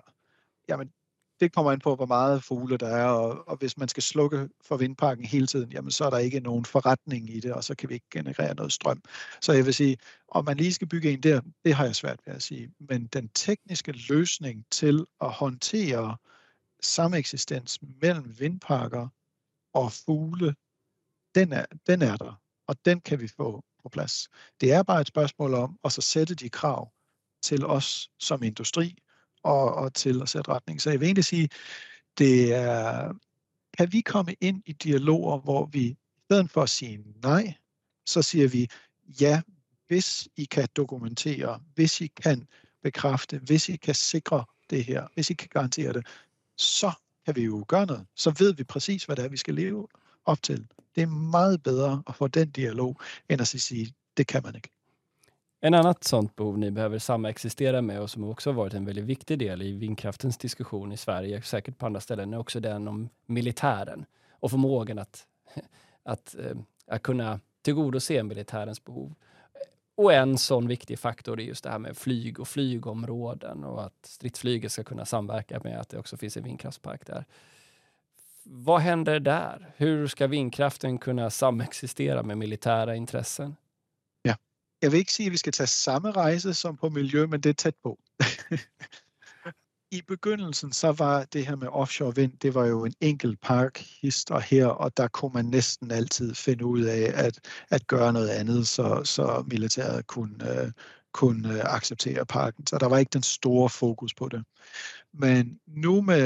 jamen 0.68 0.92
det 1.40 1.54
kommer 1.54 1.72
an 1.72 1.78
på, 1.78 1.96
hvor 1.96 2.06
meget 2.06 2.44
fugle 2.44 2.76
der 2.76 2.88
er, 2.88 3.06
og, 3.06 3.48
og 3.48 3.56
hvis 3.56 3.76
man 3.76 3.88
skal 3.88 4.02
slukke 4.02 4.48
for 4.64 4.76
vindparken 4.76 5.24
hele 5.24 5.46
tiden, 5.46 5.72
jamen 5.72 5.90
så 5.90 6.04
er 6.04 6.10
der 6.10 6.18
ikke 6.18 6.40
nogen 6.40 6.64
forretning 6.64 7.30
i 7.30 7.40
det, 7.40 7.52
og 7.52 7.64
så 7.64 7.74
kan 7.74 7.88
vi 7.88 7.94
ikke 7.94 8.06
generere 8.10 8.54
noget 8.54 8.72
strøm. 8.72 9.02
Så 9.40 9.52
jeg 9.52 9.66
vil 9.66 9.74
sige, 9.74 9.96
om 10.28 10.44
man 10.44 10.56
lige 10.56 10.72
skal 10.72 10.88
bygge 10.88 11.12
en 11.12 11.22
der, 11.22 11.40
det 11.64 11.74
har 11.74 11.84
jeg 11.84 11.96
svært 11.96 12.20
ved 12.26 12.34
at 12.34 12.42
sige. 12.42 12.72
Men 12.80 13.06
den 13.06 13.28
tekniske 13.28 13.92
løsning 13.92 14.64
til 14.70 15.06
at 15.20 15.30
håndtere 15.32 16.16
sameksistens 16.82 17.78
mellem 17.82 18.40
vindparker 18.40 19.08
og 19.74 19.92
fugle, 19.92 20.54
den 21.34 21.52
er, 21.52 21.66
den 21.86 22.02
er 22.02 22.16
der, 22.16 22.40
og 22.68 22.76
den 22.84 23.00
kan 23.00 23.20
vi 23.20 23.28
få 23.28 23.64
på 23.82 23.88
plads. 23.88 24.28
Det 24.60 24.72
er 24.72 24.82
bare 24.82 25.00
et 25.00 25.08
spørgsmål 25.08 25.54
om 25.54 25.78
at 25.84 25.92
så 25.92 26.00
sætte 26.00 26.34
de 26.34 26.48
krav 26.48 26.92
til 27.42 27.66
os 27.66 28.10
som 28.18 28.42
industri, 28.42 28.96
og, 29.42 29.74
og 29.74 29.94
til 29.94 30.22
at 30.22 30.28
sætte 30.28 30.50
retning. 30.50 30.82
Så 30.82 30.90
jeg 30.90 31.00
vil 31.00 31.06
egentlig 31.06 31.24
sige, 31.24 31.48
det 32.18 32.54
er, 32.54 33.12
kan 33.78 33.92
vi 33.92 34.00
komme 34.00 34.34
ind 34.40 34.62
i 34.66 34.72
dialoger, 34.72 35.38
hvor 35.38 35.66
vi 35.66 35.80
i 35.80 35.96
stedet 36.24 36.50
for 36.50 36.62
at 36.62 36.70
sige 36.70 37.04
nej, 37.22 37.54
så 38.06 38.22
siger 38.22 38.48
vi 38.48 38.68
ja, 39.20 39.42
hvis 39.86 40.28
I 40.36 40.44
kan 40.44 40.68
dokumentere, 40.76 41.60
hvis 41.74 42.00
I 42.00 42.06
kan 42.06 42.48
bekræfte, 42.82 43.38
hvis 43.38 43.68
I 43.68 43.76
kan 43.76 43.94
sikre 43.94 44.44
det 44.70 44.84
her, 44.84 45.06
hvis 45.14 45.30
I 45.30 45.34
kan 45.34 45.48
garantere 45.52 45.92
det, 45.92 46.06
så 46.56 46.92
kan 47.24 47.36
vi 47.36 47.42
jo 47.42 47.64
gøre 47.68 47.86
noget. 47.86 48.06
Så 48.14 48.34
ved 48.38 48.54
vi 48.54 48.64
præcis, 48.64 49.04
hvad 49.04 49.16
det 49.16 49.24
er, 49.24 49.28
vi 49.28 49.36
skal 49.36 49.54
leve 49.54 49.88
op 50.24 50.42
til. 50.42 50.66
Det 50.94 51.02
er 51.02 51.06
meget 51.06 51.62
bedre 51.62 52.02
at 52.06 52.14
få 52.14 52.28
den 52.28 52.50
dialog, 52.50 53.00
end 53.28 53.40
at 53.40 53.48
sige, 53.48 53.94
det 54.16 54.26
kan 54.26 54.42
man 54.42 54.54
ikke. 54.54 54.70
En 55.62 55.74
annat 55.74 56.04
sånt 56.04 56.36
behov 56.36 56.58
ni 56.58 56.70
behöver 56.70 56.98
samexistera 56.98 57.82
med 57.82 58.00
och 58.00 58.10
som 58.10 58.24
också 58.24 58.52
varit 58.52 58.74
en 58.74 58.84
väldigt 58.84 59.04
viktig 59.04 59.38
del 59.38 59.62
i 59.62 59.72
vindkraftens 59.72 60.38
diskussion 60.38 60.92
i 60.92 60.96
Sverige, 60.96 61.42
säkert 61.42 61.78
på 61.78 61.86
andra 61.86 62.00
ställen, 62.00 62.34
är 62.34 62.38
också 62.38 62.60
den 62.60 62.88
om 62.88 63.08
militären 63.26 64.04
och 64.30 64.50
förmågan 64.50 64.98
att, 64.98 65.26
att, 66.02 66.34
eh, 66.34 66.56
att 66.86 67.02
kunna 67.02 67.40
tillgodose 67.62 68.22
militärens 68.22 68.84
behov. 68.84 69.14
Och 69.94 70.12
en 70.12 70.38
sån 70.38 70.68
viktig 70.68 70.98
faktor 70.98 71.40
är 71.40 71.44
just 71.44 71.64
det 71.64 71.70
här 71.70 71.78
med 71.78 71.96
flyg 71.96 72.40
och 72.40 72.48
flygområden 72.48 73.64
och 73.64 73.84
att 73.84 74.06
stridsflyget 74.06 74.72
ska 74.72 74.84
kunna 74.84 75.04
samverka 75.04 75.60
med 75.64 75.80
att 75.80 75.88
det 75.88 75.98
också 75.98 76.16
finns 76.16 76.36
en 76.36 76.44
vindkraftspark 76.44 77.06
där. 77.06 77.24
Vad 78.44 78.80
händer 78.80 79.20
där? 79.20 79.72
Hur 79.76 80.06
ska 80.06 80.26
vindkraften 80.26 80.98
kunna 80.98 81.30
samexistera 81.30 82.22
med 82.22 82.38
militära 82.38 82.96
intressen? 82.96 83.56
Ja, 84.22 84.36
jag 84.80 84.90
vill 84.90 85.00
inte 85.00 85.12
säga 85.12 85.26
att 85.26 85.32
vi 85.32 85.38
ska 85.38 85.50
ta 85.52 85.66
samma 85.66 86.10
resa 86.10 86.54
som 86.54 86.76
på 86.76 86.90
miljö, 86.90 87.26
men 87.26 87.40
det 87.40 87.48
är 87.48 87.54
tätt 87.54 87.82
på. 87.82 87.98
I 89.92 90.02
begyndelsen 90.02 90.72
så 90.72 90.92
var 90.92 91.26
det 91.32 91.42
her 91.42 91.56
med 91.56 91.68
offshore 91.68 92.14
vind, 92.14 92.32
det 92.38 92.54
var 92.54 92.66
jo 92.66 92.86
en 92.86 92.94
enkelt 93.00 93.40
park 93.40 93.84
hister 94.02 94.38
her, 94.38 94.66
og 94.66 94.96
der 94.96 95.08
kunne 95.08 95.32
man 95.34 95.44
næsten 95.44 95.90
altid 95.90 96.34
finde 96.34 96.64
ud 96.64 96.84
af 96.84 97.12
at, 97.14 97.40
at 97.70 97.86
gøre 97.86 98.12
noget 98.12 98.28
andet, 98.28 98.68
så, 98.68 99.04
så 99.04 99.44
militæret 99.46 100.06
kunne, 100.06 100.38
kunde 100.38 100.72
kunne 101.12 101.54
øh, 101.54 101.74
acceptere 101.74 102.26
parken. 102.26 102.66
Så 102.66 102.78
der 102.78 102.88
var 102.88 102.98
ikke 102.98 103.10
den 103.12 103.22
store 103.22 103.68
fokus 103.68 104.14
på 104.14 104.28
det. 104.28 104.44
Men 105.12 105.60
nu 105.66 106.00
med 106.00 106.16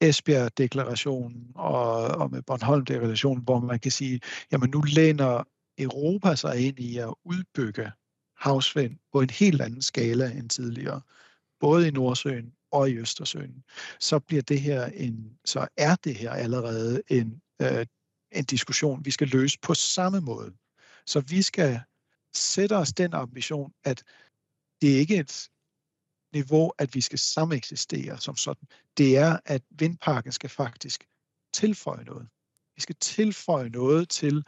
Esbjerg-deklarationen 0.00 1.52
og, 1.54 1.92
og 1.92 2.30
med 2.30 2.42
Bornholm-deklarationen, 2.42 3.44
hvor 3.44 3.60
man 3.60 3.78
kan 3.78 3.90
sige, 3.90 4.20
jamen 4.52 4.70
nu 4.70 4.80
læner 4.80 5.42
Europa 5.78 6.34
sig 6.34 6.66
ind 6.66 6.78
i 6.78 6.98
at 6.98 7.14
udbygge 7.24 7.92
havsvind 8.36 8.96
på 9.12 9.20
en 9.20 9.30
helt 9.30 9.62
anden 9.62 9.82
skala 9.82 10.30
end 10.30 10.50
tidligere 10.50 11.00
både 11.60 11.88
i 11.88 11.90
Nordsøen 11.90 12.52
og 12.70 12.90
i 12.90 12.96
Østersøen, 12.96 13.64
så 14.00 14.18
bliver 14.18 14.42
det 14.42 14.60
her 14.60 14.84
en, 14.86 15.38
så 15.44 15.68
er 15.76 15.94
det 15.94 16.14
her 16.14 16.30
allerede 16.30 17.02
en, 17.08 17.42
øh, 17.62 17.86
en 18.32 18.44
diskussion, 18.44 19.04
vi 19.04 19.10
skal 19.10 19.28
løse 19.28 19.58
på 19.62 19.74
samme 19.74 20.20
måde. 20.20 20.52
Så 21.06 21.20
vi 21.20 21.42
skal 21.42 21.80
sætte 22.34 22.76
os 22.76 22.92
den 22.92 23.14
ambition, 23.14 23.72
at 23.84 24.02
det 24.82 24.88
ikke 24.88 25.16
er 25.16 25.20
et 25.20 25.48
niveau, 26.34 26.72
at 26.78 26.94
vi 26.94 27.00
skal 27.00 27.18
sameksistere 27.18 28.18
som 28.18 28.36
sådan. 28.36 28.68
Det 28.96 29.16
er, 29.16 29.38
at 29.44 29.62
vindparken 29.70 30.32
skal 30.32 30.50
faktisk 30.50 31.04
tilføje 31.52 32.04
noget. 32.04 32.28
Vi 32.76 32.80
skal 32.80 32.96
tilføje 33.00 33.68
noget 33.68 34.08
til 34.08 34.44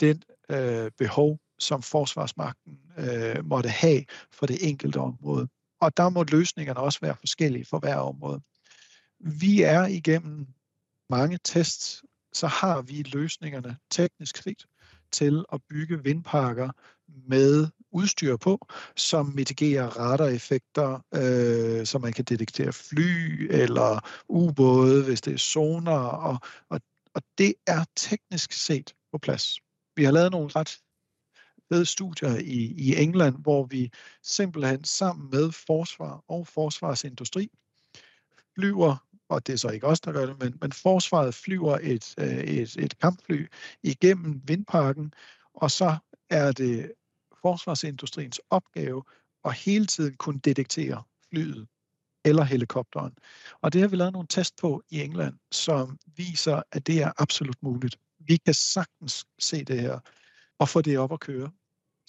den 0.00 0.22
øh, 0.50 0.90
behov, 0.98 1.38
som 1.58 1.82
forsvarsmagten 1.82 2.78
øh, 2.98 3.44
måtte 3.44 3.68
have 3.68 4.04
for 4.32 4.46
det 4.46 4.68
enkelte 4.68 4.96
område. 4.96 5.48
Og 5.80 5.96
der 5.96 6.08
må 6.08 6.22
løsningerne 6.22 6.80
også 6.80 6.98
være 7.02 7.16
forskellige 7.16 7.64
for 7.64 7.78
hver 7.78 7.96
område. 7.96 8.40
Vi 9.20 9.62
er 9.62 9.86
igennem 9.86 10.46
mange 11.10 11.38
tests, 11.44 12.04
så 12.32 12.46
har 12.46 12.82
vi 12.82 13.02
løsningerne 13.02 13.76
teknisk 13.90 14.36
set 14.36 14.66
til 15.12 15.44
at 15.52 15.60
bygge 15.68 16.04
vindparker 16.04 16.70
med 17.08 17.68
udstyr 17.92 18.36
på, 18.36 18.68
som 18.96 19.26
mitigerer 19.26 19.86
radareffekter, 19.86 21.00
øh, 21.14 21.86
så 21.86 21.98
man 21.98 22.12
kan 22.12 22.24
detektere 22.24 22.72
fly 22.72 23.46
eller 23.50 24.08
ubåde, 24.28 25.04
hvis 25.04 25.20
det 25.20 25.32
er 25.32 25.38
zoner, 25.38 25.92
og, 25.98 26.38
og, 26.68 26.80
og 27.14 27.22
det 27.38 27.54
er 27.66 27.84
teknisk 27.96 28.52
set 28.52 28.94
på 29.12 29.18
plads. 29.18 29.58
Vi 29.96 30.04
har 30.04 30.12
lavet 30.12 30.30
nogle 30.30 30.50
ret 30.56 30.78
fede 31.72 31.86
studier 31.86 32.36
i, 32.36 32.74
i 32.76 32.96
England, 32.96 33.36
hvor 33.42 33.64
vi 33.64 33.90
simpelthen 34.22 34.84
sammen 34.84 35.30
med 35.30 35.52
forsvar 35.52 36.24
og 36.28 36.46
forsvarsindustri 36.46 37.50
flyver, 38.58 38.96
og 39.28 39.46
det 39.46 39.52
er 39.52 39.56
så 39.56 39.68
ikke 39.68 39.86
os, 39.86 40.00
der 40.00 40.12
gør 40.12 40.26
det, 40.26 40.38
men, 40.38 40.58
men 40.60 40.72
forsvaret 40.72 41.34
flyver 41.34 41.78
et, 41.82 42.14
øh, 42.18 42.38
et, 42.38 42.76
et 42.76 42.98
kampfly 42.98 43.46
igennem 43.82 44.42
vindparken, 44.44 45.14
og 45.54 45.70
så 45.70 45.96
er 46.30 46.52
det 46.52 46.92
forsvarsindustriens 47.42 48.40
opgave 48.50 49.02
at 49.44 49.54
hele 49.54 49.86
tiden 49.86 50.16
kunne 50.16 50.40
detektere 50.40 51.02
flyet 51.30 51.68
eller 52.24 52.44
helikopteren. 52.44 53.12
Og 53.60 53.72
det 53.72 53.80
har 53.80 53.88
vi 53.88 53.96
lavet 53.96 54.12
nogle 54.12 54.28
test 54.28 54.56
på 54.56 54.82
i 54.90 55.00
England, 55.00 55.38
som 55.50 55.98
viser, 56.16 56.62
at 56.72 56.86
det 56.86 57.02
er 57.02 57.12
absolut 57.18 57.62
muligt. 57.62 57.96
Vi 58.18 58.36
kan 58.36 58.54
sagtens 58.54 59.24
se 59.38 59.64
det 59.64 59.80
her 59.80 59.98
og 60.58 60.68
få 60.68 60.80
det 60.80 60.98
op 60.98 61.12
at 61.12 61.20
køre 61.20 61.50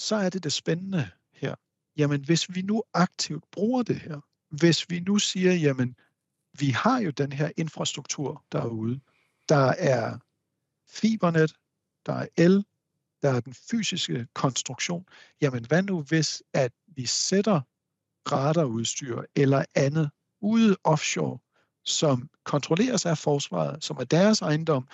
så 0.01 0.15
er 0.15 0.29
det 0.29 0.43
det 0.43 0.53
spændende 0.53 1.09
her. 1.33 1.55
Jamen, 1.97 2.25
hvis 2.25 2.55
vi 2.55 2.61
nu 2.61 2.83
aktivt 2.93 3.43
bruger 3.51 3.83
det 3.83 3.99
her, 3.99 4.21
hvis 4.49 4.89
vi 4.89 4.99
nu 4.99 5.17
siger, 5.17 5.53
jamen, 5.53 5.95
vi 6.59 6.69
har 6.69 6.99
jo 6.99 7.09
den 7.09 7.31
her 7.31 7.51
infrastruktur 7.57 8.45
derude. 8.51 8.99
Der 9.49 9.73
er 9.77 10.17
fibernet, 10.89 11.53
der 12.05 12.13
er 12.13 12.27
el, 12.37 12.65
der 13.21 13.29
er 13.29 13.39
den 13.39 13.53
fysiske 13.53 14.27
konstruktion. 14.33 15.05
Jamen, 15.41 15.65
hvad 15.65 15.83
nu 15.83 16.01
hvis, 16.01 16.43
at 16.53 16.71
vi 16.87 17.05
sætter 17.05 17.61
radarudstyr 18.31 19.21
eller 19.35 19.65
andet 19.75 20.11
ude 20.41 20.77
offshore, 20.83 21.39
som 21.85 22.29
kontrolleres 22.43 23.05
af 23.05 23.17
forsvaret, 23.17 23.83
som 23.83 23.97
er 23.97 24.03
deres 24.03 24.41
ejendom, 24.41 24.87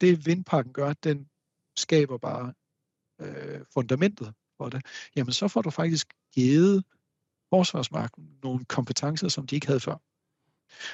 det 0.00 0.26
vindparken 0.26 0.72
gør, 0.72 0.92
den 0.92 1.28
skaber 1.76 2.18
bare 2.18 2.54
øh, 3.20 3.60
fundamentet 3.74 4.34
for 4.56 4.68
det, 4.68 4.86
jamen 5.16 5.32
så 5.32 5.48
får 5.48 5.62
du 5.62 5.70
faktisk 5.70 6.14
givet 6.32 6.84
forsvarsmagten 7.50 8.38
nogle 8.42 8.64
kompetencer, 8.64 9.28
som 9.28 9.46
de 9.46 9.54
ikke 9.54 9.66
havde 9.66 9.80
før. 9.80 9.96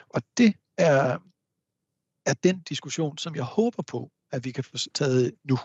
Og 0.09 0.23
det 0.37 0.55
er, 0.79 1.19
er 2.27 2.35
den 2.35 2.61
diskussion, 2.61 3.19
som 3.19 3.35
jeg 3.35 3.45
håber 3.45 3.83
på, 3.83 4.13
at 4.31 4.45
vi 4.45 4.53
kan 4.53 4.65
få 4.65 4.77
taget 4.95 5.35
nu. 5.45 5.59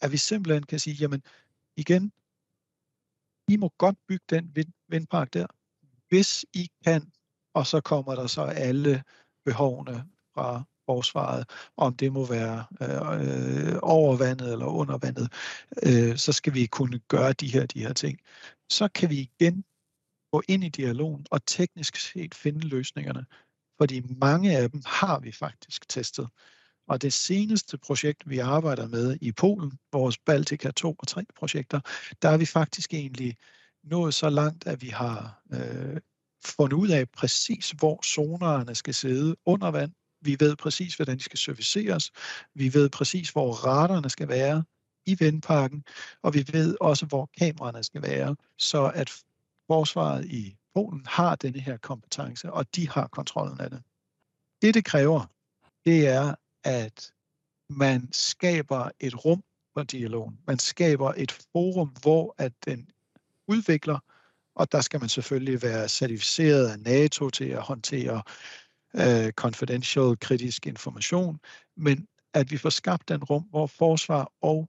At 0.00 0.12
vi 0.12 0.16
simpelthen 0.16 0.62
kan 0.62 0.78
sige, 0.78 0.94
jamen 0.94 1.22
igen, 1.76 2.12
I 3.48 3.56
må 3.56 3.68
godt 3.78 3.96
bygge 4.08 4.24
den 4.30 4.50
vind, 4.54 4.72
vindpark 4.88 5.32
der, 5.32 5.46
hvis 6.08 6.46
I 6.54 6.70
kan, 6.84 7.12
og 7.54 7.66
så 7.66 7.80
kommer 7.80 8.14
der 8.14 8.26
så 8.26 8.42
alle 8.42 9.02
behovene 9.44 10.04
fra 10.34 10.64
forsvaret, 10.86 11.50
om 11.76 11.96
det 11.96 12.12
må 12.12 12.26
være 12.26 12.64
øh, 12.82 13.72
øh, 13.72 13.78
over 13.82 14.16
vandet 14.16 14.52
eller 14.52 14.66
under 14.66 14.98
vandet, 14.98 15.32
øh, 15.86 16.16
så 16.16 16.32
skal 16.32 16.54
vi 16.54 16.66
kunne 16.66 16.98
gøre 16.98 17.32
de 17.32 17.52
her, 17.52 17.66
de 17.66 17.80
her 17.80 17.92
ting. 17.92 18.18
Så 18.70 18.88
kan 18.94 19.10
vi 19.10 19.18
igen 19.18 19.64
gå 20.32 20.42
ind 20.48 20.64
i 20.64 20.68
dialogen 20.68 21.26
og 21.30 21.46
teknisk 21.46 21.96
set 21.96 22.34
finde 22.34 22.68
løsningerne, 22.68 23.26
fordi 23.80 24.00
mange 24.00 24.58
af 24.58 24.70
dem 24.70 24.82
har 24.86 25.20
vi 25.20 25.32
faktisk 25.32 25.88
testet. 25.88 26.28
Og 26.88 27.02
det 27.02 27.12
seneste 27.12 27.78
projekt, 27.78 28.30
vi 28.30 28.38
arbejder 28.38 28.88
med 28.88 29.18
i 29.20 29.32
Polen, 29.32 29.72
vores 29.92 30.18
Baltica 30.18 30.70
2 30.70 30.96
og 30.98 31.08
3 31.08 31.24
projekter, 31.36 31.80
der 32.22 32.28
er 32.28 32.36
vi 32.36 32.46
faktisk 32.46 32.94
egentlig 32.94 33.36
nået 33.84 34.14
så 34.14 34.30
langt, 34.30 34.66
at 34.66 34.82
vi 34.82 34.88
har 34.88 35.42
øh, 35.52 36.00
fundet 36.44 36.76
ud 36.76 36.88
af 36.88 37.08
præcis, 37.08 37.70
hvor 37.70 38.00
zonerne 38.04 38.74
skal 38.74 38.94
sidde 38.94 39.36
under 39.46 39.70
vand, 39.70 39.92
vi 40.20 40.36
ved 40.40 40.56
præcis, 40.56 40.94
hvordan 40.94 41.18
de 41.18 41.22
skal 41.22 41.38
serviceres. 41.38 42.10
Vi 42.54 42.74
ved 42.74 42.88
præcis, 42.88 43.30
hvor 43.30 43.52
raderne 43.52 44.10
skal 44.10 44.28
være 44.28 44.64
i 45.06 45.16
vindparken, 45.20 45.84
og 46.22 46.34
vi 46.34 46.44
ved 46.52 46.76
også, 46.80 47.06
hvor 47.06 47.30
kameraerne 47.38 47.84
skal 47.84 48.02
være, 48.02 48.36
så 48.58 48.92
at 48.94 49.10
forsvaret 49.66 50.24
i 50.24 50.56
Polen 50.74 51.06
har 51.06 51.36
denne 51.36 51.60
her 51.60 51.76
kompetence, 51.76 52.52
og 52.52 52.76
de 52.76 52.88
har 52.88 53.06
kontrollen 53.06 53.60
af 53.60 53.70
det. 53.70 53.82
Det, 54.62 54.74
det 54.74 54.84
kræver, 54.84 55.26
det 55.84 56.08
er, 56.08 56.34
at 56.64 57.12
man 57.70 58.12
skaber 58.12 58.90
et 59.00 59.24
rum 59.24 59.42
for 59.74 59.82
dialogen. 59.82 60.38
Man 60.46 60.58
skaber 60.58 61.12
et 61.16 61.32
forum, 61.52 61.88
hvor 62.02 62.34
at 62.38 62.52
den 62.64 62.90
udvikler, 63.48 63.98
og 64.54 64.72
der 64.72 64.80
skal 64.80 65.00
man 65.00 65.08
selvfølgelig 65.08 65.62
være 65.62 65.88
certificeret 65.88 66.68
af 66.68 66.78
NATO 66.78 67.30
til 67.30 67.44
at 67.44 67.62
håndtere 67.62 68.22
øh, 68.96 69.32
confidential, 69.32 70.16
kritisk 70.20 70.66
information, 70.66 71.40
men 71.76 72.08
at 72.34 72.50
vi 72.50 72.56
får 72.56 72.70
skabt 72.70 73.08
den 73.08 73.24
rum, 73.24 73.42
hvor 73.42 73.66
forsvar 73.66 74.32
og 74.40 74.68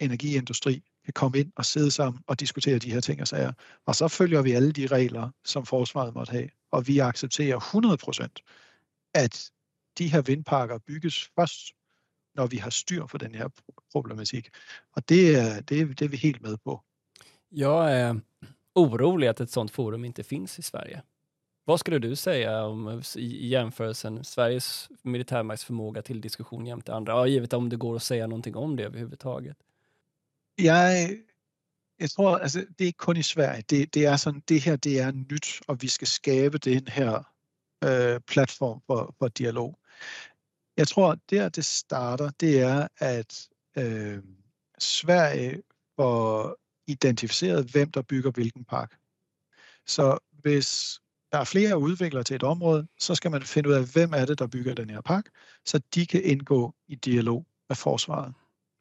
energiindustri 0.00 0.84
kan 1.04 1.12
komme 1.12 1.38
ind 1.38 1.52
og 1.56 1.64
sidde 1.64 1.90
sammen 1.90 2.22
og 2.26 2.40
diskutere 2.40 2.78
de 2.78 2.92
her 2.92 3.00
ting 3.00 3.20
og 3.20 3.28
sager. 3.28 3.52
Og 3.86 3.94
så 3.94 4.08
følger 4.08 4.42
vi 4.42 4.52
alle 4.52 4.72
de 4.72 4.86
regler, 4.86 5.30
som 5.44 5.66
forsvaret 5.66 6.14
måtte 6.14 6.30
have, 6.30 6.48
og 6.70 6.86
vi 6.86 6.98
accepterer 6.98 7.58
100% 7.60 9.12
at 9.14 9.50
de 9.98 10.08
her 10.08 10.22
vindparker 10.22 10.78
bygges 10.78 11.30
først, 11.34 11.74
når 12.34 12.46
vi 12.46 12.56
har 12.56 12.70
styr 12.70 13.06
på 13.06 13.18
den 13.18 13.34
her 13.34 13.48
problematik. 13.92 14.50
Og 14.92 15.08
det 15.08 15.34
det, 15.68 15.98
det 15.98 16.04
er 16.04 16.08
vi 16.08 16.16
helt 16.16 16.42
med 16.42 16.56
på. 16.64 16.80
Jag 17.48 17.92
är 17.92 18.20
orolig 18.74 19.28
att 19.28 19.40
ett 19.40 19.50
sånt 19.50 19.70
forum 19.70 20.04
inte 20.04 20.24
finns 20.24 20.58
i 20.58 20.62
Sverige. 20.62 21.02
Vad 21.64 21.80
skulle 21.80 21.98
du 21.98 22.16
säga 22.16 22.64
om, 22.64 23.02
i, 23.16 23.48
jämförelsen 23.48 24.24
Sveriges 24.24 24.88
militärmaktsförmåga 25.02 26.02
till 26.02 26.20
diskussion 26.20 26.66
jämte 26.66 26.94
andra? 26.94 27.12
Ja, 27.12 27.26
givet 27.26 27.52
om 27.52 27.68
det 27.68 27.76
går 27.76 27.96
att 27.96 28.02
säga 28.02 28.26
någonting 28.26 28.56
om 28.56 28.76
det 28.76 28.84
överhuvudtaget. 28.84 29.56
Jag, 30.56 31.10
jeg 31.98 32.10
tror, 32.10 32.38
altså, 32.38 32.58
det 32.58 32.84
er 32.84 32.86
ikke 32.86 33.04
kun 33.04 33.16
i 33.16 33.22
Sverige. 33.22 33.62
Det, 33.70 33.94
det 33.94 34.04
er 34.04 34.16
sådan, 34.16 34.42
det 34.48 34.60
her 34.60 34.76
det 34.76 35.00
er 35.00 35.12
nyt, 35.12 35.60
og 35.68 35.82
vi 35.82 35.88
skal 35.88 36.08
skabe 36.08 36.58
den 36.58 36.88
her 36.88 37.22
øh, 37.84 38.20
platform 38.20 38.80
for, 38.86 39.14
for 39.18 39.28
dialog. 39.28 39.78
Jeg 40.76 40.88
tror, 40.88 41.16
der 41.30 41.48
det 41.48 41.64
starter, 41.64 42.30
det 42.40 42.60
er, 42.60 42.88
at 42.98 43.48
øh, 43.78 44.18
Sverige 44.78 45.62
får 45.96 46.56
identificeret, 46.86 47.64
hvem 47.64 47.90
der 47.90 48.02
bygger 48.02 48.30
hvilken 48.30 48.64
park. 48.64 48.96
Så 49.86 50.18
hvis 50.32 51.00
der 51.32 51.38
er 51.38 51.44
flere 51.44 51.78
udviklere 51.78 52.24
til 52.24 52.36
et 52.36 52.42
område, 52.42 52.86
så 52.98 53.14
skal 53.14 53.30
man 53.30 53.42
finde 53.42 53.68
ud 53.68 53.74
af, 53.74 53.84
hvem 53.92 54.12
er 54.12 54.24
det, 54.24 54.38
der 54.38 54.46
bygger 54.46 54.74
den 54.74 54.90
her 54.90 55.00
park, 55.00 55.24
så 55.66 55.80
de 55.94 56.06
kan 56.06 56.22
indgå 56.24 56.74
i 56.88 56.94
dialog 56.94 57.46
med 57.68 57.76
forsvaret. 57.76 58.34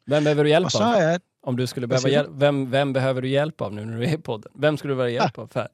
Hvem 0.06 0.24
behöver 0.24 0.44
du 0.44 0.48
hjälp 0.48 0.66
Og 0.66 0.72
så 0.72 0.84
er 0.84 1.18
Om 1.44 1.58
du 1.58 1.68
skulle 1.68 1.88
behöva 1.88 2.10
hjälp, 2.10 2.30
vem, 2.32 2.72
vem 2.72 2.94
behöver 2.94 3.22
du 3.22 3.28
hjälp 3.28 3.62
av 3.62 3.74
nu 3.74 3.86
när 3.86 3.98
du 3.98 4.04
är 4.04 4.14
i 4.14 4.18
podden? 4.18 4.52
Vem 4.56 4.78
skulle 4.78 4.94
du 4.94 4.98
vilja 4.98 5.22
hjälp 5.22 5.38
av? 5.38 5.48
För? 5.48 5.68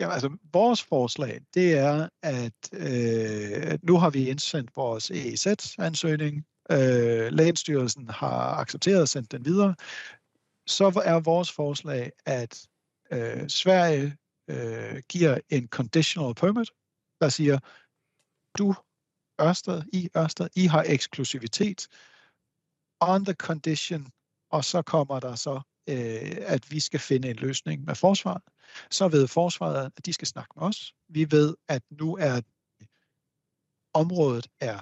Ja, 0.00 0.10
altså, 0.10 0.36
vores 0.52 0.82
forslag, 0.82 1.40
det 1.54 1.78
er, 1.78 2.08
at 2.22 2.72
øh, 2.72 3.78
nu 3.82 3.98
har 3.98 4.10
vi 4.10 4.28
indsendt 4.28 4.76
vores 4.76 5.10
EEZ-ansøgning. 5.10 6.46
Øh, 6.70 7.32
Lægenstyrelsen 7.32 8.08
har 8.08 8.54
accepteret 8.60 9.02
og 9.02 9.08
sendt 9.08 9.32
den 9.32 9.44
videre. 9.44 9.74
Så 10.66 11.02
er 11.04 11.20
vores 11.20 11.52
forslag, 11.52 12.12
at 12.26 12.68
øh, 13.12 13.48
Sverige 13.48 14.16
øh, 14.50 15.02
giver 15.08 15.38
en 15.48 15.68
conditional 15.68 16.34
permit, 16.34 16.70
der 17.20 17.28
siger, 17.28 17.58
du 18.58 18.74
Ørsted, 19.40 19.82
I 19.92 20.08
Ørsted, 20.16 20.48
I 20.56 20.66
har 20.66 20.84
eksklusivitet 20.86 21.88
on 23.00 23.24
the 23.24 23.34
condition, 23.34 24.06
og 24.50 24.64
så 24.64 24.82
kommer 24.82 25.20
der 25.20 25.34
så, 25.34 25.60
øh, 25.88 26.36
at 26.40 26.70
vi 26.70 26.80
skal 26.80 27.00
finde 27.00 27.30
en 27.30 27.36
løsning 27.36 27.84
med 27.84 27.94
forsvaret 27.94 28.42
så 28.90 29.08
ved 29.08 29.28
forsvaret, 29.28 29.92
at 29.96 30.06
de 30.06 30.12
skal 30.12 30.28
snakke 30.28 30.50
med 30.56 30.62
os. 30.62 30.94
Vi 31.08 31.30
ved, 31.30 31.54
at 31.68 31.82
nu 31.90 32.16
er 32.16 32.40
området 33.94 34.46
er 34.60 34.78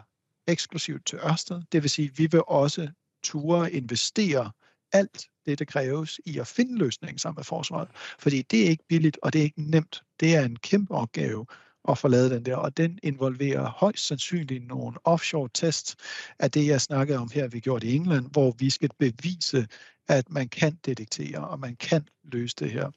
eksklusivt 0.47 1.07
til 1.07 1.19
Ørsted. 1.19 1.63
Det 1.73 1.83
vil 1.83 1.91
sige, 1.91 2.09
at 2.09 2.19
vi 2.19 2.27
vil 2.27 2.43
også 2.47 2.89
ture 3.23 3.73
investere 3.73 4.53
alt 4.93 5.27
det, 5.47 5.59
der 5.59 5.65
kræves 5.65 6.21
i 6.25 6.39
at 6.39 6.47
finde 6.47 6.79
løsningen 6.79 7.19
sammen 7.19 7.39
med 7.39 7.45
forsvaret. 7.45 7.89
Fordi 8.19 8.43
det 8.43 8.65
er 8.65 8.69
ikke 8.69 8.85
billigt, 8.89 9.19
og 9.23 9.33
det 9.33 9.39
er 9.39 9.43
ikke 9.45 9.71
nemt. 9.71 10.03
Det 10.21 10.35
er 10.35 10.45
en 10.45 10.57
kæmpe 10.57 10.95
opgave 10.95 11.47
at 11.89 11.99
få 11.99 12.09
lavet 12.09 12.31
den 12.31 12.45
der, 12.45 12.57
og 12.57 12.77
den 12.77 12.99
involverer 13.03 13.71
højst 13.71 14.07
sandsynligt 14.07 14.67
nogle 14.67 14.97
offshore 15.05 15.49
tests 15.55 15.97
af 16.39 16.51
det, 16.51 16.67
jeg 16.67 16.81
snakkede 16.81 17.19
om 17.19 17.31
her, 17.35 17.49
vi 17.49 17.61
gjorde 17.61 17.87
i 17.87 17.95
England, 17.95 18.31
hvor 18.33 18.55
vi 18.59 18.71
skal 18.71 18.91
bevise, 18.99 19.67
at 20.09 20.31
man 20.31 20.49
kan 20.49 20.79
detektere, 20.85 21.49
og 21.49 21.61
man 21.61 21.77
kan 21.77 22.09
løse 22.25 22.57
det 22.59 22.71
her. 22.71 22.91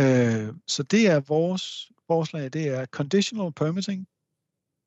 Øh, 0.00 0.54
så 0.66 0.82
det 0.82 1.06
er 1.06 1.20
vores 1.20 1.92
forslag, 2.06 2.52
det 2.52 2.68
er 2.68 2.86
conditional 2.86 3.52
permitting, 3.52 4.06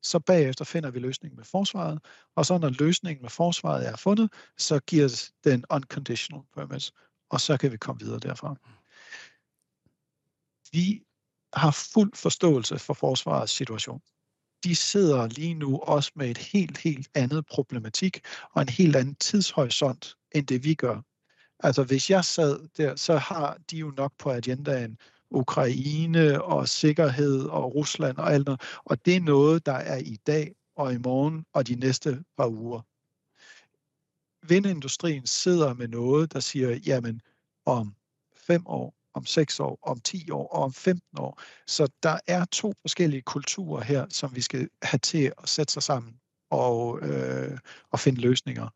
så 0.02 0.20
bagefter 0.20 0.66
finder 0.66 0.92
vi 0.92 1.00
løsningen 1.00 1.36
med 1.36 1.46
forsvaret, 1.46 2.00
og 2.36 2.46
så 2.46 2.58
når 2.58 2.70
løsningen 2.70 3.22
med 3.22 3.30
forsvaret 3.30 3.88
er 3.88 3.96
fundet, 3.96 4.34
så 4.58 4.80
giver 4.80 5.30
den 5.44 5.66
unconditional 5.70 6.44
permit, 6.56 6.92
og 7.30 7.42
så 7.42 7.58
kan 7.58 7.72
vi 7.72 7.78
komme 7.78 8.02
videre 8.02 8.20
derfra. 8.20 8.56
Vi 10.72 11.04
har 11.54 11.72
fuld 11.94 12.12
forståelse 12.16 12.80
for 12.80 12.94
forsvarets 12.94 13.52
situation. 13.52 14.02
De 14.64 14.76
sidder 14.76 15.28
lige 15.28 15.54
nu 15.54 15.80
også 15.80 16.12
med 16.16 16.30
et 16.30 16.38
helt, 16.38 16.78
helt 16.78 17.10
andet 17.14 17.46
problematik 17.46 18.22
og 18.52 18.62
en 18.62 18.70
helt 18.70 18.96
anden 18.96 19.16
tidshorisont, 19.16 20.16
end 20.32 20.48
det 20.48 20.64
vi 20.64 20.74
gør. 20.74 21.02
Altså 21.60 21.84
hvis 21.84 22.10
jeg 22.10 22.26
sad 22.26 22.68
der, 22.78 22.96
så 22.96 23.18
har 23.18 23.58
de 23.72 23.78
jo 23.78 23.94
nok 23.98 24.14
på 24.18 24.32
agendaen 24.32 24.98
Ukraine 25.32 26.44
og 26.44 26.70
sikkerhed 26.70 27.46
og 27.46 27.76
Rusland 27.76 28.18
og 28.18 28.34
alt 28.34 28.46
noget. 28.46 28.62
Og 28.86 29.06
det 29.06 29.16
er 29.16 29.22
noget, 29.22 29.66
der 29.66 29.74
er 29.74 29.98
i 29.98 30.18
dag 30.28 30.56
og 30.76 30.94
i 30.94 30.98
morgen 30.98 31.46
og 31.54 31.68
de 31.68 31.76
næste 31.76 32.24
par 32.38 32.48
uger. 32.48 32.82
Vindindustrien 34.48 35.28
sidder 35.28 35.74
med 35.74 35.88
noget, 35.88 36.34
der 36.34 36.40
siger, 36.40 36.80
jamen 36.86 37.22
om 37.66 37.96
fem 38.36 38.68
år, 38.68 38.96
om 39.14 39.26
6 39.26 39.60
år, 39.60 39.80
om 39.82 40.00
10 40.00 40.32
år 40.32 40.48
og 40.48 40.64
om 40.64 40.74
15 40.74 41.20
år. 41.20 41.42
Så 41.68 41.88
der 42.04 42.18
er 42.28 42.46
to 42.46 42.74
forskellige 42.82 43.22
kulturer 43.22 43.84
her, 43.84 44.06
som 44.10 44.36
vi 44.36 44.42
skal 44.42 44.70
have 44.84 45.00
til 45.00 45.34
at 45.44 45.50
sætte 45.50 45.74
sig 45.74 45.84
sammen 45.84 46.20
og, 46.50 47.00
øh, 47.02 47.58
og 47.92 48.00
finde 48.00 48.22
løsninger. 48.22 48.68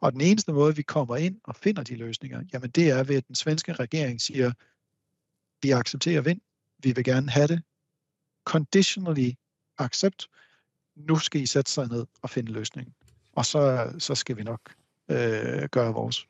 Og 0.00 0.12
den 0.12 0.20
eneste 0.20 0.52
måde, 0.52 0.76
vi 0.76 0.82
kommer 0.82 1.16
ind 1.16 1.40
og 1.44 1.56
finder 1.56 1.82
de 1.82 1.96
løsninger, 1.96 2.42
jamen 2.52 2.70
det 2.70 2.90
er 2.90 3.02
ved, 3.02 3.16
at 3.16 3.28
den 3.28 3.34
svenske 3.34 3.72
regering 3.72 4.20
siger, 4.20 4.52
vi 5.62 5.70
accepterer 5.70 6.20
vind, 6.20 6.40
vi 6.78 6.92
vil 6.92 7.04
gerne 7.04 7.30
have 7.30 7.46
det, 7.46 7.62
conditionally 8.44 9.30
accept, 9.78 10.28
nu 10.96 11.16
skal 11.16 11.40
I 11.40 11.46
sætte 11.46 11.70
sig 11.70 11.88
ned 11.88 12.06
og 12.22 12.30
finde 12.30 12.52
løsningen. 12.52 12.94
Og 13.32 13.46
så, 13.46 13.92
så 13.98 14.14
skal 14.14 14.36
vi 14.36 14.42
nok 14.42 14.60
øh, 15.08 15.68
gøre 15.68 15.94
vores. 15.94 16.26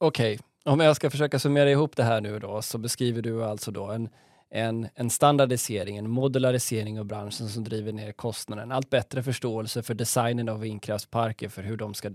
Okay, 0.00 0.38
om 0.64 0.80
jag 0.80 0.96
ska 0.96 1.10
försöka 1.10 1.38
summera 1.38 1.70
ihop 1.70 1.96
det 1.96 2.02
här 2.02 2.20
nu 2.20 2.38
då, 2.38 2.62
så 2.62 2.78
beskriver 2.78 3.22
du 3.22 3.44
alltså 3.44 3.70
då 3.70 3.84
en, 3.86 4.08
en, 4.50 4.88
en 4.94 5.10
standardisering, 5.10 5.96
en 5.96 6.10
modularisering 6.10 6.98
av 6.98 7.04
branschen 7.04 7.48
som 7.48 7.64
driver 7.64 7.92
ner 7.92 8.12
kostnaden, 8.12 8.72
allt 8.72 8.90
bättre 8.90 9.22
förståelse 9.22 9.82
för 9.82 9.94
designen 9.94 10.48
av 10.48 10.60
vindkraftsparker, 10.60 11.48
för 11.48 11.62
hur 11.62 11.76
de 11.76 11.94
ska 11.94 12.10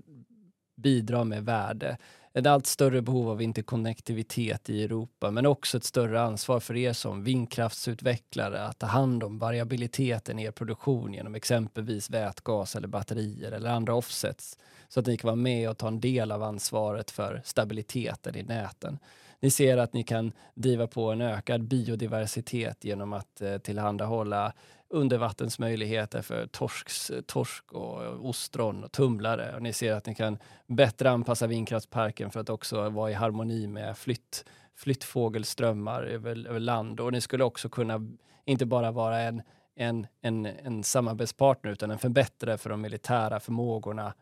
bidra 0.77 1.23
med 1.23 1.45
värde, 1.45 1.97
ett 2.35 2.47
allt 2.47 2.67
större 2.67 3.01
behov 3.01 3.29
av 3.29 3.41
interkonnektivitet 3.41 4.69
i 4.69 4.83
Europa, 4.83 5.31
men 5.31 5.45
också 5.45 5.77
ett 5.77 5.83
större 5.83 6.21
ansvar 6.21 6.59
för 6.59 6.75
er 6.75 6.93
som 6.93 7.23
vindkraftsutvecklare 7.23 8.61
att 8.61 8.79
ta 8.79 8.85
hand 8.85 9.23
om 9.23 9.39
variabiliteten 9.39 10.39
i 10.39 10.43
er 10.43 10.51
produktion 10.51 11.13
genom 11.13 11.35
exempelvis 11.35 12.09
vätgas 12.09 12.75
eller 12.75 12.87
batterier 12.87 13.51
eller 13.51 13.69
andra 13.69 13.95
offsets, 13.95 14.57
så 14.87 14.99
att 14.99 15.05
ni 15.05 15.17
kan 15.17 15.27
vara 15.27 15.35
med 15.35 15.69
och 15.69 15.77
ta 15.77 15.87
en 15.87 15.99
del 15.99 16.31
av 16.31 16.43
ansvaret 16.43 17.11
för 17.11 17.41
stabiliteten 17.45 18.35
i 18.35 18.43
näten. 18.43 18.99
Ni 19.39 19.49
ser 19.51 19.77
att 19.77 19.93
ni 19.93 20.03
kan 20.03 20.31
driva 20.53 20.87
på 20.87 21.11
en 21.11 21.21
ökad 21.21 21.63
biodiversitet 21.63 22.83
genom 22.83 23.13
att 23.13 23.41
eh, 23.41 23.57
tillhandahålla 23.57 24.53
undervattensmöjligheter 24.95 26.21
för 26.21 26.47
torsks, 26.47 27.11
torsk 27.25 27.71
och 27.71 28.29
ostron 28.29 28.83
och 28.83 28.91
tumlare. 28.91 29.55
Och 29.55 29.61
ni 29.61 29.73
ser 29.73 29.93
att 29.93 30.05
ni 30.05 30.15
kan 30.15 30.37
bättre 30.67 31.09
anpassa 31.09 31.47
vindkraftsparken 31.47 32.31
för 32.31 32.39
att 32.39 32.49
också 32.49 32.89
vara 32.89 33.11
i 33.11 33.13
harmoni 33.13 33.67
med 33.67 33.97
flytt, 33.97 34.45
flyttfågelströmmar 34.75 36.03
över, 36.03 36.47
över 36.47 36.59
land. 36.59 36.99
Och 36.99 37.11
ni 37.11 37.21
skulle 37.21 37.43
också 37.43 37.69
kunna 37.69 38.07
inte 38.45 38.65
bara 38.65 38.91
vara 38.91 39.19
en, 39.19 39.41
en, 39.75 40.07
en, 40.21 40.45
en 40.45 40.83
samarbetspartner 40.83 41.71
utan 41.71 41.91
en 41.91 41.99
förbättrare 41.99 42.57
för 42.57 42.69
de 42.69 42.81
militära 42.81 43.39
förmågorna 43.39 44.13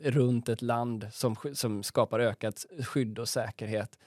runt 0.00 0.48
ett 0.48 0.62
land 0.62 1.08
som, 1.12 1.36
som 1.54 1.82
skapar 1.82 2.20
ökat 2.20 2.66
skydd 2.84 3.18
och 3.18 3.28
säkerhet. 3.28 3.98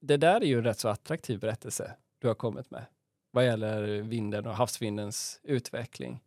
Det 0.00 0.16
där 0.16 0.40
är 0.40 0.46
ju 0.46 0.58
en 0.58 0.64
rätt 0.64 0.78
så 0.78 0.88
attraktiv 0.88 1.40
berättelse 1.40 1.96
du 2.18 2.28
har 2.28 2.34
kommit 2.34 2.70
med 2.70 2.84
vad 3.32 3.44
gäller 3.44 4.02
vinden 4.02 4.46
och 4.46 4.54
havsvindens 4.54 5.40
utveckling. 5.42 6.20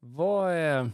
Vad 0.00 0.52
är, 0.52 0.90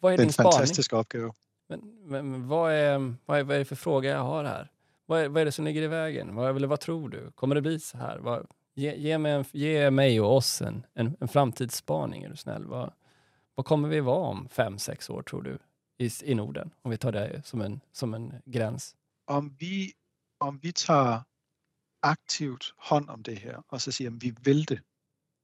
vad 0.00 0.12
är 0.12 0.16
Det 0.16 0.22
er 0.22 0.24
din 0.24 0.26
en 0.26 0.32
spaning? 0.32 0.52
fantastisk 0.52 0.92
opgave. 0.92 1.32
Men, 1.68 1.80
men, 2.04 2.48
vad, 2.48 2.72
är, 2.72 3.14
vad, 3.26 3.38
är, 3.38 3.42
vad 3.44 3.54
är 3.54 3.58
det 3.58 3.64
för 3.64 3.76
fråga 3.76 4.10
jag 4.10 4.24
har 4.24 4.44
här? 4.44 4.70
Vad 5.06 5.20
är, 5.20 5.28
vad 5.28 5.40
är 5.40 5.44
det 5.44 5.52
som 5.52 5.64
ligger 5.64 5.82
i 5.82 5.86
vägen? 5.86 6.34
Vad, 6.34 6.56
eller 6.56 6.68
vad 6.68 6.80
tror 6.80 7.08
du? 7.08 7.30
Kommer 7.34 7.54
det 7.54 7.60
bli 7.62 7.80
så 7.80 7.98
här? 7.98 8.18
Vad, 8.18 8.46
ge, 8.74 8.94
ge, 8.96 9.18
mig 9.18 9.32
en, 9.32 9.44
ge 9.52 9.90
mig 9.90 10.20
och 10.20 10.36
oss 10.36 10.62
en, 10.62 10.86
en, 10.94 11.16
en 11.20 11.28
framtidsspaning, 11.28 12.22
är 12.22 12.28
du 12.28 12.36
snäll. 12.36 12.66
Vad, 12.66 12.92
vad 13.54 13.66
kommer 13.66 13.88
vi 13.88 14.00
vara 14.00 14.26
om 14.26 14.48
fem, 14.48 14.78
sex 14.78 15.10
år, 15.10 15.22
tror 15.22 15.42
du, 15.42 15.58
i, 15.98 16.10
i 16.22 16.34
Norden? 16.34 16.70
Om 16.82 16.90
vi 16.90 16.96
tar 16.96 17.12
det 17.12 17.42
som 17.46 17.60
en, 17.60 17.80
som 17.92 18.14
en 18.14 18.34
gräns. 18.44 18.96
Om 19.24 19.56
vi, 19.58 19.92
om 20.38 20.58
vi 20.58 20.72
tager 20.72 21.20
aktivt 22.02 22.74
hånd 22.78 23.08
om 23.08 23.22
det 23.22 23.38
her, 23.38 23.64
og 23.68 23.80
så 23.80 23.92
siger, 23.92 24.10
at 24.10 24.22
vi 24.22 24.34
vil 24.42 24.68
det. 24.68 24.80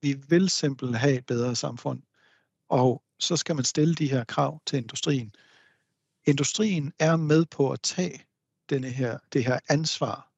Vi 0.03 0.13
vil 0.29 0.51
simpelthen 0.51 1.01
have 1.01 1.19
et 1.19 1.27
bedre 1.27 1.57
samfund. 1.57 2.03
Og 2.69 3.03
så 3.19 3.37
skal 3.37 3.57
man 3.57 3.65
stille 3.65 3.95
de 3.95 4.11
her 4.11 4.25
krav 4.25 4.61
til 4.67 4.77
industrien. 4.77 5.35
Industrien 6.27 6.93
er 6.99 7.17
med 7.17 7.47
på 7.47 7.73
at 7.73 7.81
tage 7.81 8.27
denne 8.71 8.91
her, 8.91 9.19
det 9.33 9.45
her 9.45 9.61
ansvar 9.69 10.33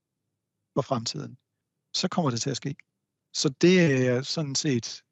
for 0.75 0.83
fremtiden. 0.83 1.39
Så 1.95 2.09
kommer 2.09 2.31
det 2.31 2.41
til 2.41 2.51
at 2.51 2.57
ske. 2.57 2.75
Så 3.35 3.49
det 3.49 3.81
er 3.81 4.13
jeg 4.13 4.27
sådan 4.27 4.55
set 4.55 5.03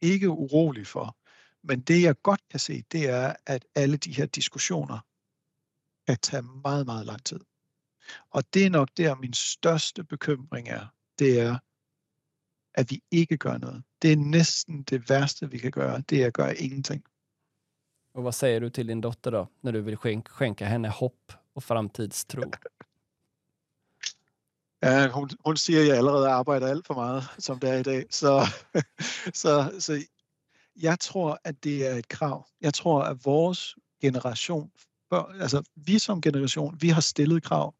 ikke 0.00 0.28
urolig 0.28 0.86
for. 0.86 1.16
Men 1.62 1.80
det 1.80 2.02
jeg 2.02 2.22
godt 2.22 2.40
kan 2.50 2.60
se, 2.60 2.82
det 2.92 3.08
er, 3.08 3.36
at 3.46 3.64
alle 3.74 3.96
de 3.96 4.12
her 4.12 4.26
diskussioner 4.26 4.98
kan 6.06 6.18
tage 6.22 6.42
meget, 6.42 6.86
meget 6.86 7.06
lang 7.06 7.24
tid. 7.24 7.40
Og 8.30 8.54
det 8.54 8.66
er 8.66 8.70
nok 8.70 8.88
der, 8.96 9.14
min 9.14 9.32
største 9.32 10.04
bekymring 10.04 10.68
er. 10.68 10.86
Det 11.18 11.40
er, 11.40 11.58
at 12.74 12.90
vi 12.90 13.02
ikke 13.10 13.36
gør 13.36 13.58
noget. 13.58 13.82
Det 14.02 14.12
er 14.12 14.16
næsten 14.16 14.82
det 14.82 15.10
værste, 15.10 15.50
vi 15.50 15.58
kan 15.58 15.70
gøre. 15.70 16.02
Det 16.10 16.22
er 16.22 16.26
at 16.26 16.34
gøre 16.34 16.56
ingenting. 16.56 17.04
Och 18.14 18.24
vad 18.24 18.32
säger 18.32 18.60
du 18.60 18.68
till 18.70 18.88
din 18.88 19.00
dotter 19.00 19.30
då, 19.30 19.46
när 19.62 19.72
du 19.72 19.80
vill 19.80 19.96
skänka, 19.96 20.32
skänka 20.32 20.66
henne 20.66 20.88
hopp 20.88 21.32
och 21.54 21.64
framtidstro? 21.64 22.42
Ja, 24.82 25.08
hun, 25.08 25.30
hun 25.44 25.56
siger, 25.56 25.80
at 25.80 25.88
jeg 25.88 25.96
allerede 25.96 26.28
arbejder 26.28 26.66
alt 26.66 26.86
for 26.86 26.94
meget, 26.94 27.24
som 27.38 27.58
det 27.58 27.70
er 27.70 27.74
i 27.74 27.82
dag. 27.82 28.04
Så, 28.10 28.46
så, 29.42 29.74
så 29.78 30.06
jeg 30.76 31.00
tror, 31.00 31.38
at 31.44 31.64
det 31.64 31.86
er 31.86 31.94
et 31.94 32.08
krav. 32.08 32.46
Jeg 32.60 32.74
tror, 32.74 33.02
at 33.02 33.24
vores 33.24 33.76
generation, 34.00 34.70
altså 35.40 35.62
vi 35.76 35.98
som 35.98 36.20
generation, 36.20 36.76
vi 36.80 36.88
har 36.88 37.00
stillet 37.00 37.42
krav 37.42 37.74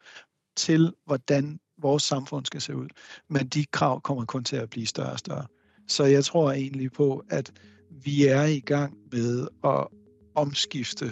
til, 0.56 0.92
hvordan 1.06 1.60
vores 1.82 2.02
samfund 2.02 2.46
skal 2.46 2.60
se 2.60 2.76
ud. 2.76 2.88
Men 3.30 3.46
de 3.46 3.64
krav 3.64 4.00
kommer 4.00 4.24
kun 4.24 4.44
til 4.44 4.56
at 4.56 4.70
blive 4.70 4.86
større 4.86 5.12
og 5.12 5.18
større. 5.18 5.46
Så 5.88 6.04
jeg 6.04 6.24
tror 6.24 6.52
egentlig 6.52 6.92
på, 6.92 7.24
at 7.30 7.52
vi 7.90 8.26
er 8.26 8.44
i 8.44 8.60
gang 8.60 8.96
med 9.12 9.48
at 9.64 9.86
omskifte 10.34 11.10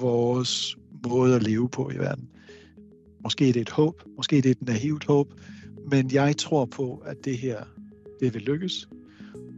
vores 0.00 0.76
måde 1.04 1.36
at 1.36 1.42
leve 1.42 1.68
på 1.68 1.90
i 1.90 1.98
verden. 1.98 2.28
Måske 3.20 3.48
er 3.48 3.52
det 3.52 3.62
et 3.62 3.70
håb, 3.70 4.02
måske 4.16 4.38
er 4.38 4.42
det 4.42 4.50
et 4.50 4.62
naivt 4.62 5.04
håb, 5.04 5.32
men 5.90 6.12
jeg 6.12 6.36
tror 6.36 6.64
på, 6.64 7.02
at 7.06 7.16
det 7.24 7.38
her 7.38 7.64
det 8.20 8.34
vil 8.34 8.42
lykkes. 8.42 8.88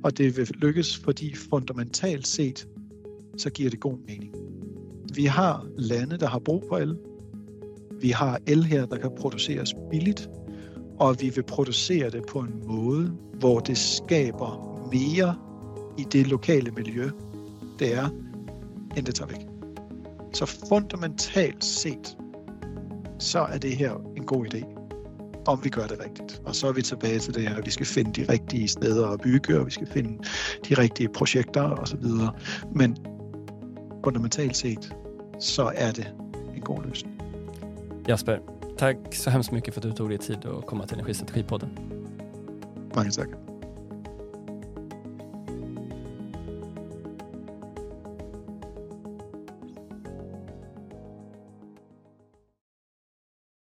Og 0.04 0.18
det 0.18 0.36
vil 0.36 0.48
lykkes, 0.48 0.96
fordi 0.96 1.34
fundamentalt 1.34 2.26
set, 2.26 2.68
så 3.36 3.50
giver 3.50 3.70
det 3.70 3.80
god 3.80 3.98
mening. 4.06 4.57
Vi 5.14 5.24
har 5.24 5.66
lande, 5.78 6.16
der 6.16 6.26
har 6.26 6.39
brug 6.39 6.64
for 6.68 6.76
el. 6.76 6.97
Vi 8.01 8.10
har 8.10 8.39
el 8.47 8.64
her, 8.64 8.86
der 8.86 8.97
kan 8.97 9.10
produceres 9.18 9.74
billigt, 9.90 10.30
og 10.98 11.16
vi 11.20 11.30
vil 11.35 11.43
producere 11.43 12.10
det 12.10 12.22
på 12.28 12.39
en 12.39 12.62
måde, 12.66 13.12
hvor 13.39 13.60
det 13.60 13.78
skaber 13.78 14.68
mere 14.93 15.35
i 15.98 16.02
det 16.12 16.26
lokale 16.26 16.70
miljø, 16.70 17.10
det 17.78 17.94
er, 17.94 18.09
end 18.97 19.06
det 19.06 19.14
tager 19.14 19.28
væk. 19.28 19.47
Så 20.35 20.47
fundamentalt 20.68 21.64
set, 21.64 22.16
så 23.18 23.39
er 23.39 23.59
det 23.59 23.76
her 23.76 23.93
en 24.16 24.24
god 24.24 24.47
idé, 24.55 24.64
om 25.47 25.64
vi 25.64 25.68
gør 25.68 25.86
det 25.86 25.98
rigtigt. 26.05 26.43
Og 26.44 26.55
så 26.55 26.68
er 26.68 26.72
vi 26.72 26.82
tilbage 26.82 27.18
til 27.18 27.35
det 27.35 27.43
her, 27.43 27.56
at 27.56 27.66
vi 27.66 27.70
skal 27.70 27.86
finde 27.86 28.12
de 28.12 28.32
rigtige 28.32 28.68
steder 28.68 29.09
at 29.09 29.20
bygge, 29.20 29.59
og 29.59 29.66
vi 29.66 29.70
skal 29.70 29.86
finde 29.86 30.18
de 30.68 30.74
rigtige 30.74 31.09
projekter 31.09 31.62
osv. 31.62 32.05
Men 32.74 32.97
fundamentalt 34.04 34.56
set, 34.56 34.94
så 35.38 35.72
er 35.74 35.92
det 35.92 36.14
en 36.54 36.60
god 36.60 36.82
løsning. 36.84 37.22
Jasper, 38.08 38.38
tack 38.78 38.96
så 39.12 39.30
hemskt 39.30 39.52
mycket 39.52 39.74
för 39.74 39.80
att 39.80 39.86
du 39.86 39.92
tog 39.92 40.08
dig 40.08 40.18
tid 40.18 40.46
att 40.46 40.66
komma 40.66 40.86
till 40.86 40.98
Energistrategipodden. 40.98 41.68
Mange 42.94 43.10
tack. 43.10 43.47